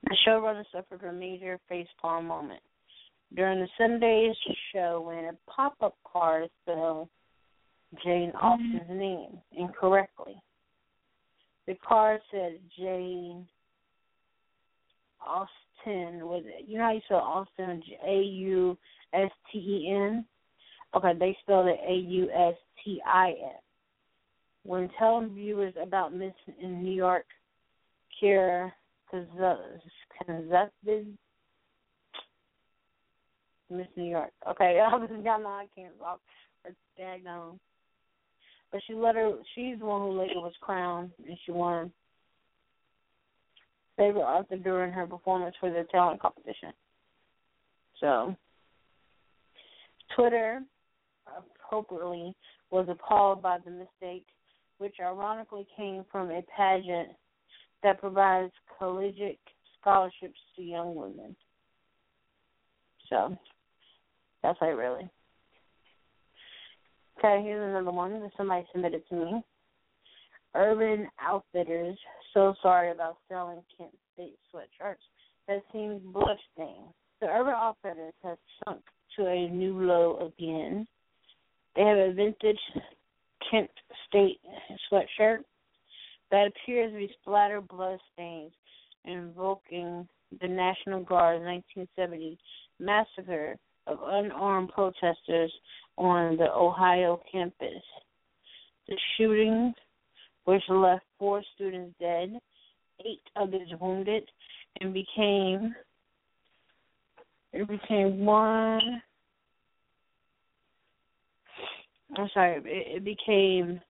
The 0.07 0.16
showrunner 0.26 0.64
suffered 0.72 1.02
a 1.04 1.12
major 1.12 1.59
facepalm 1.70 2.24
moment 2.24 2.61
during 3.34 3.61
the 3.61 3.68
Sunday's 3.76 4.36
show 4.72 5.02
when 5.04 5.24
a 5.24 5.50
pop-up 5.50 5.96
card 6.11 6.48
spelled 6.62 7.09
Jane 8.04 8.30
Austen's 8.40 8.88
name 8.88 9.38
incorrectly. 9.52 10.40
The 11.66 11.74
card 11.86 12.20
said 12.30 12.59
Jane 12.78 13.46
Austen 15.26 16.28
with 16.28 16.44
it. 16.46 16.66
You 16.68 16.78
know 16.78 16.84
how 16.84 16.92
you 16.92 17.00
spell 17.07 17.18
Austin 17.18 17.82
A 18.07 18.20
U 18.20 18.78
S 19.12 19.30
T 19.52 19.59
E 19.59 19.92
N? 19.92 20.24
Okay, 20.94 21.12
they 21.18 21.36
spelled 21.42 21.66
it 21.66 21.80
A 21.84 21.94
U 21.94 22.30
S 22.30 22.54
T 22.84 23.00
I 23.04 23.30
N. 23.30 23.59
When 24.62 24.88
telling 24.98 25.34
viewers 25.34 25.74
about 25.80 26.14
Miss 26.14 26.32
in 26.62 26.84
New 26.84 26.94
York, 26.94 27.26
Kira 28.22 28.70
Kazakbid, 29.12 31.07
Miss 33.70 33.86
New 33.96 34.04
York. 34.04 34.30
Okay, 34.48 34.80
I 34.86 34.90
y'all 34.90 35.40
know 35.40 35.48
I 35.48 35.66
can't 35.74 35.98
talk 35.98 36.20
her 36.64 36.74
daggone. 36.98 37.59
But 38.72 38.80
she 38.86 38.94
let 38.94 39.14
her 39.14 39.32
she's 39.54 39.78
the 39.78 39.86
one 39.86 40.02
who 40.02 40.18
later 40.18 40.40
was 40.40 40.52
crowned 40.61 41.11
and 41.26 41.38
she 41.44 41.52
won 41.52 41.92
favorite 43.96 44.22
author 44.22 44.57
during 44.57 44.92
her 44.92 45.07
performance 45.07 45.54
for 45.59 45.70
the 45.70 45.86
talent 45.90 46.20
competition. 46.20 46.72
So 48.00 48.36
Twitter 50.14 50.61
appropriately 51.26 52.34
was 52.70 52.86
appalled 52.90 53.42
by 53.42 53.59
the 53.64 53.70
mistake, 53.70 54.26
which 54.78 54.96
ironically 55.00 55.66
came 55.76 56.04
from 56.11 56.30
a 56.30 56.42
pageant 56.54 57.11
that 57.83 58.01
provides 58.01 58.53
collegiate 58.79 59.41
scholarships 59.81 60.39
to 60.57 60.62
young 60.62 60.95
women. 60.95 61.37
So 63.09 63.37
that's 64.43 64.61
like 64.61 64.77
really. 64.77 65.09
Okay, 67.18 67.43
here's 67.43 67.70
another 67.70 67.97
one 67.97 68.20
that 68.20 68.31
somebody 68.37 68.66
submitted 68.72 69.03
to 69.09 69.14
me. 69.14 69.43
Urban 70.55 71.09
Outfitters 71.20 71.99
so 72.37 72.55
sorry 72.62 72.91
about 72.91 73.16
selling 73.29 73.62
Kent 73.79 73.93
State 74.12 74.37
sweatshirts 74.53 74.97
that 75.49 75.62
seems 75.72 76.03
bloodstained. 76.12 76.93
The 77.20 77.29
Urban 77.29 77.55
Outfitters 77.57 78.12
has 78.22 78.37
sunk 78.64 78.83
to 79.16 79.27
a 79.27 79.49
new 79.49 79.81
low 79.81 80.31
again. 80.37 80.87
They 81.74 81.83
have 81.83 81.97
a 81.97 82.12
vintage 82.12 82.59
Kent 83.51 83.70
State 84.07 84.41
sweatshirt 84.93 85.39
that 86.31 86.49
appears 86.49 86.93
to 86.93 86.99
be 86.99 87.11
splattered 87.20 87.68
blood 87.68 87.99
stains, 88.12 88.53
invoking 89.05 90.07
the 90.41 90.49
National 90.49 91.03
Guard's 91.03 91.45
1970 91.45 92.39
massacre 92.81 93.57
of 93.87 93.99
unarmed 94.05 94.70
protesters 94.70 95.53
on 95.97 96.37
the 96.37 96.53
Ohio 96.53 97.22
campus. 97.31 97.83
The 98.89 98.97
shooting, 99.16 99.72
which 100.45 100.62
left 100.68 101.05
four 101.18 101.43
students 101.55 101.95
dead, 102.01 102.39
eight 103.05 103.22
others 103.37 103.68
wounded, 103.81 104.24
and 104.81 104.93
became 104.93 105.74
it 107.53 107.66
became 107.68 108.24
one 108.27 109.03
I'm 112.16 112.31
sorry, 112.33 112.57
it, 112.64 112.97
it 112.97 113.05
became 113.05 113.81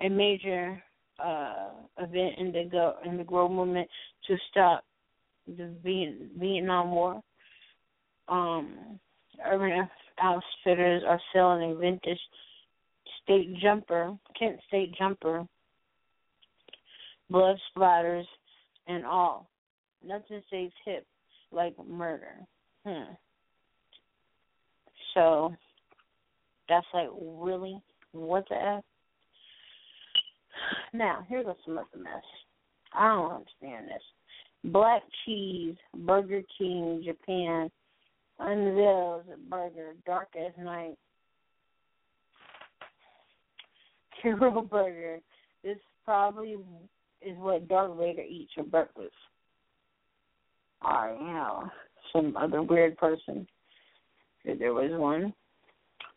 a 0.00 0.08
major 0.08 0.82
uh 1.22 1.70
event 1.98 2.34
in 2.38 2.52
the 2.52 2.68
go 2.70 2.94
in 3.04 3.16
the 3.16 3.24
Grow 3.24 3.48
movement 3.48 3.88
to 4.26 4.36
stop 4.50 4.84
the 5.46 5.70
Vietnam 6.36 6.90
War. 6.90 7.22
Um, 8.28 8.98
Urban 9.44 9.88
Outfitters 10.20 11.02
are 11.06 11.20
selling 11.32 11.72
a 11.72 11.74
vintage 11.74 12.18
state 13.22 13.56
jumper, 13.60 14.16
Kent 14.38 14.58
State 14.68 14.94
jumper, 14.96 15.46
blood 17.30 17.56
splatters 17.76 18.24
and 18.86 19.04
all. 19.04 19.48
Nothing 20.06 20.42
says 20.50 20.70
hip 20.84 21.06
like 21.50 21.74
murder. 21.86 22.36
Hmm. 22.86 23.14
So 25.14 25.54
that's 26.68 26.86
like 26.92 27.08
really 27.18 27.80
what 28.12 28.44
the 28.48 28.56
F? 28.56 28.84
Now, 30.92 31.24
here's 31.28 31.46
some 31.64 31.78
other 31.78 31.86
mess. 31.96 32.22
I 32.92 33.08
don't 33.08 33.32
understand 33.32 33.88
this. 33.88 34.72
Black 34.72 35.02
cheese, 35.24 35.76
Burger 35.94 36.42
King, 36.56 37.02
Japan, 37.04 37.70
unveils 38.38 39.24
a 39.32 39.50
burger, 39.50 39.94
dark 40.06 40.28
as 40.36 40.52
night. 40.62 40.96
Hero 44.22 44.62
burger. 44.62 45.18
This 45.62 45.76
probably 46.04 46.56
is 47.20 47.36
what 47.38 47.68
Darth 47.68 47.98
Vader 47.98 48.22
eats 48.22 48.52
for 48.54 48.64
breakfast. 48.64 49.12
Or, 50.82 51.16
you 51.18 51.26
know, 51.26 51.68
some 52.12 52.36
other 52.36 52.62
weird 52.62 52.96
person. 52.96 53.46
There 54.44 54.74
was 54.74 54.90
one. 54.92 55.32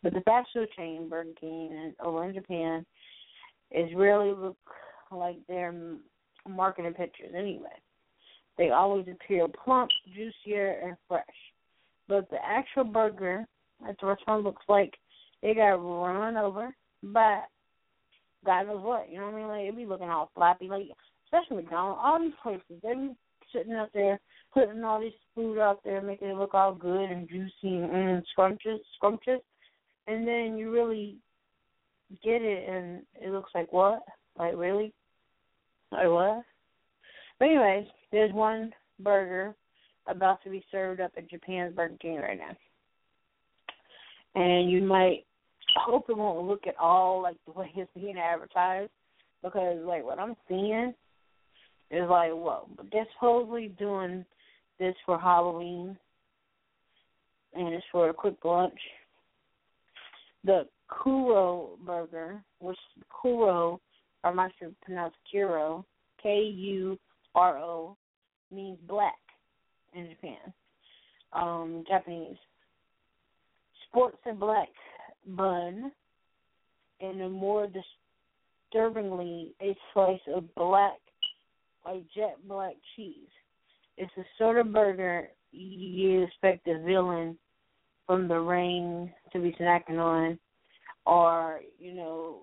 But 0.04 0.14
the 0.14 0.22
fast 0.22 0.50
food 0.54 0.68
chain, 0.78 1.10
Burger 1.10 1.32
King, 1.40 1.70
and 1.72 1.94
over 2.02 2.26
in 2.26 2.34
Japan, 2.34 2.86
is 3.72 3.90
really 3.96 4.32
look 4.32 4.58
like 5.12 5.38
their 5.48 5.74
marketing 6.48 6.94
pictures 6.94 7.34
anyway. 7.36 7.70
They 8.58 8.70
always 8.70 9.06
appear 9.08 9.48
plump, 9.64 9.92
juicier, 10.14 10.80
and 10.84 10.98
fresh. 11.08 11.24
But 12.08 12.30
the 12.30 12.38
actual 12.44 12.86
burger 12.86 13.46
at 13.88 13.96
the 14.00 14.08
restaurant 14.08 14.44
looks 14.44 14.64
like 14.68 14.94
they 15.42 15.54
got 15.54 15.76
run 15.76 16.38
over 16.38 16.74
by 17.04 17.42
God 18.46 18.64
knows 18.64 18.84
what. 18.84 19.10
You 19.12 19.20
know 19.20 19.26
what 19.26 19.36
I 19.36 19.38
mean? 19.38 19.48
Like 19.48 19.66
it 19.68 19.76
be 19.76 19.86
looking 19.86 20.10
all 20.10 20.32
flappy, 20.34 20.68
like 20.68 20.86
especially 21.26 21.64
McDonald's. 21.64 22.00
All 22.04 22.20
these 22.20 22.32
places, 22.42 22.82
they 22.82 22.94
be 22.94 23.16
sitting 23.54 23.74
out 23.74 23.90
there 23.94 24.20
putting 24.54 24.84
all 24.84 25.00
this 25.00 25.14
food 25.36 25.60
out 25.60 25.84
there, 25.84 26.02
making 26.02 26.30
it 26.30 26.38
look 26.38 26.54
all 26.54 26.74
good 26.74 27.10
and 27.10 27.30
juicy 27.30 27.52
and 27.64 28.24
scrumptious, 28.32 28.80
scrumptious, 28.96 29.42
and 30.08 30.28
then 30.28 30.58
you 30.58 30.72
really 30.72 31.18
get 32.24 32.42
it 32.42 32.70
and 32.70 33.02
it 33.22 33.32
looks 33.32 33.52
like 33.54 33.72
what? 33.72 34.04
Like 34.38 34.54
really? 34.56 34.94
Like 35.92 36.08
what? 36.08 36.44
But 37.40 37.46
anyways, 37.46 37.88
there's 38.12 38.34
one 38.34 38.72
burger 39.00 39.56
about 40.08 40.44
to 40.44 40.50
be 40.50 40.64
served 40.72 41.02
up 41.02 41.12
at 41.18 41.30
Japan's 41.30 41.76
Burger 41.76 41.98
King 42.02 42.18
right 42.18 42.40
now. 42.40 42.56
And 44.36 44.70
you 44.70 44.82
might 44.82 45.26
hope 45.76 46.10
it 46.10 46.18
won't 46.18 46.48
look 46.48 46.66
at 46.68 46.78
all 46.78 47.22
like 47.22 47.38
the 47.46 47.52
way 47.52 47.72
it's 47.76 47.92
being 47.96 48.18
advertised 48.18 48.92
because 49.44 49.78
like 49.86 50.04
what 50.04 50.20
I'm 50.20 50.36
seeing 50.48 50.94
is 51.92 52.10
like 52.10 52.32
whoa. 52.32 52.68
But 52.76 52.88
they're 52.92 53.08
supposedly 53.16 53.70
doing 53.80 54.26
this 54.80 54.96
for 55.06 55.20
Halloween 55.20 55.98
and 57.54 57.74
it's 57.74 57.86
for 57.92 58.10
a 58.10 58.14
quick 58.14 58.36
lunch. 58.44 58.80
The 60.44 60.68
Kuro 60.88 61.78
burger, 61.86 62.42
which 62.60 62.78
Kuro 63.22 63.80
or 64.24 64.40
I 64.40 64.50
should 64.60 64.80
pronounce 64.82 65.14
Kuro, 65.32 65.86
K 66.22 66.42
U 66.42 66.98
R 67.36 67.58
O 67.58 67.96
means 68.52 68.78
black 68.88 69.14
in 69.94 70.10
Japan. 70.10 70.54
Um, 71.34 71.84
Japanese. 71.88 72.38
Sports 73.90 74.18
and 74.26 74.40
black 74.40 74.70
bun 75.36 75.92
and 77.00 77.22
a 77.22 77.30
more 77.30 77.68
disturbingly 78.72 79.54
a 79.62 79.76
slice 79.94 80.20
of 80.34 80.54
black 80.56 80.98
like 81.86 82.04
jet 82.16 82.38
black 82.48 82.76
cheese. 82.96 83.30
It's 83.98 84.12
the 84.18 84.24
sort 84.38 84.58
of 84.58 84.74
burger 84.74 85.30
you 85.52 86.24
expect 86.24 86.68
a 86.68 86.82
villain 86.84 87.38
from 88.06 88.28
the 88.28 88.40
ring 88.40 89.12
to 89.32 89.40
be 89.40 89.56
snacking 89.60 90.00
on 90.00 90.38
or, 91.08 91.62
you 91.80 91.94
know, 91.94 92.42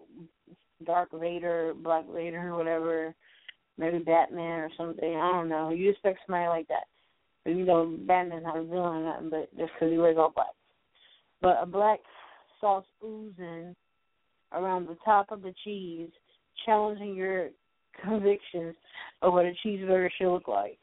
Dark 0.84 1.10
Vader, 1.12 1.74
Black 1.76 2.04
Vader 2.08 2.56
whatever, 2.56 3.14
maybe 3.78 3.98
Batman 3.98 4.60
or 4.60 4.70
something. 4.76 5.16
I 5.16 5.32
don't 5.32 5.48
know. 5.48 5.70
You 5.70 5.90
expect 5.90 6.20
somebody 6.26 6.48
like 6.48 6.68
that. 6.68 6.84
But 7.44 7.56
you 7.56 7.64
know, 7.64 7.96
Batman's 8.06 8.44
not 8.44 8.56
a 8.56 8.64
villain 8.64 9.02
or 9.02 9.12
nothing, 9.12 9.30
but 9.30 9.56
just 9.56 9.72
because 9.74 9.92
he 9.92 9.98
wears 9.98 10.16
all 10.18 10.32
black. 10.34 10.54
But 11.42 11.58
a 11.60 11.66
black 11.66 12.00
sauce 12.60 12.86
oozing 13.04 13.76
around 14.52 14.86
the 14.86 14.96
top 15.04 15.30
of 15.30 15.42
the 15.42 15.54
cheese, 15.62 16.08
challenging 16.64 17.14
your 17.14 17.50
convictions 18.02 18.74
of 19.20 19.34
what 19.34 19.44
a 19.44 19.52
cheeseburger 19.64 20.08
should 20.16 20.32
look 20.32 20.48
like. 20.48 20.78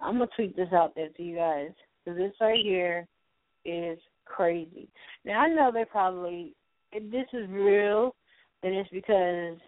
I'm 0.00 0.14
gonna 0.14 0.30
tweet 0.34 0.56
this 0.56 0.72
out 0.72 0.94
there 0.94 1.08
to 1.08 1.22
you 1.22 1.36
guys. 1.36 1.70
So 2.04 2.14
this 2.14 2.32
right 2.40 2.64
here 2.64 3.06
is 3.64 3.98
crazy. 4.28 4.88
Now 5.24 5.40
I 5.40 5.48
know 5.48 5.70
they 5.72 5.84
probably 5.84 6.54
if 6.92 7.10
this 7.10 7.26
is 7.32 7.48
real, 7.50 8.14
then 8.62 8.72
it's 8.72 8.90
because 8.90 9.58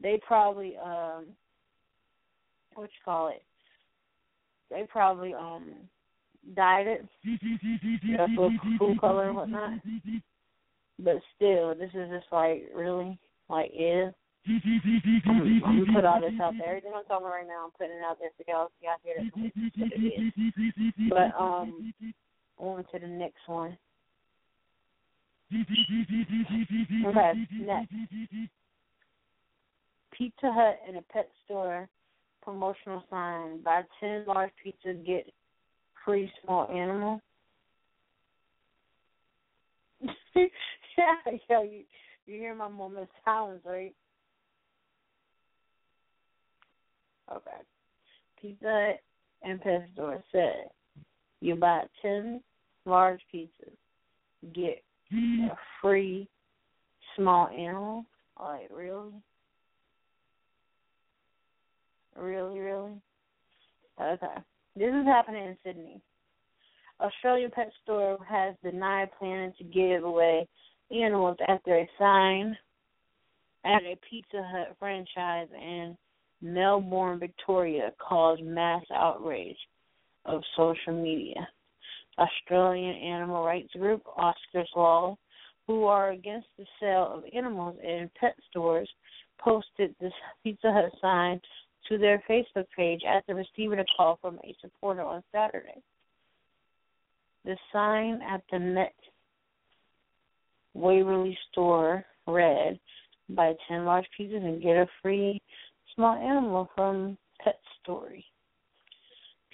they 0.00 0.20
probably 0.26 0.76
um 0.76 1.26
what 2.74 2.84
you 2.84 3.04
call 3.04 3.28
it? 3.28 3.42
They 4.70 4.86
probably 4.90 5.34
um 5.34 5.72
dyed 6.56 6.86
it. 6.86 7.06
That's 8.16 8.32
what 8.36 8.52
food 8.78 9.00
color 9.00 9.28
and 9.28 9.36
whatnot. 9.36 9.70
But 10.98 11.16
still, 11.36 11.74
this 11.74 11.90
is 11.94 12.10
just 12.10 12.26
like 12.32 12.68
really 12.74 13.18
like 13.48 13.70
is. 13.74 14.12
I'm, 15.26 15.62
I'm 15.64 15.94
put 15.94 16.04
all 16.04 16.20
this 16.20 16.34
out 16.42 16.52
there. 16.58 16.68
Everything 16.68 16.92
I'm 16.94 17.04
talking 17.04 17.26
right 17.26 17.46
now, 17.46 17.64
I'm 17.64 17.70
putting 17.72 17.96
it 17.96 18.04
out 18.04 18.18
there 18.20 18.28
so 18.36 18.44
y'all 18.46 18.70
y'all 18.82 19.00
hear. 19.02 19.16
But 21.08 21.32
um, 21.40 21.92
on 22.58 22.84
to 22.92 22.98
the 22.98 23.06
next 23.06 23.46
one. 23.46 23.76
Okay, 25.52 27.32
next. 27.60 27.92
Pizza 30.12 30.52
Hut 30.52 30.78
and 30.86 30.96
a 30.96 31.02
pet 31.02 31.28
store 31.44 31.88
promotional 32.42 33.02
sign: 33.10 33.62
Buy 33.62 33.82
ten 34.00 34.24
large 34.26 34.50
pizzas, 34.64 35.04
get 35.06 35.30
free 36.04 36.30
small 36.42 36.68
animal. 36.70 37.20
yeah, 40.34 40.44
yeah, 41.48 41.62
you 41.62 41.84
you 42.26 42.40
hear 42.40 42.54
my 42.54 42.68
moment 42.68 43.02
of 43.02 43.08
silence, 43.24 43.62
right? 43.64 43.94
Okay. 47.30 47.50
Pizza 48.40 48.64
Hut 48.64 49.00
and 49.42 49.60
pet 49.60 49.88
store 49.94 50.22
said 50.32 50.68
you 51.44 51.54
buy 51.54 51.82
ten 52.00 52.40
large 52.86 53.20
pizzas, 53.32 53.48
get 54.54 54.82
a 55.10 55.14
mm-hmm. 55.14 55.48
free 55.80 56.26
small 57.16 57.48
animal. 57.48 58.04
Like 58.40 58.68
really? 58.70 59.12
Really, 62.16 62.58
really? 62.58 62.92
Okay. 64.00 64.26
This 64.76 64.88
is 64.88 65.04
happening 65.04 65.44
in 65.44 65.56
Sydney. 65.64 66.00
Australian 67.00 67.50
pet 67.50 67.70
store 67.82 68.18
has 68.26 68.54
denied 68.62 69.10
planning 69.18 69.52
to 69.58 69.64
give 69.64 70.04
away 70.04 70.48
animals 70.90 71.36
after 71.46 71.76
a 71.76 71.88
sign 71.98 72.56
at 73.64 73.82
a 73.82 73.98
Pizza 74.08 74.42
Hut 74.50 74.76
franchise 74.78 75.48
in 75.54 75.96
Melbourne, 76.40 77.18
Victoria 77.18 77.92
caused 77.98 78.42
mass 78.42 78.84
outrage 78.94 79.56
of 80.24 80.42
social 80.56 80.92
media. 80.92 81.48
Australian 82.18 82.94
animal 82.96 83.44
rights 83.44 83.72
group 83.72 84.02
Oscars 84.18 84.66
Law, 84.76 85.16
who 85.66 85.84
are 85.84 86.10
against 86.10 86.46
the 86.58 86.64
sale 86.80 87.10
of 87.12 87.24
animals 87.34 87.76
in 87.82 88.10
pet 88.18 88.36
stores, 88.50 88.88
posted 89.38 89.94
this 90.00 90.12
Pizza 90.42 90.72
Hut 90.72 90.92
sign 91.00 91.40
to 91.88 91.98
their 91.98 92.22
Facebook 92.28 92.66
page 92.76 93.02
after 93.06 93.34
receiving 93.34 93.80
a 93.80 93.84
call 93.96 94.18
from 94.20 94.38
a 94.44 94.54
supporter 94.60 95.02
on 95.02 95.22
Saturday. 95.32 95.82
The 97.44 97.56
sign 97.72 98.20
at 98.22 98.42
the 98.50 98.58
Met 98.58 98.94
Waverley 100.72 101.36
store 101.50 102.04
read, 102.26 102.78
Buy 103.30 103.54
10 103.68 103.84
large 103.84 104.06
pizzas 104.18 104.44
and 104.44 104.62
get 104.62 104.76
a 104.76 104.86
free 105.02 105.40
small 105.94 106.16
animal 106.16 106.68
from 106.74 107.16
Pet 107.42 107.58
Story. 107.82 108.24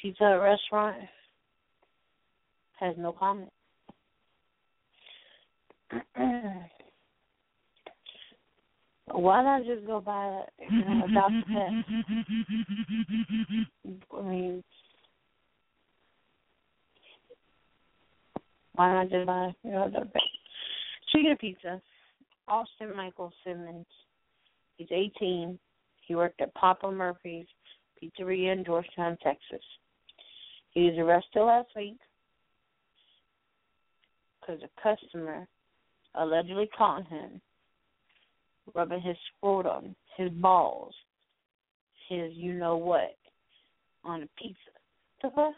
Pizza 0.01 0.25
Hut 0.25 0.41
restaurant 0.41 0.97
has 2.79 2.95
no 2.99 3.13
comment. 3.13 3.51
Why 9.13 9.43
not 9.43 9.65
just 9.65 9.87
go 9.87 10.01
buy 10.01 10.45
you 10.71 10.85
know, 10.85 11.05
a 11.05 11.09
pet? 11.53 11.71
I 14.17 14.23
mean, 14.23 14.63
why 18.75 18.95
not 18.95 19.11
just 19.11 19.27
buy 19.27 19.53
you 19.65 19.71
know 19.73 19.87
a 19.87 19.91
pet? 19.91 20.23
Speaking 21.09 21.37
pizza, 21.41 21.83
Austin 22.47 22.97
Michael 22.97 23.33
Simmons, 23.45 23.87
he's 24.77 24.87
18. 24.93 25.59
He 26.07 26.15
worked 26.15 26.41
at 26.41 26.55
Papa 26.55 26.91
Murphy's 26.91 27.47
Pizzeria 28.01 28.53
in 28.53 28.65
Georgetown, 28.65 29.19
Texas. 29.23 29.61
He 30.73 30.83
was 30.83 30.99
arrested 30.99 31.41
last 31.41 31.69
week 31.75 31.99
because 34.41 34.61
a 34.63 34.83
customer 34.83 35.47
allegedly 36.15 36.69
caught 36.77 37.07
him 37.09 37.41
rubbing 38.75 39.01
his 39.01 39.17
scrotum, 39.37 39.95
his 40.17 40.31
balls, 40.31 40.95
his 42.09 42.33
you 42.35 42.53
know 42.53 42.77
what 42.77 43.17
on 44.05 44.23
a 44.23 44.29
pizza. 44.41 44.59
The 45.23 45.31
fuck? 45.31 45.55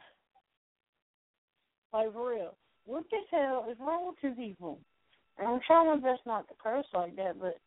Like 1.93 2.13
for 2.13 2.31
real. 2.31 2.55
What 2.87 3.05
the 3.11 3.19
hell 3.31 3.67
is 3.71 3.77
wrong 3.81 4.09
with 4.09 4.17
you 4.23 4.31
people? 4.31 4.79
And 5.39 5.49
I'm 5.49 5.61
trying 5.67 5.87
my 5.87 5.97
best 5.97 6.23
not 6.27 6.49
to 6.49 6.55
curse 6.63 6.87
like 6.95 7.17
that, 7.17 7.39
but 7.41 7.59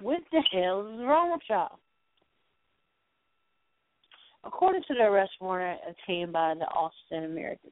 what 0.00 0.20
the 0.32 0.42
hell 0.52 0.86
is 0.86 1.00
wrong 1.00 1.32
with 1.32 1.42
y'all? 1.48 1.78
According 4.44 4.82
to 4.88 4.94
the 4.94 5.04
arrest 5.04 5.32
warrant 5.40 5.80
obtained 5.88 6.32
by 6.32 6.54
the 6.54 6.66
Austin 6.66 7.24
American 7.24 7.70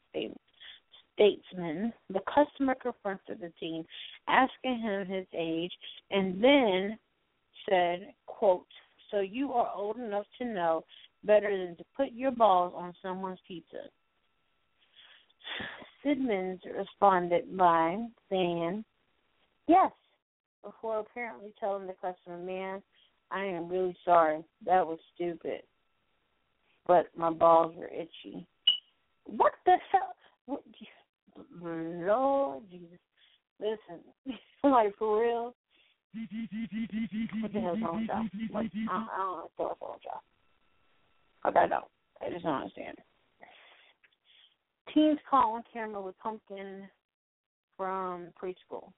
Statesman, 1.15 1.93
the 2.11 2.21
customer 2.33 2.75
confronted 2.75 3.41
the 3.41 3.53
teen, 3.59 3.85
asking 4.29 4.81
him 4.81 5.07
his 5.07 5.27
age, 5.33 5.73
and 6.11 6.43
then 6.43 6.99
said, 7.69 8.13
quote, 8.27 8.67
so 9.11 9.21
you 9.21 9.53
are 9.53 9.73
old 9.75 9.97
enough 9.97 10.27
to 10.39 10.45
know 10.45 10.85
better 11.25 11.57
than 11.57 11.77
to 11.77 11.85
put 11.97 12.13
your 12.13 12.33
balls 12.33 12.73
on 12.77 12.93
someone's 13.01 13.39
pizza. 13.47 13.85
Simmons 16.03 16.61
responded 16.77 17.57
by 17.57 17.97
saying, 18.29 18.85
yes, 19.69 19.93
before 20.65 20.99
apparently 20.99 21.55
telling 21.59 21.87
the 21.87 21.95
customer, 21.95 22.39
man, 22.39 22.83
I 23.31 23.45
am 23.45 23.69
really 23.69 23.97
sorry. 24.05 24.45
That 24.65 24.87
was 24.87 24.99
stupid. 25.15 25.63
But 26.87 27.07
my 27.17 27.31
balls 27.31 27.75
were 27.77 27.89
itchy. 27.89 28.47
What 29.25 29.53
the 29.65 29.77
hell? 29.91 30.15
What, 30.47 30.63
Lord 31.61 32.63
Jesus. 32.71 32.99
Listen, 33.61 34.01
like 34.65 34.97
for 34.99 35.21
real. 35.21 35.55
What 37.43 37.53
the 37.53 37.61
hell's 37.61 37.79
wrong 37.83 38.01
with 38.01 38.09
y'all? 38.09 38.63
Like, 38.63 38.71
I, 38.91 38.95
I 38.95 39.19
don't 39.19 39.37
know 39.37 39.51
what's 39.57 39.81
wrong 39.81 39.93
with 39.93 40.01
y'all. 40.05 40.23
Like, 41.45 41.57
I 41.57 41.67
don't. 41.67 41.85
I 42.23 42.31
just 42.31 42.45
don't 42.45 42.55
understand. 42.55 42.97
Teens 44.95 45.19
caught 45.29 45.53
on 45.53 45.63
camera 45.73 46.01
with 46.01 46.19
pumpkin 46.19 46.89
from 47.77 48.29
preschool. 48.43 48.93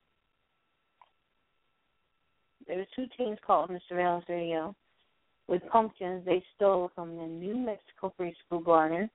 There 2.66 2.77
was 2.77 2.86
two 2.94 3.06
teens 3.16 3.39
caught 3.44 3.69
in 3.69 3.74
the 3.74 3.81
surveillance 3.89 4.24
video 4.28 4.77
with 5.49 5.62
pumpkins 5.70 6.25
they 6.25 6.43
stole 6.55 6.91
from 6.95 7.16
the 7.16 7.27
New 7.27 7.57
Mexico 7.57 8.12
preschool 8.20 8.65
garden 8.65 9.11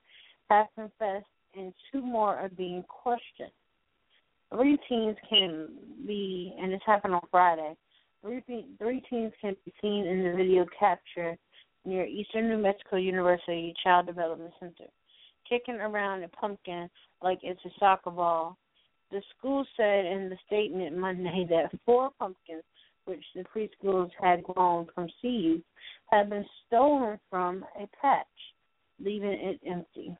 have 0.50 0.66
confessed 0.74 1.26
and 1.56 1.72
two 1.90 2.02
more 2.02 2.34
are 2.34 2.48
being 2.50 2.84
questioned. 2.88 3.52
Three 4.52 4.78
teens 4.88 5.16
can 5.28 5.68
be, 6.06 6.54
and 6.60 6.72
this 6.72 6.80
happened 6.84 7.14
on 7.14 7.22
Friday. 7.30 7.74
Three, 8.22 8.66
three 8.78 9.02
teens 9.08 9.32
can 9.40 9.56
be 9.64 9.72
seen 9.80 10.06
in 10.06 10.24
the 10.24 10.36
video 10.36 10.66
captured 10.78 11.38
near 11.84 12.04
Eastern 12.04 12.48
New 12.48 12.58
Mexico 12.58 12.96
University 12.96 13.74
Child 13.82 14.06
Development 14.06 14.52
Center, 14.58 14.90
kicking 15.48 15.76
around 15.76 16.22
a 16.22 16.28
pumpkin 16.28 16.88
like 17.22 17.38
it's 17.42 17.60
a 17.64 17.70
soccer 17.78 18.10
ball. 18.10 18.56
The 19.10 19.22
school 19.36 19.64
said 19.76 20.06
in 20.06 20.30
the 20.30 20.36
statement 20.46 20.96
Monday 20.96 21.46
that 21.50 21.78
four 21.84 22.10
pumpkins, 22.18 22.62
which 23.04 23.24
the 23.34 23.44
preschools 23.44 24.10
had 24.20 24.42
grown 24.42 24.86
from 24.94 25.08
seeds, 25.20 25.62
had 26.10 26.30
been 26.30 26.44
stolen 26.66 27.18
from 27.30 27.64
a 27.76 27.88
patch, 28.00 28.26
leaving 28.98 29.32
it 29.32 29.60
empty 29.66 30.16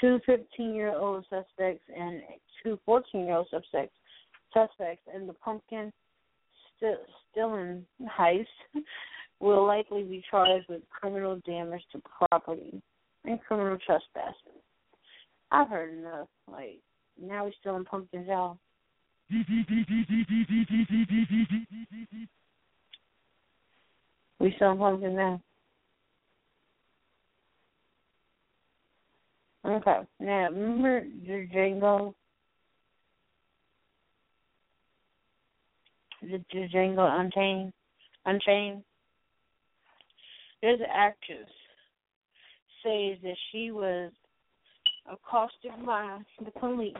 two 0.00 0.20
15 0.26 0.74
year 0.74 0.94
old 0.94 1.24
suspects 1.30 1.84
and 1.96 2.22
two 2.62 2.78
14 2.84 3.24
year 3.24 3.36
old 3.36 3.48
suspects 3.50 3.94
suspects 4.52 5.02
in 5.14 5.26
the 5.26 5.32
pumpkin 5.34 5.92
st- 6.76 6.98
stealing 7.30 7.84
heist 8.18 8.46
will 9.40 9.66
likely 9.66 10.02
be 10.02 10.22
charged 10.30 10.68
with 10.68 10.82
criminal 10.90 11.40
damage 11.46 11.82
to 11.90 12.00
property 12.28 12.80
and 13.24 13.40
criminal 13.42 13.78
trespassing. 13.84 14.60
I've 15.50 15.68
heard 15.68 15.96
enough. 15.96 16.28
Like 16.50 16.80
now 17.20 17.44
we're 17.44 17.52
stealing 17.60 17.84
pumpkins 17.84 18.28
out. 18.28 18.58
We 24.40 24.54
sound 24.58 24.78
pumpkin 24.78 25.16
now. 25.16 25.40
Okay. 29.64 30.00
Now 30.20 30.48
remember 30.50 31.04
the 31.26 31.48
Django? 31.54 32.14
The, 36.20 36.44
the 36.52 36.68
Django 36.68 37.20
Unchained 37.20 37.72
Unchained? 38.26 38.82
There's 40.60 40.80
an 40.80 40.86
actress 40.92 41.48
says 42.82 43.18
that 43.22 43.36
she 43.50 43.70
was 43.70 44.10
accosted 45.10 45.70
by 45.86 46.18
the 46.44 46.50
police 46.52 46.94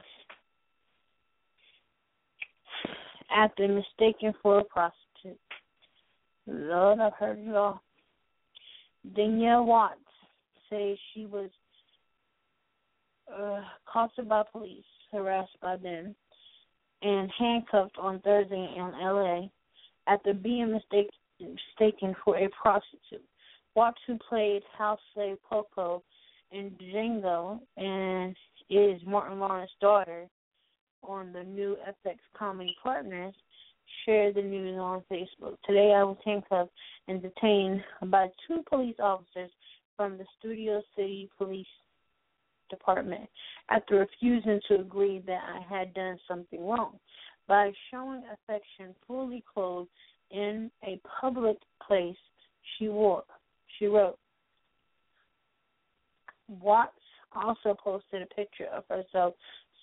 after 3.34 3.66
mistaken 3.68 4.34
for 4.42 4.59
a 4.60 4.64
prostitute. 4.64 5.38
Lord, 6.46 7.00
I've 7.00 7.14
heard 7.14 7.38
it 7.38 7.54
all. 7.54 7.82
Danielle 9.14 9.64
Watts 9.64 9.98
says 10.70 10.96
she 11.14 11.26
was 11.26 11.50
uh, 13.32 13.60
accosted 13.86 14.28
by 14.28 14.42
police, 14.50 14.84
harassed 15.10 15.56
by 15.60 15.76
them, 15.76 16.14
and 17.02 17.30
handcuffed 17.38 17.96
on 17.98 18.20
Thursday 18.20 18.74
in 18.76 18.92
LA 19.00 19.48
after 20.06 20.34
being 20.34 20.72
mistake, 20.72 21.10
mistaken 21.40 22.14
for 22.24 22.36
a 22.36 22.48
prostitute. 22.60 23.24
Watts, 23.74 24.00
who 24.06 24.18
played 24.28 24.62
house 24.76 25.00
slave 25.14 25.38
Coco 25.48 26.02
in 26.50 26.70
Django 26.80 27.60
and 27.76 28.36
is 28.68 29.00
Martin 29.06 29.38
Lawrence's 29.38 29.74
daughter 29.80 30.26
on 31.03 31.33
the 31.33 31.43
new 31.45 31.77
FX 32.07 32.16
comedy 32.37 32.77
Partners, 32.83 33.35
shared 34.05 34.35
the 34.35 34.43
news 34.43 34.79
on 34.79 35.03
Facebook. 35.11 35.57
Today 35.66 35.93
I 35.95 36.05
was 36.05 36.16
handcuffed 36.24 36.73
and 37.09 37.20
detained 37.20 37.83
by 38.07 38.29
two 38.47 38.62
police 38.69 38.97
officers 39.03 39.51
from 39.97 40.19
the 40.19 40.24
Studio 40.39 40.83
City 40.97 41.29
Police 41.37 41.66
Department 42.70 43.29
after 43.69 43.99
refusing 43.99 44.61
to 44.69 44.81
agree 44.81 45.23
that 45.27 45.41
I 45.45 45.61
had 45.74 45.93
done 45.95 46.19
something 46.27 46.66
wrong. 46.66 46.99
By 47.49 47.73
showing 47.91 48.23
affection 48.33 48.95
fully 49.07 49.45
clothed 49.53 49.91
in 50.31 50.70
a 50.85 51.01
public 51.20 51.59
place, 51.87 52.16
she 52.79 52.89
wore 52.89 53.24
she 53.79 53.87
wrote. 53.87 54.19
Watts 56.61 56.93
also 57.35 57.74
posted 57.74 58.23
a 58.23 58.27
picture 58.27 58.66
of 58.66 58.85
herself 58.89 59.35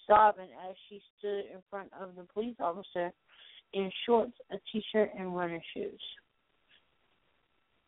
sobbing 0.10 0.50
as 0.68 0.76
she 0.90 1.00
stood 1.18 1.46
in 1.54 1.62
front 1.70 1.90
of 2.02 2.16
the 2.16 2.24
police 2.34 2.56
officer 2.60 3.12
in 3.74 3.92
shorts, 4.06 4.34
a 4.52 4.56
t-shirt, 4.72 5.12
and 5.18 5.36
running 5.36 5.62
shoes. 5.74 6.02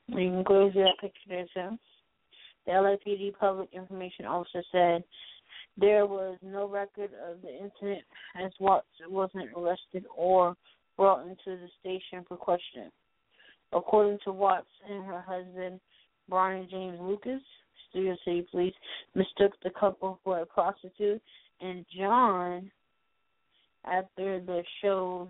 You 0.08 0.16
can 0.16 0.44
go 0.44 0.70
to 0.70 0.80
that 0.80 1.00
picture 1.02 1.20
there 1.28 1.46
too. 1.54 1.78
The 2.66 2.72
LAPD 2.74 3.34
public 3.40 3.70
information 3.74 4.26
officer 4.26 4.62
said 4.72 5.04
there 5.78 6.06
was 6.06 6.38
no 6.44 6.68
record 6.68 7.10
of 7.28 7.42
the 7.42 7.50
incident 7.50 8.04
as 8.40 8.52
Watts 8.60 8.88
wasn't 9.10 9.50
arrested 9.58 10.06
or 10.16 10.56
brought 10.98 11.24
into 11.24 11.38
the 11.46 11.68
station 11.80 12.24
for 12.28 12.38
questioning. 12.38 12.92
According 13.74 14.20
to 14.26 14.32
Watts 14.32 14.68
and 14.88 15.04
her 15.06 15.22
husband, 15.26 15.80
Brian 16.30 16.68
James 16.70 17.00
Lucas, 17.02 17.42
Studio 17.90 18.16
City 18.24 18.46
Police 18.52 18.76
mistook 19.16 19.54
the 19.64 19.72
couple 19.72 20.20
for 20.24 20.40
a 20.40 20.46
prostitute, 20.46 21.22
and 21.62 21.86
John, 21.98 22.72
after 23.86 24.40
the 24.40 24.64
show, 24.82 25.30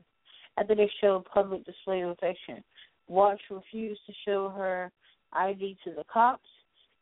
after 0.57 0.75
they 0.75 0.89
showed 0.99 1.25
public 1.25 1.65
display 1.65 2.01
of 2.01 2.11
affection, 2.11 2.63
Watts 3.07 3.41
refused 3.49 4.01
to 4.07 4.13
show 4.25 4.49
her 4.49 4.91
ID 5.33 5.77
to 5.83 5.91
the 5.91 6.03
cops 6.11 6.47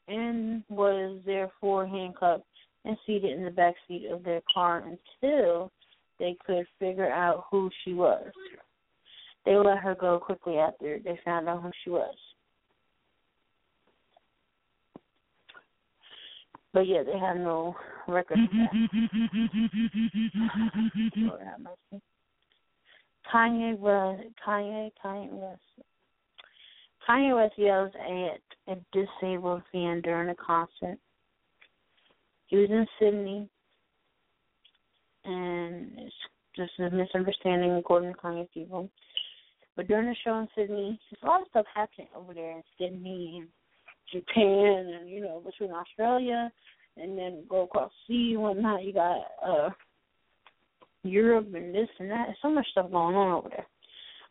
and 0.07 0.63
was 0.69 1.19
therefore 1.25 1.85
handcuffed 1.85 2.43
and 2.85 2.97
seated 3.05 3.37
in 3.37 3.45
the 3.45 3.51
back 3.51 3.75
seat 3.87 4.07
of 4.11 4.23
their 4.23 4.41
car 4.51 4.83
until 4.83 5.71
they 6.17 6.35
could 6.45 6.65
figure 6.79 7.11
out 7.11 7.45
who 7.51 7.69
she 7.83 7.93
was. 7.93 8.25
They 9.45 9.55
let 9.55 9.77
her 9.79 9.95
go 9.95 10.19
quickly 10.19 10.57
after 10.57 10.99
they 10.99 11.19
found 11.23 11.47
out 11.47 11.61
who 11.61 11.71
she 11.83 11.89
was. 11.89 12.15
But 16.73 16.87
yeah, 16.87 17.03
they 17.03 17.17
have 17.17 17.37
no 17.37 17.75
record. 18.07 18.37
Kanye 23.33 23.77
West, 23.77 24.23
Kanye, 24.45 24.91
Kanye 25.03 25.31
West. 25.31 25.61
Kanye 27.07 27.35
West 27.35 27.57
yells 27.57 27.91
at 27.95 28.73
a 28.73 28.77
disabled 28.91 29.63
fan 29.71 30.01
during 30.01 30.29
a 30.29 30.35
concert. 30.35 30.97
He 32.47 32.57
was 32.57 32.69
in 32.69 32.87
Sydney, 32.99 33.49
and 35.25 35.91
it's 35.97 36.15
just 36.55 36.71
a 36.79 36.89
misunderstanding 36.95 37.71
according 37.73 38.13
to 38.13 38.19
Kanye 38.19 38.47
people. 38.53 38.89
But 39.75 39.87
during 39.87 40.07
the 40.07 40.15
show 40.23 40.37
in 40.39 40.47
Sydney, 40.55 40.99
there's 41.09 41.23
a 41.23 41.25
lot 41.25 41.41
of 41.41 41.47
stuff 41.49 41.65
happening 41.73 42.07
over 42.15 42.33
there 42.33 42.51
in 42.51 42.63
Sydney 42.77 43.43
Japan 44.11 44.97
and 44.99 45.09
you 45.09 45.21
know 45.21 45.41
between 45.45 45.71
Australia 45.71 46.51
and 46.97 47.17
then 47.17 47.43
go 47.49 47.63
across 47.63 47.91
sea 48.07 48.31
and 48.33 48.41
whatnot. 48.41 48.83
You 48.83 48.93
got 48.93 49.17
uh 49.45 49.69
Europe 51.03 51.47
and 51.53 51.73
this 51.73 51.89
and 51.99 52.11
that. 52.11 52.29
So 52.41 52.49
much 52.49 52.67
stuff 52.71 52.91
going 52.91 53.15
on 53.15 53.31
over 53.31 53.49
there. 53.49 53.67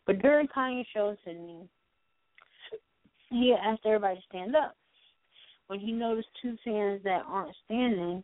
But 0.05 0.21
during 0.21 0.47
Kanye's 0.47 0.87
show 0.93 1.09
in 1.09 1.17
Sydney, 1.25 1.69
he 3.29 3.53
asked 3.53 3.85
everybody 3.85 4.15
to 4.15 4.21
stand 4.29 4.55
up. 4.55 4.75
When 5.67 5.79
he 5.79 5.91
noticed 5.91 6.29
two 6.41 6.57
fans 6.65 7.01
that 7.03 7.23
aren't 7.27 7.55
standing, 7.65 8.23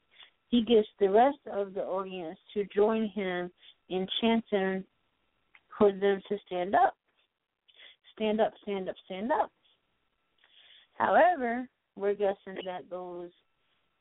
he 0.50 0.64
gets 0.64 0.88
the 1.00 1.10
rest 1.10 1.38
of 1.52 1.74
the 1.74 1.82
audience 1.82 2.40
to 2.54 2.66
join 2.76 3.08
him 3.10 3.52
in 3.90 4.08
chanting 4.20 4.84
for 5.78 5.92
them 5.92 6.22
to 6.28 6.38
stand 6.48 6.74
up. 6.74 6.96
Stand 8.16 8.40
up, 8.42 8.54
stand 8.64 8.90
up, 8.90 8.96
stand 9.06 9.32
up. 9.32 9.52
However, 10.96 11.68
we're 11.96 12.14
guessing 12.14 12.58
that 12.66 12.90
those 12.90 13.30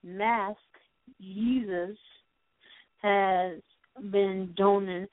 masked 0.03 0.61
users 1.19 1.99
has 3.03 3.61
been 4.11 4.53
doning 4.57 5.07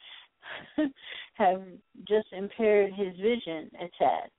have 1.36 1.62
just 2.08 2.28
impaired 2.32 2.94
his 2.94 3.16
vision 3.18 3.70
a 3.76 3.90
tad. 4.00 4.30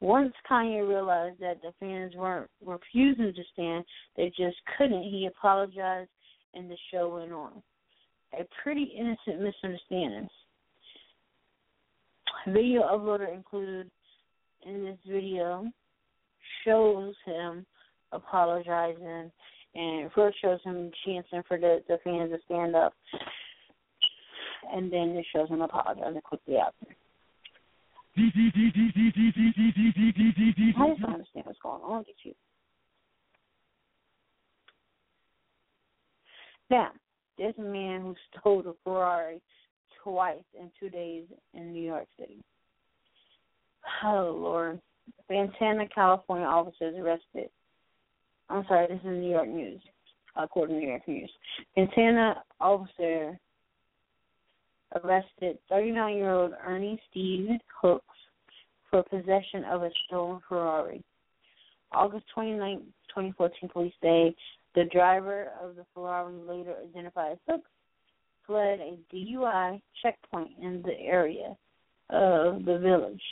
Once 0.00 0.32
Kanye 0.50 0.86
realized 0.86 1.40
that 1.40 1.60
the 1.62 1.72
fans 1.80 2.14
weren't 2.14 2.50
refusing 2.64 3.32
to 3.34 3.42
stand, 3.52 3.84
they 4.16 4.28
just 4.36 4.56
couldn't, 4.76 5.02
he 5.02 5.26
apologized 5.26 6.10
and 6.54 6.70
the 6.70 6.76
show 6.90 7.16
went 7.16 7.32
on. 7.32 7.62
A 8.38 8.44
pretty 8.62 8.82
innocent 8.82 9.42
misunderstanding. 9.42 10.28
Video 12.48 12.82
uploader 12.82 13.32
included 13.32 13.90
in 14.66 14.84
this 14.84 14.98
video 15.06 15.70
shows 16.66 17.14
him 17.24 17.64
apologizing 18.12 19.30
and 19.74 20.10
first 20.12 20.40
shows 20.40 20.60
him 20.64 20.90
chanting 21.04 21.42
for 21.46 21.58
the, 21.58 21.82
the 21.88 21.98
fans 22.04 22.30
to 22.32 22.38
stand 22.46 22.74
up 22.74 22.92
and 24.72 24.92
then 24.92 25.10
it 25.10 25.26
shows 25.34 25.48
him 25.48 25.60
apologizing 25.60 26.20
quickly 26.22 26.56
after. 26.56 26.86
I 30.76 30.88
just 30.88 31.00
don't 31.00 31.04
understand 31.12 31.46
what's 31.46 31.58
going 31.62 31.82
on 31.82 31.98
with 31.98 32.16
you. 32.24 32.32
Now, 36.70 36.90
a 37.38 37.62
man 37.62 38.00
who 38.00 38.14
stole 38.40 38.60
a 38.60 38.72
Ferrari 38.82 39.40
twice 40.02 40.42
in 40.58 40.70
two 40.80 40.88
days 40.88 41.24
in 41.54 41.72
New 41.72 41.82
York 41.82 42.06
City. 42.18 42.38
Oh 44.04 44.36
Lord. 44.36 44.80
Fontana, 45.28 45.88
California 45.94 46.46
officers 46.46 46.94
arrested. 46.98 47.50
I'm 48.48 48.64
sorry, 48.68 48.86
this 48.88 49.00
is 49.00 49.06
New 49.06 49.30
York 49.30 49.48
News, 49.48 49.80
according 50.36 50.76
to 50.76 50.80
New 50.80 50.88
York 50.88 51.08
News. 51.08 51.30
Fontana 51.74 52.42
officer 52.60 53.38
arrested 54.94 55.58
39 55.68 56.16
year 56.16 56.30
old 56.30 56.52
Ernie 56.64 57.00
Steve 57.10 57.48
Hooks 57.80 58.04
for 58.90 59.02
possession 59.02 59.64
of 59.70 59.82
a 59.82 59.90
stolen 60.06 60.40
Ferrari. 60.48 61.02
August 61.92 62.24
29, 62.34 62.78
2014, 63.08 63.68
police 63.72 63.92
say 64.02 64.34
the 64.74 64.84
driver 64.92 65.48
of 65.62 65.76
the 65.76 65.84
Ferrari, 65.94 66.34
later 66.34 66.74
identified 66.84 67.32
as 67.32 67.38
Hooks, 67.48 67.70
fled 68.46 68.80
a 68.80 68.96
DUI 69.12 69.80
checkpoint 70.02 70.50
in 70.60 70.82
the 70.82 70.98
area 71.00 71.56
of 72.10 72.64
the 72.64 72.78
village 72.78 73.22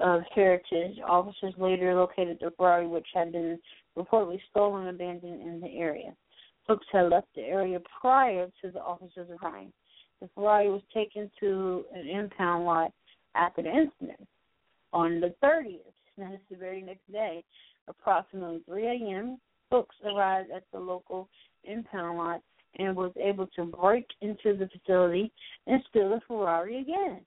of 0.00 0.22
Heritage. 0.34 0.98
Officers 1.06 1.54
later 1.58 1.94
located 1.94 2.38
the 2.40 2.50
Ferrari, 2.56 2.86
which 2.86 3.06
had 3.14 3.32
been 3.32 3.58
reportedly 3.96 4.40
stolen 4.50 4.86
and 4.86 4.96
abandoned 4.96 5.42
in 5.42 5.60
the 5.60 5.78
area. 5.78 6.14
Hooks 6.66 6.86
had 6.92 7.10
left 7.10 7.28
the 7.34 7.42
area 7.42 7.80
prior 8.00 8.46
to 8.62 8.70
the 8.70 8.80
officers 8.80 9.28
arriving. 9.42 9.72
The 10.20 10.28
Ferrari 10.34 10.70
was 10.70 10.82
taken 10.92 11.30
to 11.40 11.84
an 11.94 12.06
impound 12.06 12.64
lot 12.64 12.92
after 13.34 13.62
the 13.62 13.70
incident. 13.70 14.26
On 14.92 15.20
the 15.20 15.34
30th, 15.42 15.78
that's 16.18 16.42
the 16.50 16.56
very 16.56 16.82
next 16.82 17.10
day, 17.10 17.42
approximately 17.88 18.60
3 18.66 18.86
a.m., 18.86 19.38
Hooks 19.70 19.94
arrived 20.04 20.50
at 20.50 20.64
the 20.72 20.80
local 20.80 21.28
impound 21.64 22.18
lot 22.18 22.42
and 22.78 22.96
was 22.96 23.12
able 23.16 23.46
to 23.56 23.64
break 23.64 24.06
into 24.20 24.56
the 24.56 24.68
facility 24.68 25.32
and 25.66 25.82
steal 25.88 26.10
the 26.10 26.20
Ferrari 26.26 26.80
again. 26.80 27.20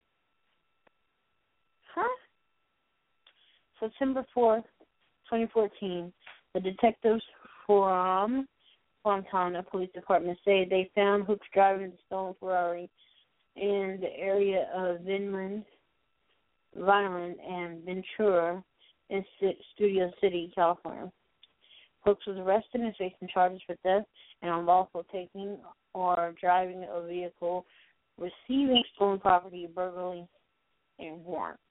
Huh? 1.96 2.08
September 3.84 4.26
4th, 4.36 4.64
2014, 5.30 6.14
the 6.54 6.60
detectives 6.62 7.22
from 7.68 8.48
Fontana 9.04 9.62
Police 9.64 9.90
Department 9.94 10.38
say 10.46 10.66
they 10.70 10.90
found 10.96 11.26
Hooks 11.26 11.46
driving 11.54 11.92
the 11.92 11.98
stolen 12.06 12.34
Ferrari 12.40 12.90
in 13.58 13.98
the 14.00 14.18
area 14.18 14.68
of 14.74 15.02
Vinland, 15.02 15.66
Vineland, 16.78 17.36
and 17.46 17.84
Ventura 17.84 18.64
in 19.10 19.26
Studio 19.76 20.10
City, 20.22 20.52
California. 20.56 21.12
Hooks 22.06 22.26
was 22.26 22.38
arrested 22.38 22.82
and 22.82 22.96
facing 22.96 23.28
charges 23.34 23.62
for 23.68 23.76
theft 23.84 24.08
and 24.42 24.52
unlawful 24.52 25.06
taking 25.12 25.58
or 25.94 26.34
driving 26.40 26.86
a 26.90 27.06
vehicle, 27.06 27.66
receiving 28.18 28.84
stolen 28.96 29.20
property, 29.20 29.68
burglary, 29.76 30.26
and 31.00 31.24
warrants. 31.26 31.63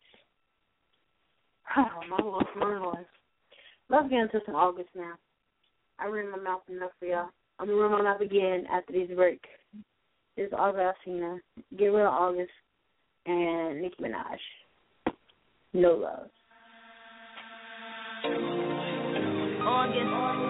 Oh, 1.77 2.01
my 2.09 2.19
Lord, 2.23 2.45
my 2.57 2.79
Lord. 2.79 3.07
Let's 3.89 4.09
get 4.09 4.21
into 4.21 4.41
some 4.45 4.55
August 4.55 4.91
now. 4.95 5.15
I 5.99 6.07
ran 6.07 6.31
my 6.31 6.39
mouth 6.39 6.63
enough 6.69 6.91
for 6.99 7.07
y'all. 7.07 7.29
I'm 7.59 7.67
gonna 7.67 7.79
run 7.79 7.93
my 7.93 8.03
mouth 8.03 8.21
again 8.21 8.67
after 8.71 8.93
this 8.93 9.15
break. 9.15 9.41
This 10.37 10.49
is 10.49 10.53
August 10.57 10.99
Alsina. 11.07 11.39
Get 11.79 11.87
rid 11.87 12.05
of 12.05 12.13
August 12.13 12.51
and 13.27 13.81
Nicki 13.81 14.03
Minaj. 14.03 14.39
No 15.73 15.95
love. 15.95 16.29
August. 19.65 20.42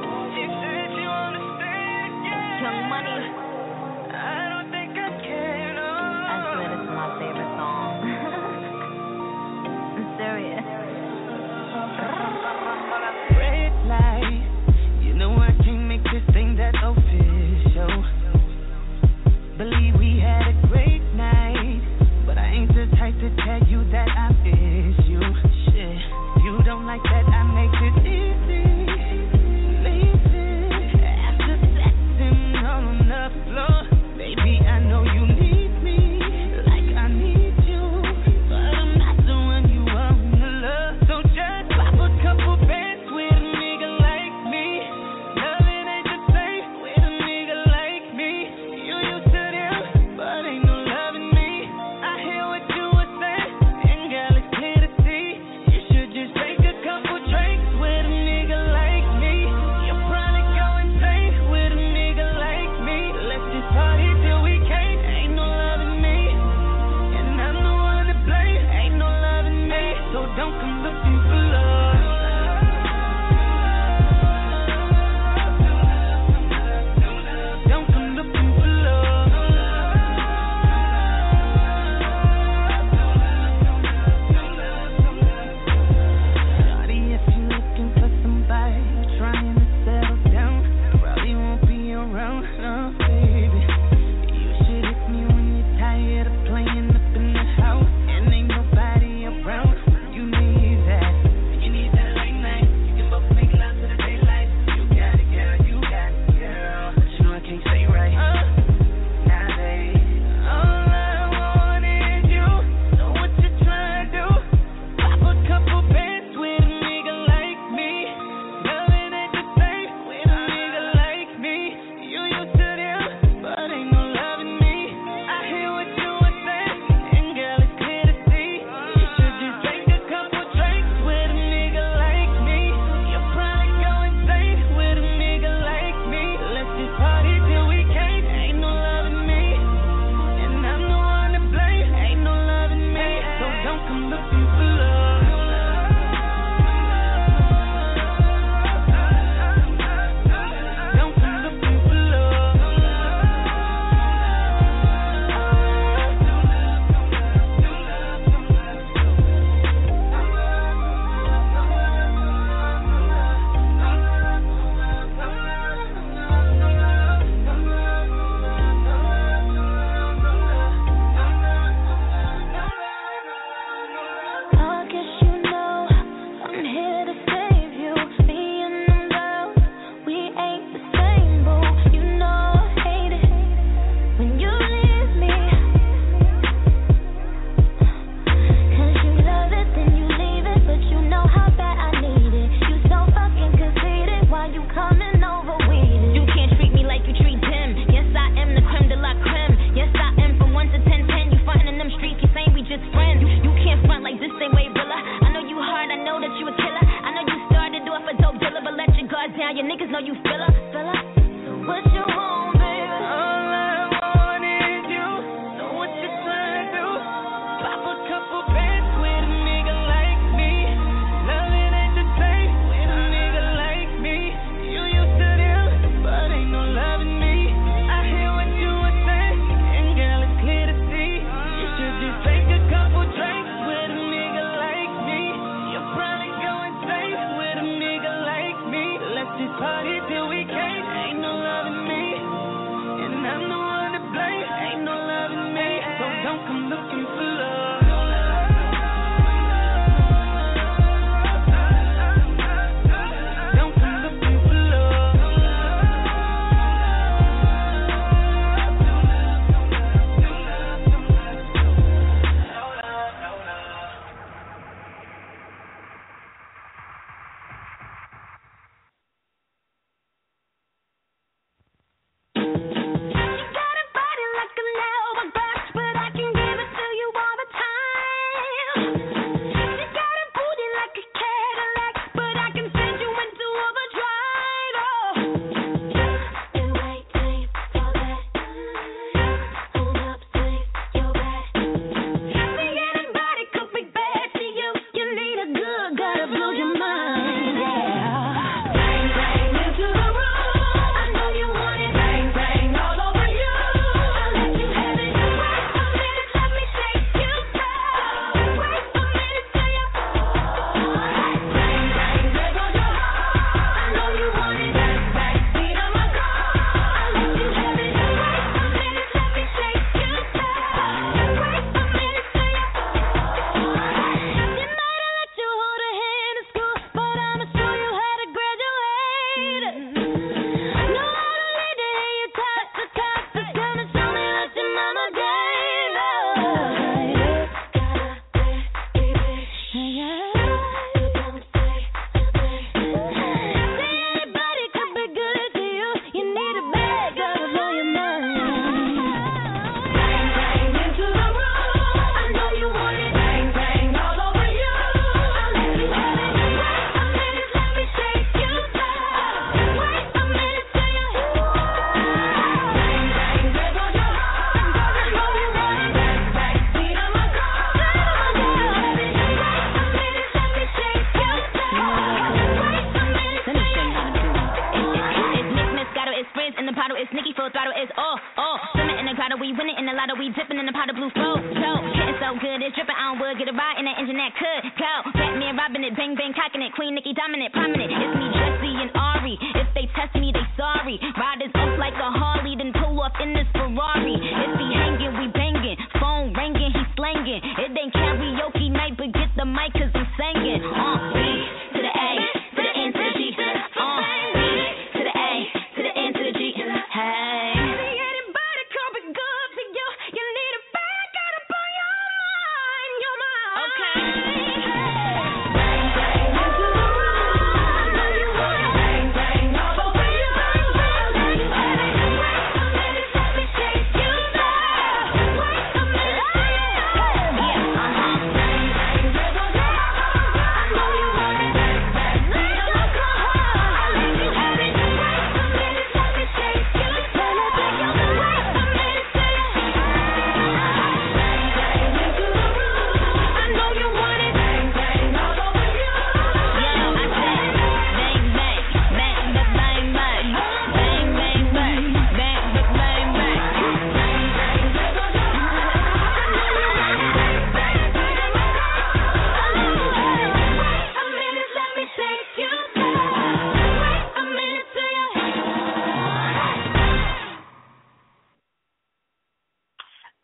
Honey. 239.62 239.91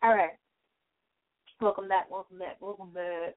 All 0.01 0.15
right. 0.15 0.31
Welcome 1.59 1.89
back, 1.89 2.09
welcome 2.09 2.39
back, 2.39 2.55
welcome 2.61 2.91
back. 2.93 3.35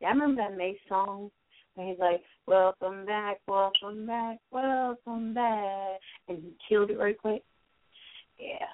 Yeah, 0.00 0.08
I 0.08 0.10
remember 0.10 0.42
that 0.42 0.56
Mase 0.56 0.76
song 0.88 1.30
and 1.76 1.88
he's 1.88 1.98
like, 2.00 2.20
Welcome 2.48 3.06
back, 3.06 3.38
welcome 3.46 4.04
back, 4.04 4.38
welcome 4.50 5.34
back 5.34 6.00
and 6.26 6.38
he 6.38 6.52
killed 6.68 6.90
it 6.90 6.98
right 6.98 7.16
quick. 7.16 7.44
Yeah. 8.40 8.66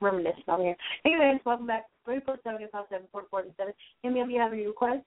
Reminiscing 0.00 0.44
over 0.48 0.62
here. 0.62 0.76
Anyways, 1.04 1.40
welcome 1.44 1.66
back. 1.66 1.84
Three 2.06 2.20
four 2.24 2.38
seven 2.44 2.66
five 2.72 2.86
seven 2.88 3.08
four 3.12 3.24
four 3.30 3.44
seven. 3.58 3.74
Hit 4.02 4.12
me 4.12 4.20
up 4.20 4.28
if 4.28 4.32
you 4.32 4.40
have 4.40 4.52
any 4.54 4.66
requests. 4.66 5.04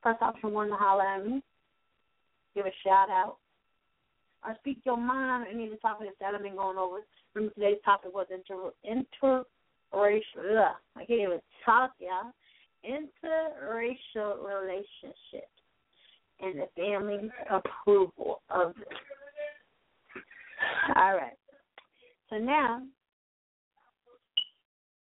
Press 0.00 0.16
option 0.22 0.52
one 0.52 0.68
to 0.68 0.76
holler 0.76 1.02
at 1.02 1.26
me. 1.26 1.42
Give 2.54 2.64
a 2.64 2.70
shout 2.82 3.10
out. 3.10 3.36
Or 4.42 4.54
speak 4.60 4.78
your 4.84 4.96
mind 4.96 5.30
on 5.30 5.46
any 5.52 5.64
of 5.64 5.72
the 5.72 5.76
topics 5.78 6.12
that 6.20 6.34
I've 6.34 6.42
been 6.42 6.56
going 6.56 6.78
over. 6.78 7.00
Remember 7.34 7.54
today's 7.54 7.82
topic 7.84 8.14
was 8.14 8.26
inter 8.30 8.70
inter 8.84 9.44
racial. 9.92 10.58
Ugh, 10.58 10.74
I 10.96 11.04
can't 11.04 11.20
even 11.20 11.40
talk, 11.64 11.92
y'all. 11.98 12.32
Interracial 12.84 14.44
relationships 14.44 15.50
and 16.40 16.60
the 16.60 16.68
family 16.76 17.30
approval 17.50 18.42
of 18.50 18.70
it. 18.80 18.88
All 20.94 21.14
right. 21.14 21.36
So 22.30 22.36
now, 22.36 22.82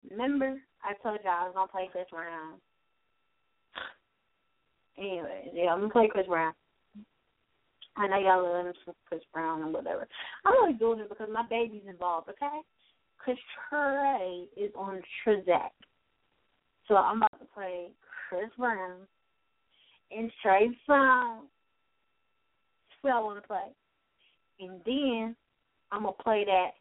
remember 0.10 0.58
I 0.84 0.94
told 1.04 1.20
y'all 1.24 1.34
I 1.34 1.44
was 1.46 1.54
gonna 1.56 1.68
play 1.68 1.90
Chris 1.92 2.06
Brown. 2.12 2.56
Anyways, 4.98 5.54
yeah, 5.54 5.74
I'm 5.74 5.80
gonna 5.80 5.92
play 5.92 6.10
Chris 6.12 6.28
Brown. 6.28 6.54
I 7.98 8.08
know 8.08 8.18
y'all 8.18 8.44
love 8.44 8.74
Chris 9.08 9.22
Brown 9.34 9.62
and 9.64 9.74
whatever. 9.74 10.08
I'm 10.46 10.54
only 10.62 10.74
doing 10.74 11.00
it 11.00 11.10
because 11.10 11.28
my 11.32 11.44
baby's 11.50 11.88
involved, 11.88 12.30
okay? 12.30 12.60
Chris 13.20 13.38
Trey 13.70 14.46
is 14.58 14.72
on 14.76 15.02
Trizak. 15.24 15.70
So 16.88 16.96
I'm 16.96 17.18
about 17.18 17.40
to 17.40 17.46
play 17.54 17.88
Chris 18.30 18.50
Brown 18.58 19.02
and 20.12 20.32
Trey 20.42 20.70
Songz. 20.88 21.42
That's 21.42 23.02
what 23.02 23.14
I 23.14 23.20
want 23.20 23.42
to 23.42 23.48
play. 23.48 23.60
And 24.60 24.82
then 24.86 25.36
I'm 25.92 26.04
going 26.04 26.16
to 26.18 26.24
play 26.24 26.46
that 26.46 26.72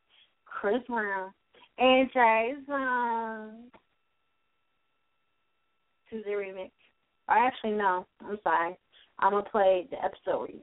Chris 0.47 0.83
Brown 0.89 1.33
and 1.79 2.11
Trey 2.11 2.55
Songz 2.69 3.53
to 6.11 6.23
the 6.25 6.31
remix. 6.31 6.71
Or 7.29 7.37
actually, 7.37 7.73
no, 7.73 8.07
I'm 8.25 8.39
sorry. 8.43 8.79
I'm 9.19 9.33
going 9.33 9.45
to 9.45 9.51
play 9.51 9.87
the 9.91 10.03
episode 10.03 10.49
remix. 10.49 10.63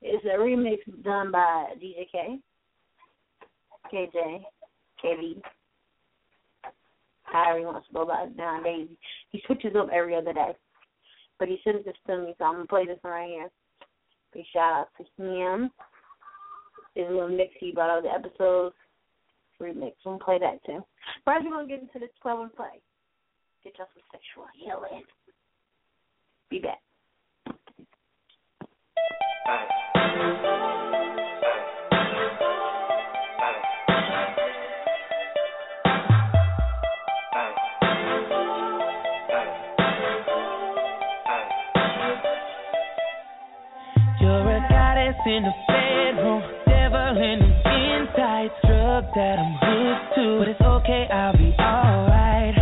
It's 0.00 0.24
a 0.24 0.38
remix 0.38 0.78
done 1.04 1.30
by 1.30 1.74
DJ 1.80 2.10
K. 2.10 2.38
KJ, 3.92 4.42
KB, 5.04 5.40
however 7.24 7.58
he 7.58 7.64
wants 7.64 7.88
to 7.88 7.94
go 7.94 8.02
about 8.02 8.28
it 8.28 8.36
nowadays. 8.36 8.88
He 9.30 9.42
switches 9.46 9.74
up 9.76 9.88
every 9.92 10.14
other 10.14 10.32
day. 10.32 10.52
But 11.38 11.48
he 11.48 11.58
sends 11.64 11.84
this 11.84 11.94
to 12.06 12.18
me, 12.18 12.34
so 12.38 12.44
I'm 12.44 12.54
going 12.54 12.64
to 12.66 12.68
play 12.68 12.86
this 12.86 12.98
one 13.02 13.12
right 13.14 13.28
here. 13.28 13.50
Big 14.32 14.44
shout 14.52 14.72
out 14.72 14.88
to 14.96 15.24
him. 15.24 15.70
There's 16.94 17.10
a 17.10 17.12
little 17.12 17.28
mix 17.28 17.52
he 17.58 17.72
brought 17.72 17.90
out 17.90 18.02
the 18.02 18.10
episodes. 18.10 18.74
Remix. 19.60 19.92
I'm 20.04 20.18
play 20.18 20.38
that 20.40 20.64
too. 20.66 20.84
First, 21.24 21.44
we're 21.44 21.50
going 21.50 21.68
to 21.68 21.72
get 21.72 21.82
into 21.82 21.98
the 22.00 22.08
12 22.20 22.40
and 22.40 22.54
play. 22.54 22.82
Get 23.62 23.74
y'all 23.78 23.86
some 23.94 24.02
sexual 24.10 24.46
healing. 24.58 25.04
Be 26.50 26.58
back. 26.58 26.80
You're 29.94 30.71
in 45.26 45.44
the 45.44 45.52
bedroom, 45.68 46.42
devil 46.66 47.22
in 47.22 47.38
the 47.38 47.54
inside, 47.94 48.50
drug 48.66 49.04
that 49.14 49.38
I'm 49.38 49.54
hooked 49.54 50.14
to. 50.16 50.38
But 50.38 50.48
it's 50.48 50.60
okay, 50.60 51.06
I'll 51.12 51.36
be 51.36 51.54
alright. 51.60 52.61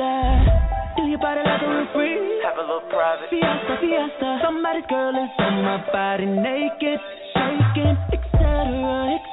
Do 0.00 1.02
your 1.04 1.18
body 1.18 1.44
like 1.44 1.60
a 1.60 1.68
referee. 1.68 2.40
Have 2.40 2.56
a 2.56 2.62
little 2.62 2.80
private. 2.88 3.28
Fiesta, 3.28 3.76
fiesta. 3.84 4.40
Somebody's 4.42 4.88
girl 4.88 5.12
is 5.12 5.28
on 5.38 5.62
my 5.62 5.76
body 5.92 6.24
naked, 6.24 6.98
shaking, 7.36 7.96
etc., 8.08 9.12
etc. 9.12 9.29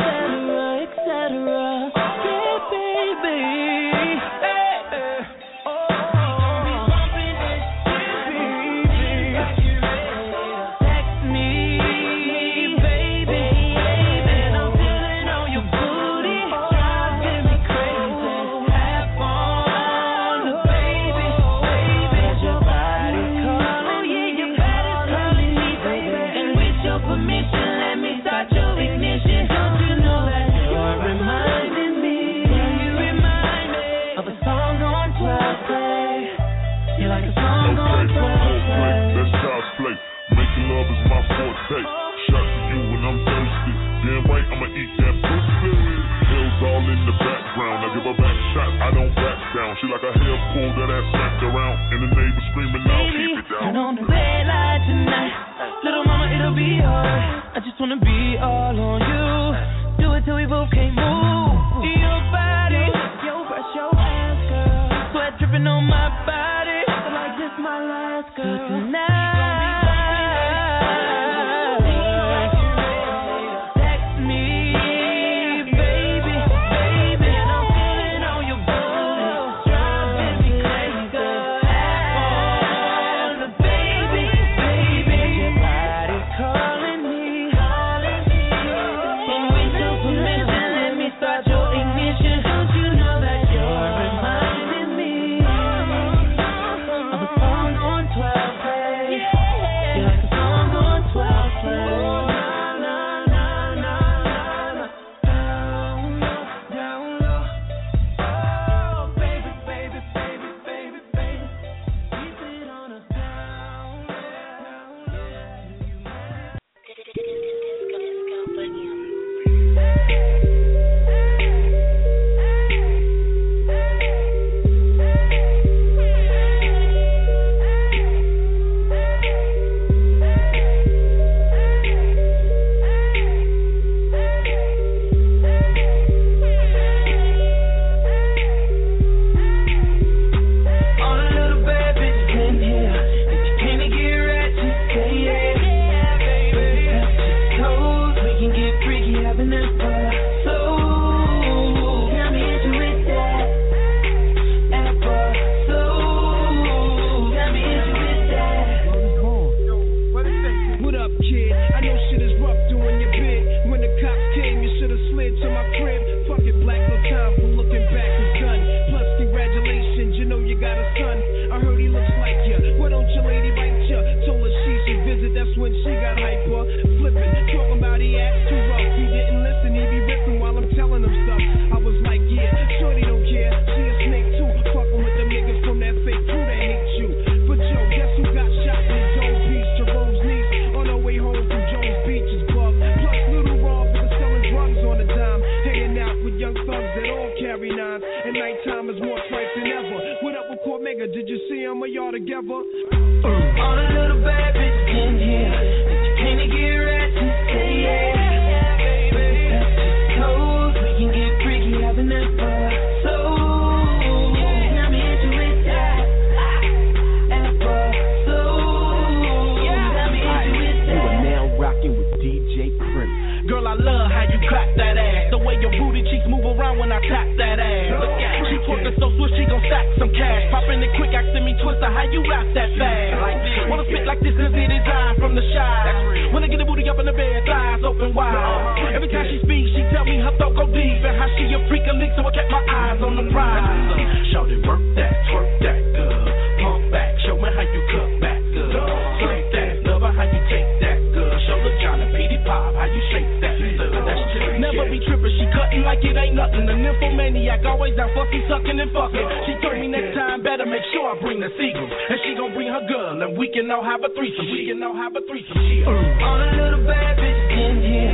but 254.78 254.88
be 254.94 255.02
tripping. 255.02 255.34
She 255.36 255.46
cutting 255.50 255.82
like 255.82 256.00
it 256.06 256.14
ain't 256.14 256.38
nothing. 256.38 256.70
The 256.70 256.78
nymphomaniac 256.78 257.66
always 257.66 257.98
out 257.98 258.14
fucking, 258.14 258.46
sucking, 258.48 258.78
and 258.78 258.92
fucking. 258.94 259.28
She 259.50 259.54
told 259.66 259.82
me 259.82 259.90
next 259.90 260.14
time 260.14 260.46
better 260.46 260.66
make 260.70 260.86
sure 260.94 261.10
I 261.10 261.18
bring 261.20 261.42
the 261.42 261.50
sequel. 261.58 261.88
And 261.90 262.18
she 262.24 262.38
gon' 262.38 262.54
bring 262.54 262.70
her 262.70 262.86
girl, 262.86 263.18
and 263.18 263.34
we 263.38 263.50
can 263.50 263.70
all 263.74 263.84
have 263.84 264.06
a 264.06 264.10
threesome. 264.14 264.46
We 264.54 264.70
can 264.70 264.82
all 264.86 264.96
have 264.96 265.18
a 265.18 265.24
threesome. 265.26 265.58
She, 265.68 265.82
uh. 265.84 265.90
All 265.90 266.38
the 266.38 266.50
little 266.54 266.84
bad 266.86 267.18
bitches 267.18 267.58
in 267.58 267.76
here, 267.82 268.14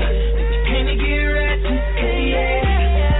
can 0.71 0.83
you 0.87 0.97
get 0.97 1.27
ratchet? 1.35 1.83
Yeah. 2.31 3.12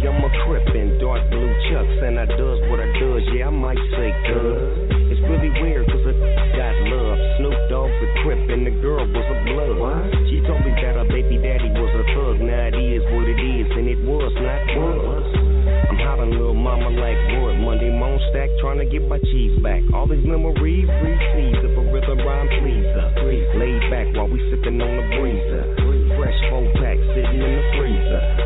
I'm 0.00 0.24
a 0.24 0.32
crip 0.48 0.64
in 0.72 0.96
dark 0.96 1.20
blue 1.28 1.52
chucks, 1.68 1.98
and 2.00 2.16
I 2.16 2.24
does 2.24 2.58
what 2.72 2.80
I 2.80 2.88
does, 2.96 3.20
yeah, 3.36 3.48
I 3.48 3.54
might 3.54 3.76
say 3.92 4.08
good. 4.32 5.12
It's 5.12 5.20
really 5.28 5.52
weird, 5.60 5.84
cause 5.92 6.04
I 6.08 6.14
got 6.56 6.72
love. 6.88 7.18
Snoop 7.36 7.58
Dogg's 7.68 8.00
a 8.00 8.08
crip, 8.24 8.40
and 8.48 8.64
the 8.64 8.72
girl 8.80 9.04
was 9.04 9.28
a 9.28 9.38
blood. 9.44 9.76
What? 9.76 10.08
She 10.32 10.40
told 10.48 10.64
me 10.64 10.72
that 10.72 10.96
her 10.96 11.04
baby 11.04 11.36
daddy 11.36 11.68
was 11.76 11.92
a 12.00 12.04
thug, 12.16 12.40
now 12.40 12.72
it 12.72 12.80
is 12.80 13.04
what 13.12 13.28
it 13.28 13.40
is, 13.44 13.68
and 13.76 13.86
it 13.92 14.00
was 14.08 14.32
not 14.40 14.60
was. 14.72 15.26
I'm 15.92 15.98
hollering 16.00 16.32
little 16.32 16.56
mama 16.56 16.96
like 16.96 17.20
wood, 17.36 17.60
Monday 17.60 17.92
moan 17.92 18.16
stack, 18.32 18.48
trying 18.64 18.80
to 18.80 18.88
get 18.88 19.04
my 19.04 19.20
cheese 19.28 19.52
back. 19.60 19.84
All 19.92 20.08
these 20.08 20.24
memories, 20.24 20.88
received 20.88 21.60
if 21.60 21.76
a 21.76 21.84
rhythm 21.92 22.24
rhyme 22.24 22.48
pleaser. 22.56 23.04
Uh, 23.20 23.58
Laid 23.60 23.84
back 23.92 24.06
while 24.16 24.32
we 24.32 24.40
sippin' 24.48 24.80
on 24.80 24.92
the 24.96 25.04
breezer. 25.18 25.64
Fresh 26.16 26.40
four 26.48 26.64
pack, 26.80 26.96
sitting 27.12 27.42
in 27.42 27.52
the 27.52 27.64
freezer. 27.76 27.89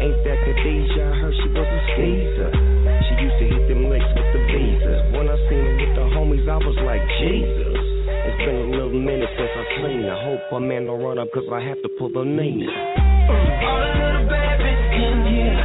Ain't 0.05 0.20
that 0.20 0.36
Khadijah? 0.44 1.01
I 1.01 1.16
heard 1.16 1.32
she 1.32 1.48
was 1.48 1.64
a 1.64 1.81
skeezer. 1.97 2.52
She 2.52 3.12
used 3.24 3.39
to 3.40 3.47
hit 3.56 3.64
them 3.72 3.89
licks 3.89 4.05
with 4.12 4.28
the 4.36 4.40
visas. 4.52 5.01
When 5.16 5.32
I 5.32 5.36
seen 5.48 5.64
her 5.64 5.76
with 5.81 5.97
the 5.97 6.05
homies, 6.12 6.44
I 6.44 6.60
was 6.60 6.76
like, 6.85 7.01
Jesus. 7.24 7.81
It's 8.05 8.36
been 8.44 8.68
a 8.68 8.68
little 8.68 8.93
minute 8.93 9.32
since 9.32 9.48
I 9.48 9.64
seen 9.81 10.05
her. 10.05 10.16
Hope 10.28 10.44
a 10.52 10.60
man 10.60 10.85
don't 10.93 11.01
run 11.01 11.18
up, 11.18 11.32
cause 11.32 11.48
I 11.48 11.64
have 11.64 11.81
to 11.81 11.89
pull 11.97 12.12
the 12.12 12.20
name. 12.20 12.68
All 12.68 13.81
the 13.81 13.89
little 13.97 14.28
bad 14.28 14.60
bitches 14.60 14.93
come 14.93 15.24
here. 15.24 15.56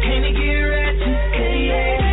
Can 0.00 0.20
you 0.24 0.32
get 0.32 0.64
right 0.64 0.96
to 1.04 1.10
stay? 1.28 2.03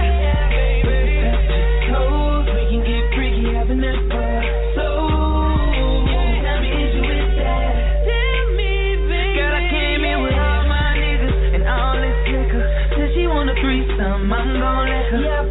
llamándole. 14.22 15.02
Yeah. 15.20 15.51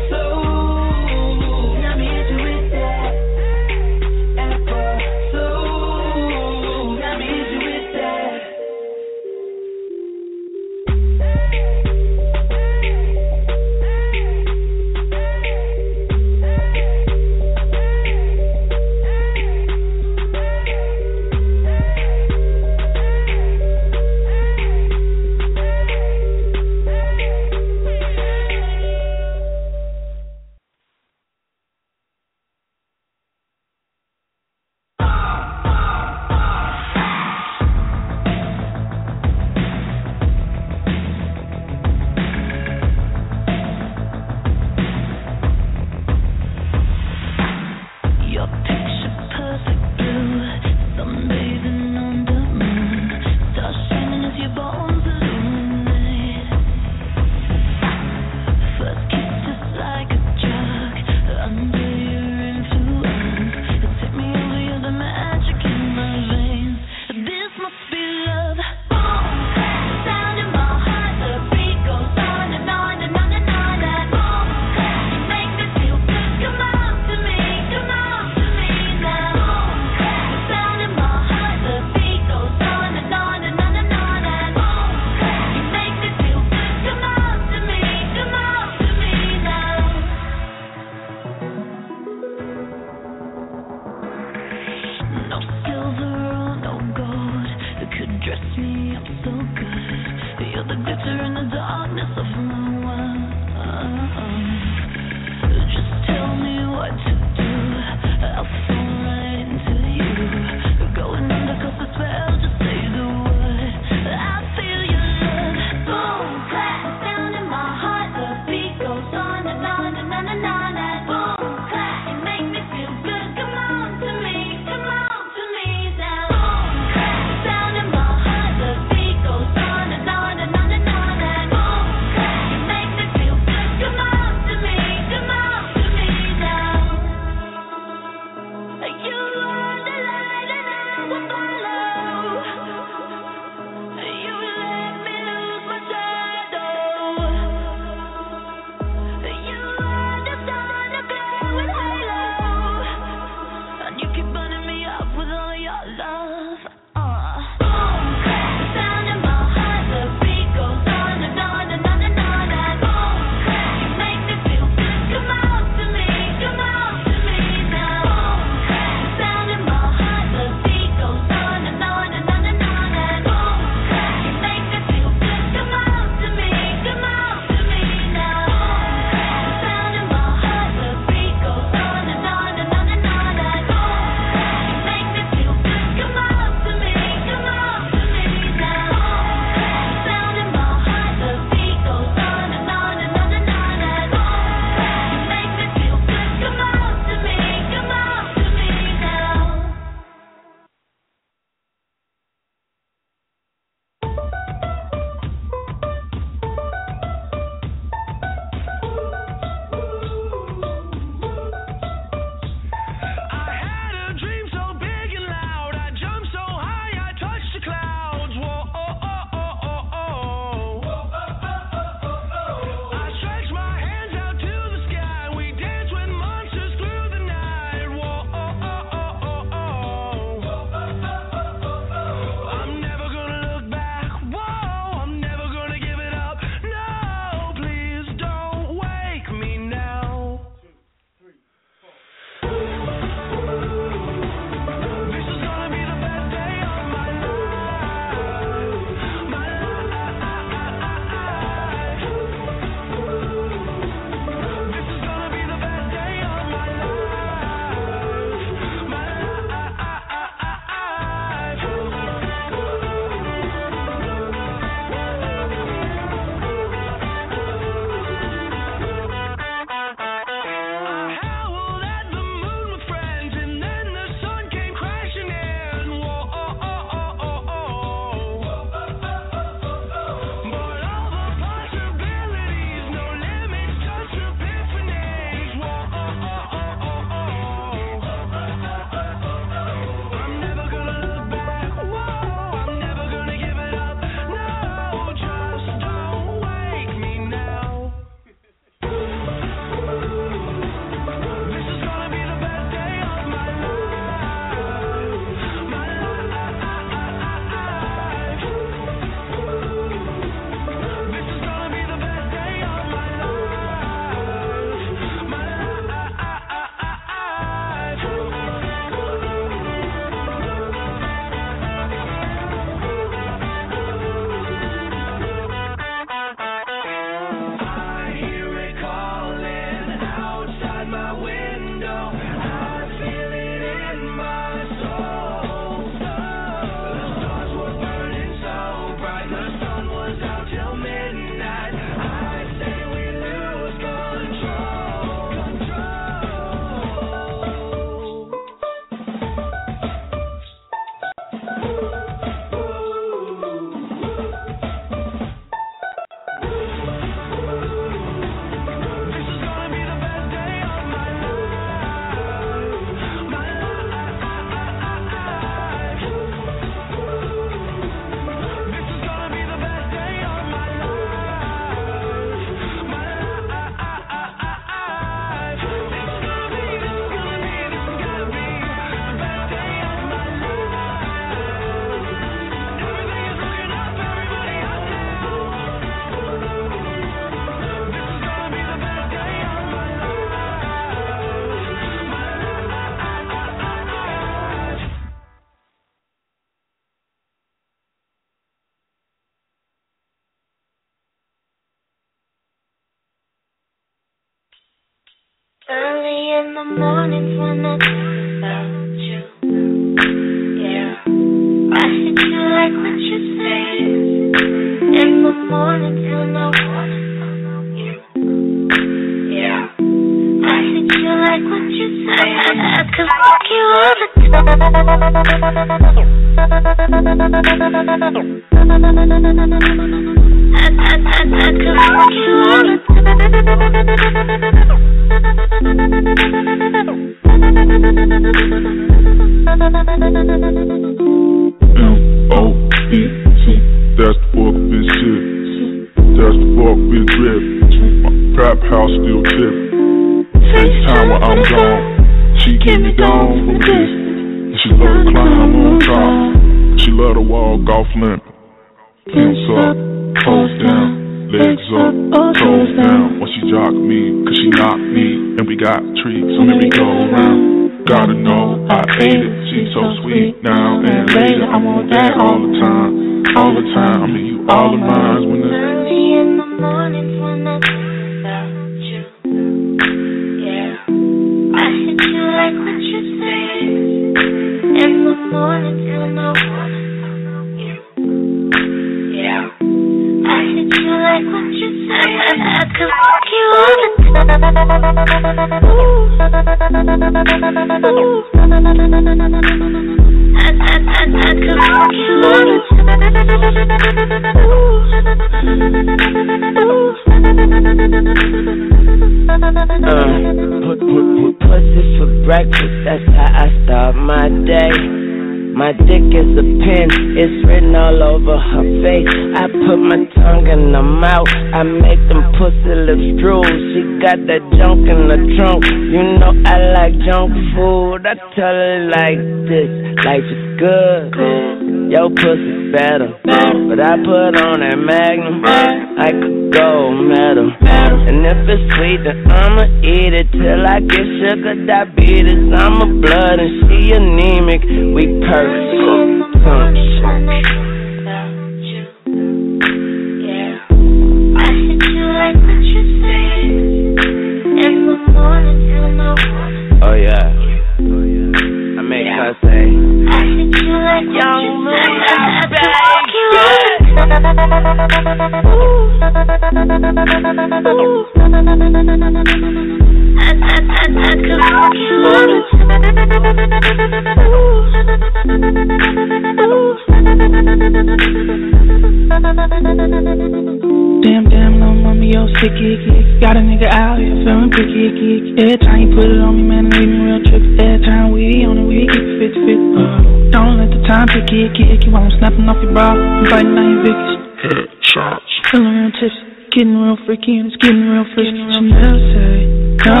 picky, 582.40 583.20
got 583.20 583.36
a 583.36 583.42
nigga 583.44 583.68
out 583.68 584.00
here 584.00 584.16
feeling 584.24 584.48
picky. 584.48 585.36
Every 585.36 585.60
time 585.60 585.84
you 585.84 585.88
put 585.92 586.08
it 586.08 586.20
on 586.24 586.40
me, 586.40 586.42
man, 586.48 586.72
it 586.72 586.80
leave 586.80 586.88
me 586.88 586.98
real 587.04 587.20
tricky. 587.20 587.52
Every 587.60 587.84
time 587.84 588.16
we 588.16 588.48
on 588.48 588.56
it, 588.56 588.64
we 588.64 588.88
keep 588.88 588.96
it 588.96 589.20
fit, 589.20 589.36
fit. 589.44 589.60
Uh, 589.76 590.32
don't 590.32 590.56
let 590.56 590.72
the 590.72 590.80
time 590.88 591.04
picky, 591.12 591.52
picky 591.52 591.92
while 591.92 592.08
I'm 592.08 592.12
snapping 592.16 592.48
off 592.48 592.56
your 592.64 592.72
bra. 592.72 592.96
I'm 592.96 593.28
biting 593.28 593.52
on 593.52 593.66
your 593.76 593.84
vickies. 593.84 594.24
Headshots. 594.40 595.28
Feeling 595.52 595.68
real 595.68 595.92
tipsy, 596.00 596.24
getting 596.56 596.76
real 596.80 596.96
freaky, 597.04 597.36
and 597.36 597.52
it's 597.52 597.60
getting 597.60 597.84
real 597.84 598.08
freaky. 598.16 598.40
She 598.40 598.60
never 598.72 598.96
say 599.12 599.44
no, 599.84 600.00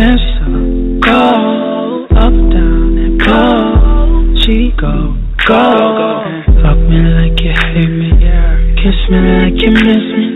then 0.00 0.16
she 0.16 0.28
saw 0.40 0.48
go 1.04 1.20
up, 2.24 2.32
down, 2.32 2.96
and 3.04 3.20
go. 3.20 3.44
She 4.40 4.72
go, 4.80 5.12
go, 5.44 5.60
go. 5.60 6.24
Fuck 6.64 6.80
me 6.88 7.04
like 7.04 7.36
you 7.36 7.52
hate 7.52 7.92
me, 7.92 8.16
kiss 8.80 8.96
me 9.12 9.20
like 9.44 9.60
you 9.60 9.72
miss 9.76 10.08
me. 10.16 10.33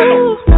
Ooh. 0.00 0.49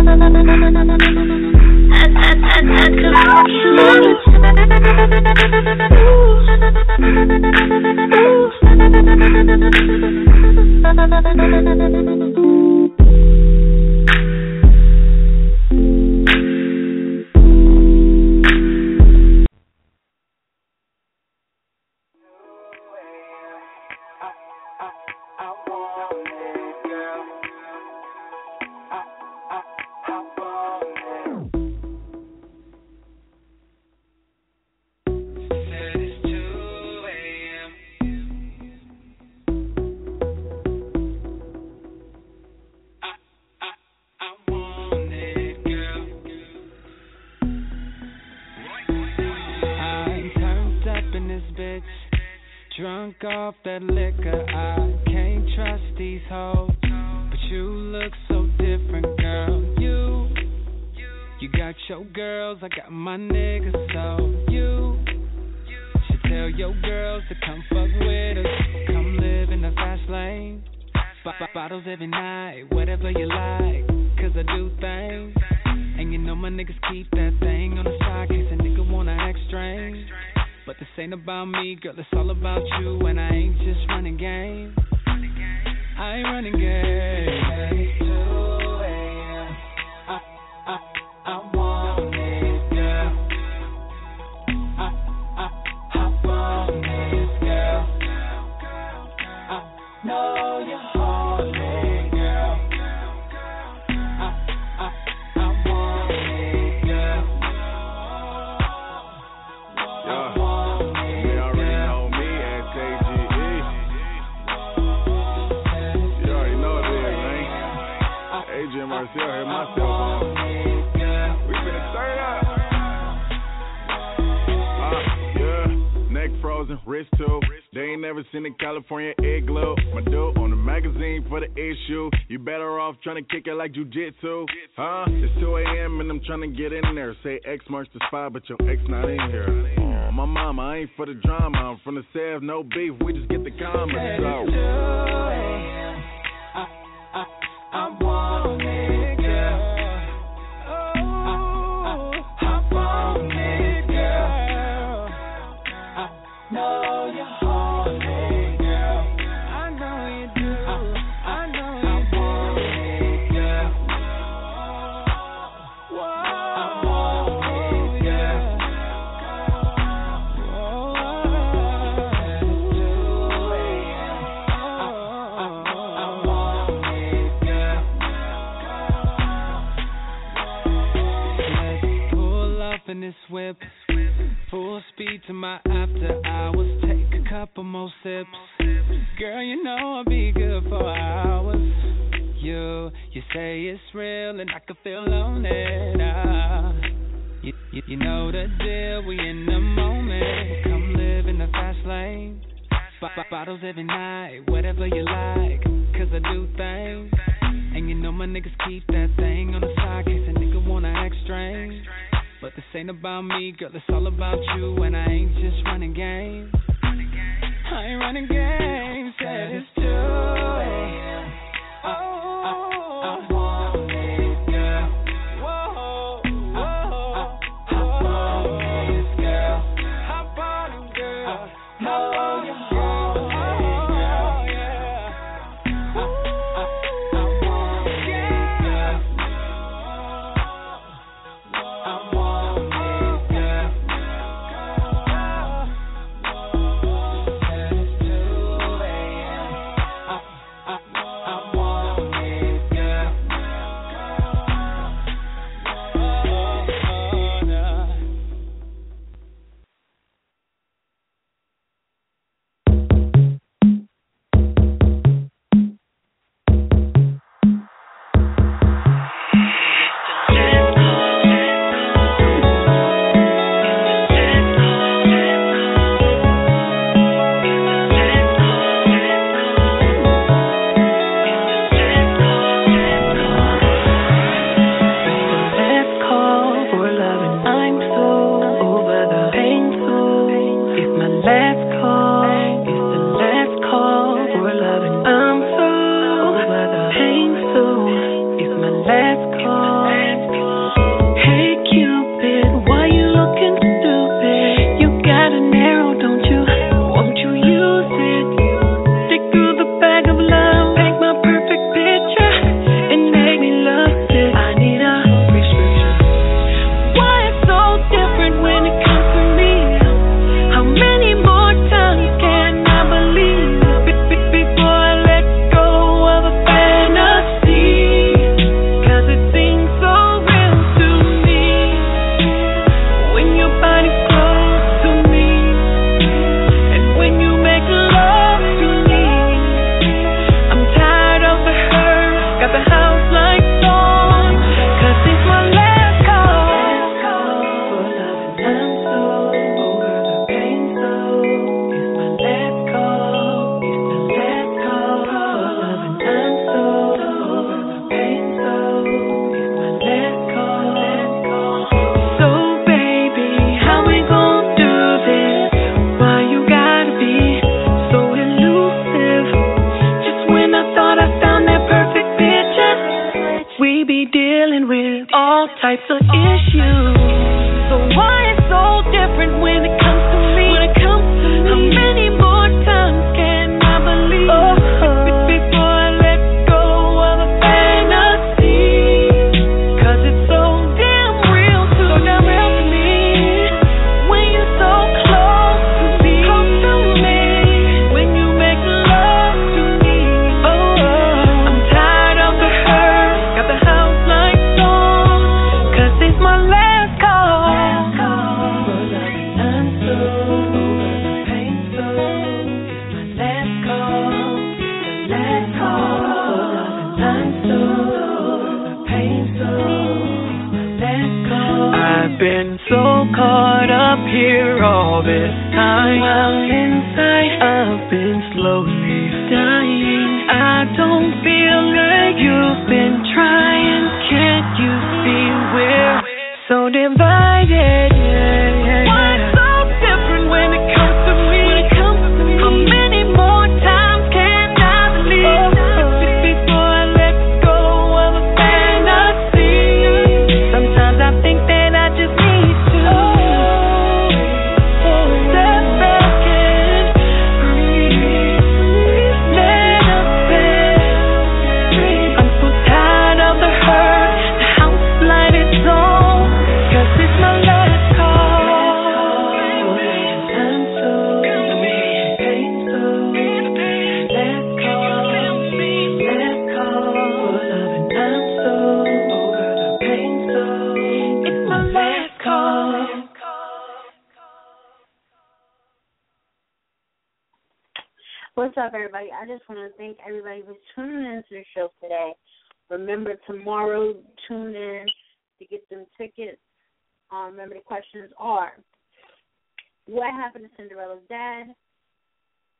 Cinderella's 500.62 501.02
dad? 501.08 501.54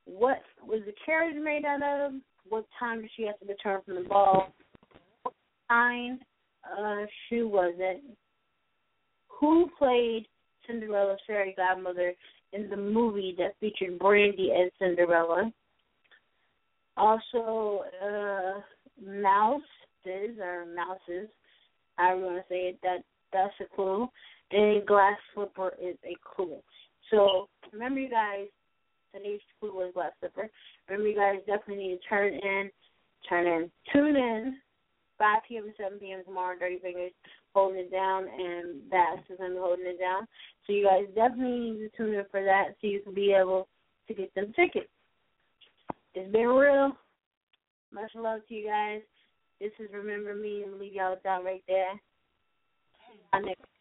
What 0.05 0.43
was 0.67 0.81
the 0.87 0.93
carriage 1.05 1.37
made 1.43 1.65
out 1.65 1.83
of? 1.83 2.13
What 2.49 2.67
time 2.79 3.03
did 3.03 3.11
she 3.17 3.25
have 3.25 3.39
to 3.41 3.47
return 3.47 3.81
from 3.85 4.03
the 4.03 4.09
ball? 4.09 4.53
What 5.23 5.35
kind 5.69 6.21
uh, 6.65 7.07
shoe 7.29 7.49
was 7.49 7.75
it? 7.79 8.03
Who 9.41 9.69
played 9.79 10.27
Cinderella's 10.67 11.21
fairy 11.27 11.55
godmother 11.57 12.15
in 12.53 12.69
the 12.69 12.77
movie 12.77 13.35
that 13.39 13.55
featured 13.61 13.99
Brandy 13.99 14.51
as 14.53 14.71
Cinderella? 14.79 15.53
Also, 16.97 17.85
uh, 18.05 18.61
mouses 19.01 20.39
or 20.41 20.67
mouses, 20.67 21.29
I 21.99 22.15
want 22.15 22.37
to 22.37 22.43
say 22.49 22.69
it. 22.69 22.79
That 22.83 22.99
that's 23.33 23.55
a 23.61 23.75
clue. 23.75 24.09
And 24.51 24.87
glass 24.87 25.17
slipper 25.35 25.73
is 25.81 25.97
a 26.05 26.15
clue. 26.37 26.59
So 27.13 27.49
remember, 27.73 28.01
you 28.01 28.11
guys. 28.11 28.47
Today's 29.15 29.41
clue 29.61 29.75
was 29.75 29.93
glass 29.93 30.13
slipper. 30.21 30.49
Remember, 30.89 31.09
you 31.09 31.15
guys 31.15 31.37
definitely 31.47 31.89
need 31.89 31.99
to 32.01 32.09
turn 32.09 32.33
in, 32.33 32.71
turn 33.29 33.47
in, 33.47 33.71
tune 33.93 34.17
in. 34.17 34.57
5 35.19 35.39
p.m. 35.47 35.65
to 35.65 35.73
7 35.77 35.99
p.m. 35.99 36.25
tomorrow. 36.25 36.59
Dirty 36.59 36.79
Fingers 36.79 37.13
holding 37.55 37.81
it 37.81 37.93
down, 37.93 38.25
and 38.25 38.89
Bass 38.91 39.19
is 39.29 39.37
going 39.37 39.51
to 39.51 39.57
be 39.57 39.61
holding 39.61 39.87
it 39.87 40.01
down. 40.01 40.27
So 40.67 40.73
you 40.73 40.85
guys 40.85 41.05
definitely 41.15 41.71
need 41.71 41.79
to 41.79 41.97
tune 41.97 42.15
in 42.15 42.25
for 42.31 42.43
that 42.43 42.75
so 42.81 42.87
you 42.87 43.01
can 43.01 43.13
be 43.13 43.37
able 43.39 43.69
to 44.09 44.15
get 44.15 44.35
them 44.35 44.53
tickets. 44.57 44.89
It's 46.15 46.33
been 46.33 46.49
real. 46.49 46.93
Much 47.93 48.11
love 48.15 48.41
to 48.49 48.55
you 48.55 48.67
guys. 48.67 49.03
This 49.61 49.73
is 49.79 49.91
Remember 49.93 50.35
Me, 50.35 50.65
and 50.65 50.79
leave 50.79 50.95
y'all 50.95 51.17
down 51.23 51.45
right 51.45 51.63
there. 51.69 51.93
Bye 53.31 53.41
next. 53.41 53.72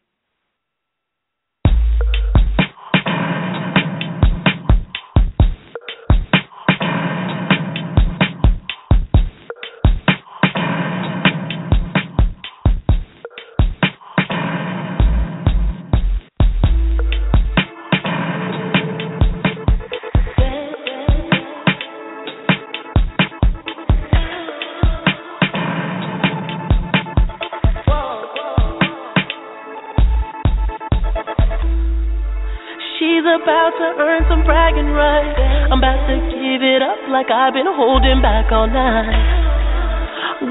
Rights. 34.92 35.40
I'm 35.72 35.80
about 35.80 36.04
to 36.06 36.16
give 36.28 36.60
it 36.60 36.84
up 36.84 37.00
like 37.08 37.32
I've 37.32 37.56
been 37.56 37.68
holding 37.68 38.20
back 38.20 38.52
all 38.52 38.68
night. 38.68 39.42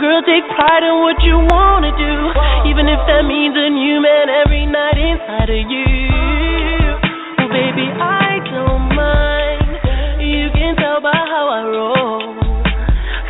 Girl, 0.01 0.22
take 0.26 0.47
pride 0.57 0.84
in 0.84 0.95
what 1.05 1.22
you 1.22 1.38
wanna 1.51 1.93
do, 1.93 2.13
even 2.69 2.89
if 2.89 2.99
that 3.05 3.23
means 3.27 3.53
a 3.53 3.69
new 3.69 4.01
man 4.01 4.30
every 4.30 4.65
night 4.65 4.97
inside 4.97 5.51
of 5.51 5.63
you. 5.69 6.09
Well, 7.38 7.51
baby, 7.51 7.85
I 7.99 8.39
don't 8.49 8.88
mind. 8.95 9.68
You 10.23 10.49
can 10.55 10.76
tell 10.80 11.01
by 11.01 11.13
how 11.13 11.45
I 11.51 11.61
roll. 11.68 12.34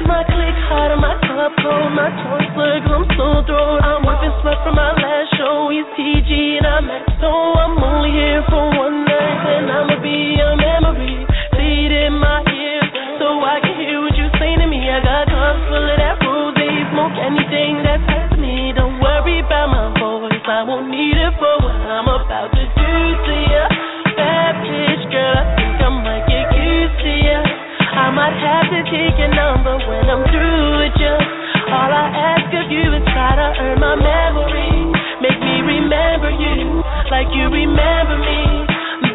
My 0.07 0.23
click 0.25 0.57
hot 0.69 0.91
and 0.91 1.01
my 1.01 1.17
cup 1.25 1.51
cold, 1.61 1.91
my 1.93 2.09
tongue 2.23 2.40
I'm 2.61 3.05
so 3.17 3.41
thrown. 3.49 3.81
I'm 3.81 4.05
wiping 4.05 4.33
sweat 4.45 4.61
from 4.61 4.77
my 4.77 4.93
last 4.93 5.33
show. 5.33 5.73
He's 5.73 5.87
TG 5.97 6.61
and 6.61 6.67
I'm 6.69 6.85
at 6.93 7.09
so 7.17 7.29
I'm 7.57 7.73
only 7.81 8.13
here 8.13 8.45
for 8.49 8.69
one 8.77 9.01
night 9.01 9.41
and 9.49 9.65
I'ma 9.65 9.97
be 9.97 10.37
a 10.37 10.53
memory. 10.53 11.25
Say 11.57 11.89
in 11.89 12.13
my 12.21 12.45
ear 12.45 12.81
so 13.17 13.41
I 13.41 13.57
can 13.65 13.81
hear 13.81 13.97
what 14.01 14.13
you 14.13 14.29
say 14.37 14.53
to 14.61 14.65
me. 14.69 14.77
I 14.93 15.01
got 15.01 15.25
cups 15.25 15.61
full 15.73 15.89
of 15.89 15.97
that 15.97 16.21
rose, 16.21 16.53
smoke 16.93 17.17
anything 17.17 17.81
that 17.81 17.97
touches 18.05 18.37
me. 18.37 18.77
Don't 18.77 19.01
worry 19.01 19.41
about 19.41 19.73
my 19.73 19.89
voice, 19.97 20.45
I 20.45 20.61
won't 20.61 20.93
need 20.93 21.17
it 21.17 21.33
for 21.41 21.55
what 21.65 21.81
I'm 21.81 22.05
about 22.05 22.53
to 22.53 22.61
do 22.61 22.93
to 23.25 23.33
ya. 23.49 23.65
Bad 24.13 24.53
bitch, 24.61 25.03
girl, 25.09 25.33
I 25.33 25.45
think 25.57 25.77
I 25.81 25.89
might 25.89 26.25
get 26.29 26.47
used 26.53 26.97
to 27.01 27.11
ya. 27.25 27.39
I 27.41 28.13
might 28.13 28.37
have 28.37 28.69
to 28.69 28.79
take 28.85 29.17
your 29.17 29.33
number 29.33 29.81
when 29.81 30.05
I'm 30.13 30.23
through 30.29 30.85
with 30.85 30.97
you. 31.01 31.40
All 31.71 31.87
I 31.87 32.05
ask 32.11 32.51
of 32.51 32.67
you 32.67 32.83
is 32.91 33.05
try 33.15 33.31
to 33.39 33.47
earn 33.63 33.79
my 33.79 33.95
memory. 33.95 34.91
Make 35.23 35.39
me 35.39 35.55
remember 35.63 36.31
you 36.35 36.83
like 37.07 37.31
you 37.31 37.47
remember 37.47 38.17
me. 38.19 38.41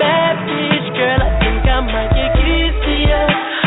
Bad 0.01 0.41
bitch, 0.49 0.89
girl, 0.97 1.21
I 1.21 1.31
think 1.41 1.65
I 1.69 1.79
might 1.85 2.13
get 2.17 2.33
used 2.41 2.81
to 2.81 2.93
you. 2.97 3.25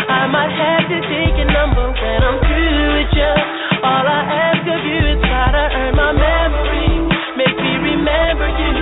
I 0.09 0.25
might 0.29 0.53
have 0.53 0.85
to 0.89 0.97
take 1.05 1.37
your 1.37 1.49
number 1.53 1.85
when 1.85 2.19
I'm 2.25 2.37
through 2.41 2.85
with 2.97 3.13
you. 3.13 3.33
All 3.85 4.05
I 4.05 4.21
ask 4.25 4.63
of 4.65 4.81
you 4.81 4.99
is 5.13 5.19
try 5.21 5.53
to 5.53 5.63
earn 5.69 5.93
my 5.93 6.11
memory. 6.13 6.89
Make 7.37 7.57
me 7.61 7.73
remember 7.93 8.47
you 8.57 8.73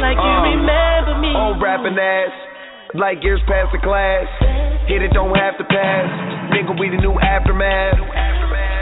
like 0.00 0.20
you 0.20 0.34
Uh, 0.40 0.50
remember 0.60 1.14
me. 1.24 1.32
Old 1.32 1.60
rapping 1.60 1.96
ass, 1.96 2.32
like 2.96 3.24
years 3.24 3.40
past 3.48 3.72
the 3.72 3.80
class. 3.80 4.28
Hit 4.88 5.00
it, 5.00 5.12
don't 5.16 5.32
have 5.32 5.56
to 5.56 5.64
pass. 5.64 6.06
Nigga, 6.52 6.76
we 6.76 6.92
the 6.92 7.00
new 7.00 7.16
aftermath. 7.16 8.23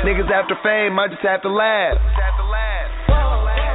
Niggas 0.03 0.27
after 0.35 0.59
fame, 0.67 0.99
I 0.99 1.07
just 1.07 1.23
have 1.23 1.43
to 1.47 1.49
laugh. 1.49 1.95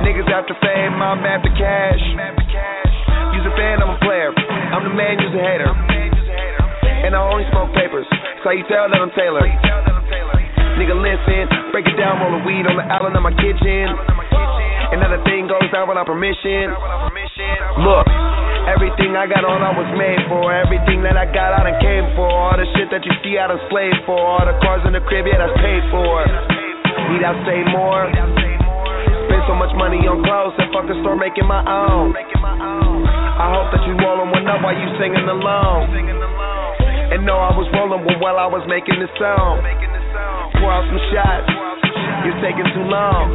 Niggas 0.04 0.28
after 0.28 0.56
fame, 0.60 1.00
I'm 1.00 1.24
after 1.24 1.48
cash. 1.56 2.04
You's 3.32 3.48
a 3.48 3.54
fan, 3.56 3.80
I'm 3.80 3.96
a 3.96 4.00
player. 4.04 4.36
I'm 4.36 4.84
the 4.84 4.92
man, 4.92 5.24
you's 5.24 5.32
a 5.32 5.40
hater. 5.40 5.72
And 7.08 7.16
I 7.16 7.20
only 7.24 7.48
smoke 7.52 7.72
papers, 7.72 8.04
so 8.44 8.52
you 8.52 8.68
tell 8.68 8.92
that 8.92 9.00
I'm 9.00 9.12
Taylor. 9.16 9.40
Nigga, 10.76 11.00
listen, 11.00 11.48
break 11.72 11.88
it 11.88 11.96
down, 11.96 12.20
roll 12.20 12.36
the 12.36 12.44
weed 12.44 12.68
on 12.68 12.76
the 12.76 12.84
island 12.84 13.16
of 13.16 13.24
my 13.24 13.32
kitchen. 13.32 13.88
And 14.92 15.00
now 15.00 15.08
the 15.08 15.24
thing 15.24 15.48
goes 15.48 15.64
down 15.72 15.88
without 15.88 16.12
permission. 16.12 16.76
Look, 17.82 18.04
everything 18.68 19.16
I 19.16 19.26
got 19.26 19.48
on, 19.48 19.64
I 19.64 19.72
was 19.72 19.88
made 19.96 20.20
for. 20.28 20.52
Everything 20.52 21.02
that 21.08 21.16
I 21.16 21.26
got, 21.32 21.56
I 21.56 21.64
done 21.64 21.80
came 21.80 22.06
for. 22.14 22.28
All 22.28 22.56
the 22.60 22.68
shit 22.76 22.92
that 22.92 23.02
you 23.08 23.14
see, 23.24 23.40
I 23.40 23.48
done 23.48 23.64
slaved 23.72 24.04
for. 24.04 24.20
All 24.20 24.44
the 24.44 24.56
cars 24.60 24.84
in 24.84 24.94
the 24.94 25.04
crib, 25.04 25.26
yeah, 25.26 25.40
that's 25.40 25.56
paid 25.64 25.84
for. 25.90 26.28
Need 27.12 27.24
I 27.24 27.34
say 27.48 27.60
more? 27.72 28.12
Spend 28.12 29.44
so 29.48 29.56
much 29.56 29.72
money 29.80 30.04
on 30.08 30.24
clothes 30.24 30.56
and 30.60 30.68
fuck 30.76 30.88
a 30.92 30.96
store 31.00 31.16
making 31.16 31.48
my 31.48 31.64
own. 31.64 32.12
I 32.16 33.48
hope 33.54 33.72
that 33.72 33.84
you 33.88 33.96
rolling 33.96 34.34
one 34.34 34.48
up 34.50 34.60
while 34.60 34.76
you 34.76 34.88
singing 35.00 35.28
along. 35.28 35.94
And 37.14 37.24
know 37.24 37.40
I 37.40 37.56
was 37.56 37.68
rolling 37.72 38.04
one 38.04 38.20
while 38.20 38.36
I 38.36 38.48
was 38.52 38.66
making 38.68 39.00
this 39.00 39.12
song. 39.16 39.64
Pour 40.60 40.72
out 40.74 40.84
some 40.90 41.02
shots. 41.16 41.48
You're 42.28 42.40
taking 42.44 42.68
too 42.76 42.88
long. 42.88 43.32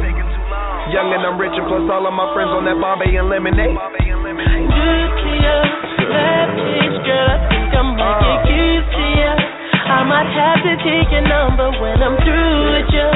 Young 0.91 1.09
and 1.15 1.23
I'm 1.25 1.39
rich 1.39 1.55
and 1.55 1.65
plus 1.65 1.87
all 1.89 2.05
of 2.05 2.13
my 2.13 2.27
friends 2.35 2.51
on 2.53 2.67
that 2.67 2.77
Bombay 2.77 3.15
and 3.15 3.31
lemonade. 3.31 3.73
Number 11.23 11.69
when 11.81 12.01
I'm 12.01 12.17
through 12.25 12.73
with 12.73 12.89
ya. 12.93 13.07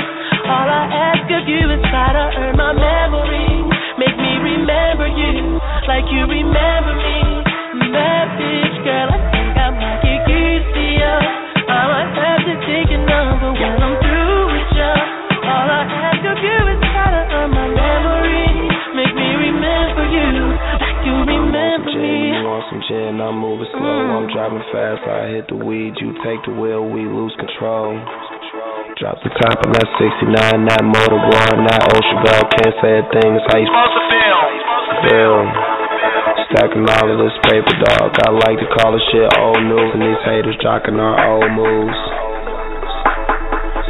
All 0.46 0.70
I 0.70 0.86
ask 0.90 1.26
of 1.32 1.48
you 1.50 1.70
is 1.74 1.82
try 1.90 2.14
to 2.14 2.26
earn 2.40 2.56
my 2.56 2.72
memory. 2.74 3.66
Make 4.00 4.18
me 4.18 4.38
remember 4.38 5.08
you. 5.08 5.60
I 11.70 11.84
might 11.88 12.14
have 12.16 12.46
to 12.46 12.56
take 12.66 12.90
your 12.90 13.06
number 13.06 13.52
when 13.54 13.77
You 22.88 22.96
want 22.96 23.12
some 23.12 23.20
gin, 23.20 23.22
I'm 23.22 23.40
moving 23.40 23.68
slow. 23.72 23.84
Mm. 23.84 24.16
I'm 24.16 24.28
driving 24.32 24.64
fast, 24.72 25.04
I 25.08 25.28
hit 25.36 25.48
the 25.52 25.60
weed. 25.60 25.96
You 26.00 26.14
take 26.24 26.40
the 26.48 26.54
wheel, 26.56 26.84
we 26.88 27.04
lose 27.04 27.36
control. 27.36 28.00
Drop 28.98 29.18
the 29.22 29.32
top 29.44 29.62
of 29.62 29.70
that 29.76 29.88
69, 30.00 30.34
that 30.34 30.84
motor 30.84 31.20
one, 31.20 31.60
that 31.68 31.84
ocean 31.94 32.20
girl. 32.24 32.44
Can't 32.48 32.76
say 32.82 32.94
a 32.98 33.06
thing, 33.14 33.30
it's 33.36 33.48
how 33.52 33.60
you 33.60 33.68
supposed 33.68 33.96
to 33.98 34.04
feel. 34.08 34.40
Feel. 35.06 35.40
Stacking 36.48 36.88
all 36.88 37.08
of 37.12 37.18
this 37.20 37.36
paper, 37.52 37.74
dog. 37.84 38.10
I 38.24 38.30
like 38.48 38.58
to 38.64 38.70
call 38.80 38.96
this 38.96 39.04
shit 39.12 39.28
old 39.36 39.62
news, 39.68 39.92
and 39.94 40.02
these 40.02 40.24
haters 40.24 40.58
jocking 40.64 40.98
our 40.98 41.16
old 41.28 41.52
moves. 41.54 42.00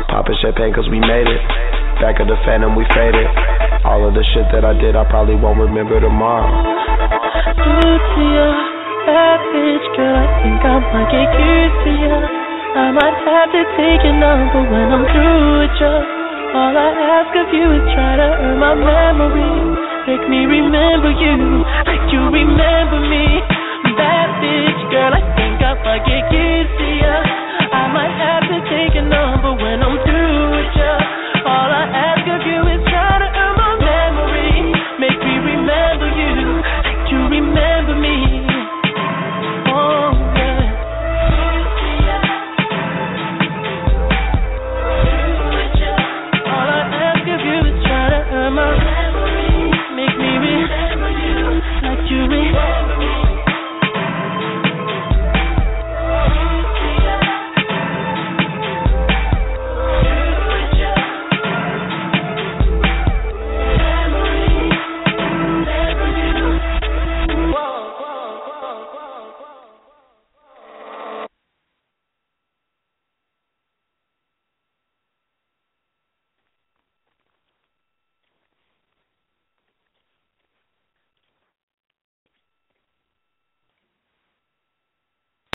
Popping 0.10 0.38
champagne 0.42 0.74
cause 0.74 0.90
we 0.90 1.00
made 1.00 1.30
it. 1.30 1.42
Back 2.02 2.20
of 2.20 2.28
the 2.28 2.38
phantom, 2.46 2.74
we 2.76 2.86
faded. 2.94 3.30
All 3.86 4.06
of 4.10 4.14
the 4.14 4.26
shit 4.34 4.50
that 4.54 4.66
I 4.66 4.74
did, 4.74 4.98
I 4.98 5.06
probably 5.10 5.38
won't 5.38 5.62
remember 5.62 6.02
tomorrow. 6.02 6.50
Good 7.58 8.77
bitch, 9.12 9.88
girl. 9.96 10.16
I 10.16 10.28
think 10.44 10.60
I 10.64 10.76
might 10.92 11.10
get 11.12 11.32
used 11.32 11.80
to 11.88 11.92
you. 11.96 12.18
I 12.78 12.92
might 12.92 13.18
have 13.24 13.50
to 13.56 13.62
take 13.80 14.04
your 14.04 14.18
number 14.20 14.62
when 14.68 14.88
I'm 14.92 15.06
through 15.08 15.64
with 15.64 15.76
you. 15.80 15.96
All 16.54 16.74
I 16.76 16.90
ask 16.92 17.32
of 17.36 17.50
you 17.54 17.68
is 17.80 17.86
try 17.96 18.20
to 18.20 18.28
earn 18.44 18.60
my 18.60 18.76
memory. 18.76 19.56
Make 20.08 20.24
me 20.28 20.48
remember 20.48 21.12
you 21.12 21.64
like 21.88 22.06
you 22.12 22.22
remember 22.32 23.00
me. 23.08 23.44
Bad 23.96 24.30
bitch, 24.44 24.82
girl. 24.92 25.12
I 25.12 25.24
think 25.36 25.60
I 25.64 25.74
might 25.84 26.04
get 26.06 26.24
used 26.32 26.74
to 26.80 26.88
you. 26.88 27.16
I 27.68 27.84
might 27.92 28.16
have 28.16 28.44
to 28.48 28.58
take 28.72 28.94
your 28.96 29.08
number 29.08 29.56
when 29.56 29.84
I'm 29.84 29.98